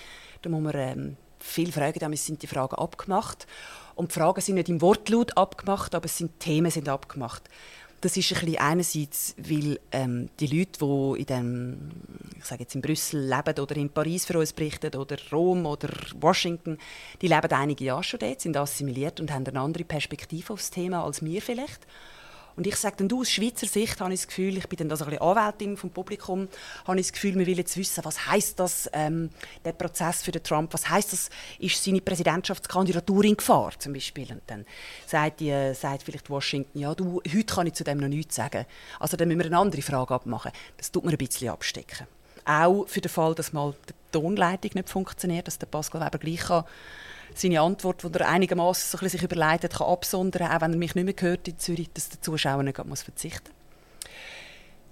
Da 0.42 0.50
muss 0.50 0.62
man 0.62 0.72
ähm, 0.74 1.16
viele 1.38 1.72
Fragen, 1.72 1.98
damit 1.98 2.18
sind 2.18 2.42
die 2.42 2.46
Fragen 2.46 2.74
abgemacht. 2.74 3.46
Und 3.94 4.10
die 4.10 4.18
Fragen 4.18 4.40
sind 4.40 4.56
nicht 4.56 4.68
im 4.68 4.80
Wortlaut 4.80 5.36
abgemacht, 5.36 5.94
aber 5.94 6.06
es 6.06 6.16
sind 6.16 6.40
Themen 6.40 6.70
sind 6.70 6.88
abgemacht. 6.88 7.42
Das 8.00 8.16
ist 8.16 8.32
ein 8.32 8.40
bisschen 8.40 8.58
einerseits, 8.58 9.34
weil 9.36 9.78
ähm, 9.92 10.30
die 10.40 10.46
Leute, 10.46 10.78
die 10.80 11.20
in 11.20 11.26
dem, 11.26 11.90
ich 12.38 12.44
sage 12.46 12.62
jetzt 12.62 12.74
in 12.74 12.80
Brüssel 12.80 13.20
leben 13.20 13.58
oder 13.58 13.76
in 13.76 13.90
Paris 13.90 14.24
für 14.24 14.38
uns 14.38 14.54
berichten 14.54 14.96
oder 14.96 15.16
Rom 15.30 15.66
oder 15.66 15.90
Washington, 16.18 16.78
die 17.20 17.28
leben 17.28 17.52
einige 17.52 17.84
Jahre 17.84 18.02
schon 18.02 18.20
dort, 18.20 18.40
sind 18.40 18.56
assimiliert 18.56 19.20
und 19.20 19.30
haben 19.30 19.46
eine 19.46 19.60
andere 19.60 19.84
Perspektive 19.84 20.54
auf 20.54 20.60
das 20.60 20.70
Thema 20.70 21.04
als 21.04 21.22
wir 21.22 21.42
vielleicht. 21.42 21.86
Und 22.60 22.66
ich 22.66 22.76
sage 22.76 22.96
dann, 22.98 23.08
du, 23.08 23.22
aus 23.22 23.30
Schweizer 23.30 23.66
Sicht 23.66 23.98
habe 24.02 24.12
ich 24.12 24.20
das 24.20 24.28
Gefühl, 24.28 24.58
ich 24.58 24.68
bin 24.68 24.86
dann 24.86 24.94
so 24.94 25.06
ein 25.06 25.10
bisschen 25.10 25.26
Anwältin 25.26 25.78
vom 25.78 25.88
Publikum, 25.88 26.46
habe 26.86 27.00
ich 27.00 27.06
das 27.06 27.14
Gefühl, 27.14 27.34
wir 27.38 27.46
wollen 27.46 27.56
jetzt 27.56 27.74
wissen, 27.78 28.04
was 28.04 28.26
heißt 28.26 28.60
das, 28.60 28.90
ähm, 28.92 29.30
der 29.64 29.72
Prozess 29.72 30.22
für 30.22 30.30
den 30.30 30.42
Trump, 30.42 30.74
was 30.74 30.90
heißt 30.90 31.14
das, 31.14 31.30
ist 31.58 31.82
seine 31.82 32.02
Präsidentschaftskandidatur 32.02 33.24
in 33.24 33.38
Gefahr 33.38 33.72
zum 33.78 33.94
Beispiel? 33.94 34.30
Und 34.30 34.42
dann 34.46 34.66
sagt, 35.06 35.40
die, 35.40 35.48
äh, 35.48 35.72
sagt 35.72 36.02
vielleicht 36.02 36.28
Washington, 36.28 36.78
ja, 36.78 36.94
du, 36.94 37.22
heute 37.26 37.44
kann 37.46 37.66
ich 37.66 37.72
zu 37.72 37.82
dem 37.82 37.96
noch 37.96 38.08
nichts 38.08 38.36
sagen. 38.36 38.66
Also 38.98 39.16
dann 39.16 39.28
müssen 39.28 39.38
wir 39.38 39.46
eine 39.46 39.58
andere 39.58 39.80
Frage 39.80 40.12
abmachen. 40.12 40.52
Das 40.76 40.92
tut 40.92 41.06
mir 41.06 41.12
ein 41.12 41.16
bisschen 41.16 41.48
abstecken. 41.48 42.06
Auch 42.44 42.86
für 42.86 43.00
den 43.00 43.08
Fall, 43.08 43.34
dass 43.34 43.54
mal 43.54 43.74
die 43.88 43.94
Tonleitung 44.12 44.72
nicht 44.74 44.90
funktioniert, 44.90 45.46
dass 45.46 45.58
der 45.58 45.66
Pascal 45.66 46.02
Weber 46.02 46.18
gleich 46.18 46.40
kann 46.40 46.64
seine 47.34 47.60
Antwort, 47.60 48.02
die 48.02 48.18
er 48.18 48.28
einigermaßen 48.28 48.98
so 48.98 49.08
sich 49.08 49.22
überlegt 49.22 49.64
hat, 49.64 49.74
kann 49.74 49.86
absondern, 49.86 50.50
auch 50.50 50.60
wenn 50.60 50.72
er 50.72 50.78
mich 50.78 50.94
nicht 50.94 51.04
mehr 51.04 51.14
hört 51.18 51.48
in 51.48 51.58
Zürich, 51.58 51.90
dass 51.92 52.08
der 52.08 52.20
Zuschauer 52.20 52.62
nicht 52.62 52.84
muss 52.84 53.02
verzichten 53.02 53.50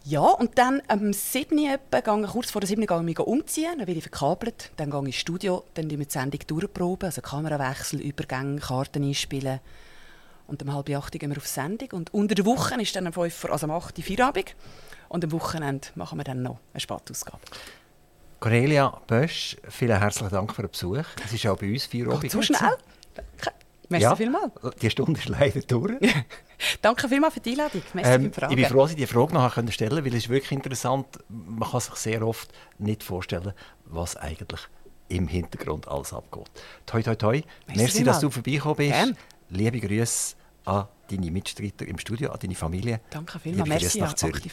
ja, 0.09 0.23
und 0.23 0.57
dann 0.57 0.81
am 0.89 1.13
7. 1.13 1.59
Etwa, 1.67 2.01
kurz 2.01 2.51
vor 2.51 2.63
der 2.63 2.69
7. 2.69 2.87
gehe 2.87 3.11
ich 3.11 3.19
umziehen, 3.19 3.75
dann 3.77 3.87
werde 3.87 3.99
ich 3.99 4.05
verkabelt, 4.05 4.71
dann 4.79 4.91
gehe 4.91 5.01
ich 5.01 5.07
ins 5.07 5.17
Studio, 5.17 5.65
dann 5.75 5.91
die 5.91 5.99
die 5.99 6.07
Sendung 6.09 6.41
durchproben, 6.47 7.07
also 7.07 7.21
Kamerawechsel, 7.21 8.01
Übergänge, 8.01 8.59
Karten 8.59 9.05
einspielen. 9.05 9.61
Und 10.47 10.63
um 10.63 10.73
halb 10.73 10.89
acht 10.89 11.13
gehen 11.13 11.31
wir 11.31 11.37
auf 11.37 11.47
Sendung. 11.47 11.91
Und 11.93 12.15
unter 12.15 12.35
der 12.35 12.47
Woche 12.47 12.81
ist 12.81 12.97
dann 12.97 13.07
am 13.07 13.13
5, 13.13 13.51
also 13.51 13.67
am 13.67 13.73
8. 13.73 14.03
Feierabend. 14.03 14.57
Und 15.11 15.25
am 15.25 15.33
Wochenende 15.33 15.89
machen 15.95 16.19
wir 16.19 16.25
dann 16.25 16.43
noch 16.43 16.59
eine 16.73 16.81
Spatausgabe. 16.81 17.41
Cornelia 18.41 19.01
Bösch, 19.07 19.57
vielen 19.69 19.99
herzlichen 19.99 20.31
Dank 20.31 20.55
für 20.55 20.63
den 20.63 20.71
Besuch. 20.71 21.05
Es 21.25 21.33
ist 21.33 21.47
auch 21.47 21.59
bei 21.59 21.73
uns 21.73 21.87
vier 21.87 22.07
Uhr. 22.07 22.21
So 22.29 22.41
schnell? 22.41 22.77
Merci 23.89 24.05
ja, 24.05 24.17
vielmals. 24.17 24.53
Die 24.81 24.91
Stunde 24.91 25.19
ist 25.19 25.29
leider 25.29 25.61
durch. 25.61 25.97
Danke 26.83 27.09
vielmals 27.09 27.35
für 27.35 27.41
die 27.41 27.53
Einladung. 27.53 27.83
Ähm, 27.97 28.31
ich 28.51 28.57
bin 28.57 28.65
froh, 28.67 28.83
dass 28.83 28.91
ich 28.91 28.97
die 28.97 29.07
Frage 29.07 29.33
noch 29.33 29.51
stellen 29.51 29.91
konnte, 29.91 30.05
weil 30.05 30.15
es 30.15 30.25
ist 30.25 30.29
wirklich 30.29 30.53
interessant. 30.53 31.07
Man 31.29 31.69
kann 31.71 31.81
sich 31.81 31.95
sehr 31.95 32.27
oft 32.27 32.51
nicht 32.79 33.03
vorstellen, 33.03 33.55
was 33.87 34.17
eigentlich 34.17 34.61
im 35.09 35.27
Hintergrund 35.27 35.89
alles 35.89 36.13
abgeht. 36.13 36.51
Toi, 36.85 37.03
toi, 37.03 37.15
toi. 37.15 37.43
Merci, 37.67 37.83
Merci 37.83 38.05
dass 38.05 38.21
du 38.21 38.31
vorbeigekommen 38.31 38.77
bist. 38.77 38.93
Gern. 38.93 39.17
Liebe 39.49 39.81
Grüße 39.81 40.37
an 40.67 40.87
deine 41.11 41.31
Mitstreiter 41.31 41.87
im 41.87 41.99
Studio, 41.99 42.31
an 42.31 42.39
deine 42.41 42.55
Familie. 42.55 43.01
Danke 43.11 43.39
vielmals. 43.39 43.69
Merci 43.69 44.01
nach 44.01 44.15
Zürich. 44.15 44.53